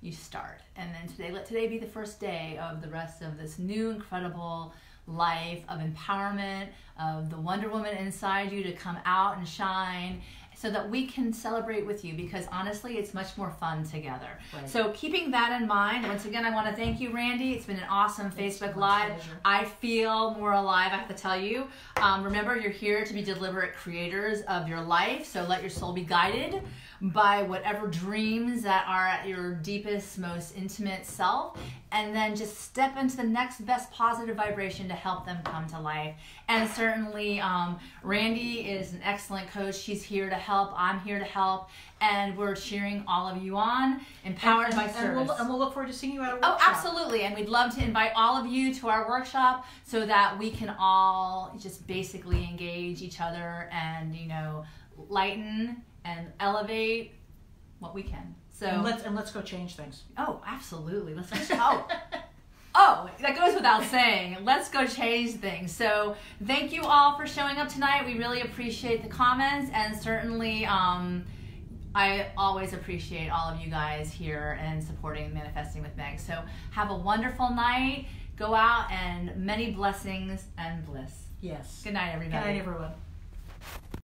You 0.01 0.11
start, 0.11 0.61
and 0.75 0.93
then 0.93 1.07
today 1.07 1.31
let 1.31 1.47
today 1.47 1.67
be 1.67 1.79
the 1.79 1.87
first 1.87 2.19
day 2.19 2.59
of 2.61 2.83
the 2.83 2.87
rest 2.87 3.23
of 3.23 3.35
this 3.35 3.57
new 3.57 3.89
incredible 3.89 4.73
life 5.07 5.63
of 5.69 5.79
empowerment 5.79 6.67
of 6.99 7.31
the 7.31 7.39
Wonder 7.39 7.69
Woman 7.69 7.97
inside 7.97 8.51
you 8.51 8.61
to 8.63 8.73
come 8.73 8.97
out 9.05 9.37
and 9.37 9.47
shine 9.47 10.21
so 10.57 10.71
that 10.71 10.89
we 10.89 11.05
can 11.05 11.31
celebrate 11.31 11.85
with 11.85 12.03
you 12.03 12.15
because 12.15 12.45
honestly, 12.51 12.97
it's 12.97 13.13
much 13.13 13.37
more 13.37 13.51
fun 13.51 13.83
together. 13.83 14.39
Right. 14.53 14.67
So, 14.67 14.91
keeping 14.95 15.29
that 15.31 15.61
in 15.61 15.67
mind, 15.67 16.07
once 16.07 16.25
again, 16.25 16.45
I 16.45 16.49
want 16.49 16.67
to 16.67 16.73
thank 16.73 16.99
you, 16.99 17.11
Randy. 17.11 17.53
It's 17.53 17.67
been 17.67 17.77
an 17.77 17.87
awesome 17.89 18.31
it's 18.35 18.59
Facebook 18.59 18.75
Live. 18.75 19.13
Pleasure. 19.13 19.39
I 19.45 19.65
feel 19.65 20.33
more 20.35 20.53
alive, 20.53 20.91
I 20.91 20.95
have 20.95 21.07
to 21.09 21.13
tell 21.13 21.39
you. 21.39 21.67
Um, 21.97 22.23
remember, 22.23 22.57
you're 22.57 22.71
here 22.71 23.05
to 23.05 23.13
be 23.13 23.21
deliberate 23.21 23.75
creators 23.75 24.41
of 24.43 24.67
your 24.67 24.81
life, 24.81 25.25
so 25.25 25.43
let 25.43 25.61
your 25.61 25.69
soul 25.69 25.93
be 25.93 26.01
guided 26.03 26.63
by 27.01 27.43
whatever 27.43 27.87
dreams 27.87 28.63
that 28.63 28.85
are 28.87 29.05
at 29.05 29.27
your 29.27 29.53
deepest, 29.53 30.17
most 30.17 30.55
intimate 30.57 31.05
self, 31.05 31.59
and 31.91 32.15
then 32.15 32.35
just 32.35 32.59
step 32.59 32.97
into 32.97 33.15
the 33.15 33.23
next 33.23 33.65
best 33.65 33.91
positive 33.91 34.35
vibration 34.35 34.87
to 34.87 34.93
help 34.93 35.25
them 35.25 35.37
come 35.43 35.67
to 35.67 35.79
life. 35.79 36.15
And 36.47 36.69
certainly, 36.69 37.39
um, 37.39 37.79
Randy 38.03 38.61
is 38.61 38.93
an 38.93 39.01
excellent 39.03 39.49
coach. 39.49 39.75
She's 39.75 40.03
here 40.03 40.29
to 40.29 40.35
help. 40.35 40.71
I'm 40.75 40.99
here 41.01 41.19
to 41.19 41.25
help. 41.25 41.69
And 42.01 42.37
we're 42.37 42.55
cheering 42.55 43.03
all 43.07 43.27
of 43.27 43.41
you 43.41 43.57
on, 43.57 44.01
empowered 44.23 44.65
and, 44.65 44.73
and, 44.73 44.87
by 44.87 44.91
service. 44.91 45.07
And 45.07 45.27
we'll, 45.27 45.31
and 45.37 45.49
we'll, 45.49 45.59
look 45.59 45.73
forward 45.73 45.87
to 45.87 45.93
seeing 45.93 46.13
you 46.13 46.21
at 46.21 46.29
a 46.29 46.31
oh, 46.33 46.51
workshop. 46.51 46.59
Oh, 46.59 46.71
absolutely. 46.71 47.23
And 47.23 47.35
we'd 47.35 47.49
love 47.49 47.75
to 47.75 47.83
invite 47.83 48.11
all 48.15 48.37
of 48.37 48.47
you 48.47 48.73
to 48.75 48.89
our 48.89 49.07
workshop 49.07 49.65
so 49.83 50.05
that 50.05 50.37
we 50.37 50.51
can 50.51 50.75
all 50.79 51.55
just 51.59 51.85
basically 51.87 52.43
engage 52.43 53.01
each 53.01 53.19
other 53.19 53.69
and, 53.71 54.15
you 54.15 54.27
know, 54.27 54.65
lighten 55.09 55.83
and 56.07 56.31
elevate 56.39 57.13
what 57.79 57.93
we 57.93 58.03
can. 58.03 58.35
So 58.51 58.65
and 58.65 58.83
let's 58.83 59.03
and 59.03 59.15
let's 59.15 59.31
go 59.31 59.41
change 59.41 59.75
things. 59.75 60.03
Oh, 60.17 60.41
absolutely. 60.45 61.13
Let's 61.13 61.31
go. 61.49 61.55
oh. 61.59 61.87
Oh, 62.79 63.09
that 63.21 63.35
goes 63.35 63.55
without 63.55 63.83
saying. 63.85 64.37
Let's 64.43 64.69
go 64.69 64.85
change 64.85 65.31
things. 65.31 65.71
So, 65.71 66.15
thank 66.45 66.71
you 66.71 66.83
all 66.83 67.17
for 67.17 67.25
showing 67.25 67.57
up 67.57 67.69
tonight. 67.69 68.05
We 68.05 68.19
really 68.19 68.41
appreciate 68.41 69.01
the 69.01 69.09
comments, 69.09 69.71
and 69.73 69.99
certainly, 69.99 70.63
um, 70.67 71.25
I 71.95 72.27
always 72.37 72.73
appreciate 72.73 73.29
all 73.29 73.49
of 73.49 73.59
you 73.59 73.71
guys 73.71 74.11
here 74.11 74.59
and 74.61 74.83
supporting 74.83 75.33
Manifesting 75.33 75.81
with 75.81 75.97
Meg. 75.97 76.19
So, 76.19 76.39
have 76.69 76.91
a 76.91 76.95
wonderful 76.95 77.49
night. 77.49 78.05
Go 78.35 78.53
out 78.53 78.91
and 78.91 79.35
many 79.37 79.71
blessings 79.71 80.45
and 80.59 80.85
bliss. 80.85 81.29
Yes. 81.41 81.81
Good 81.83 81.93
night, 81.93 82.11
everybody. 82.13 82.43
Good 82.43 82.47
night, 82.47 82.59
everyone. 82.59 82.91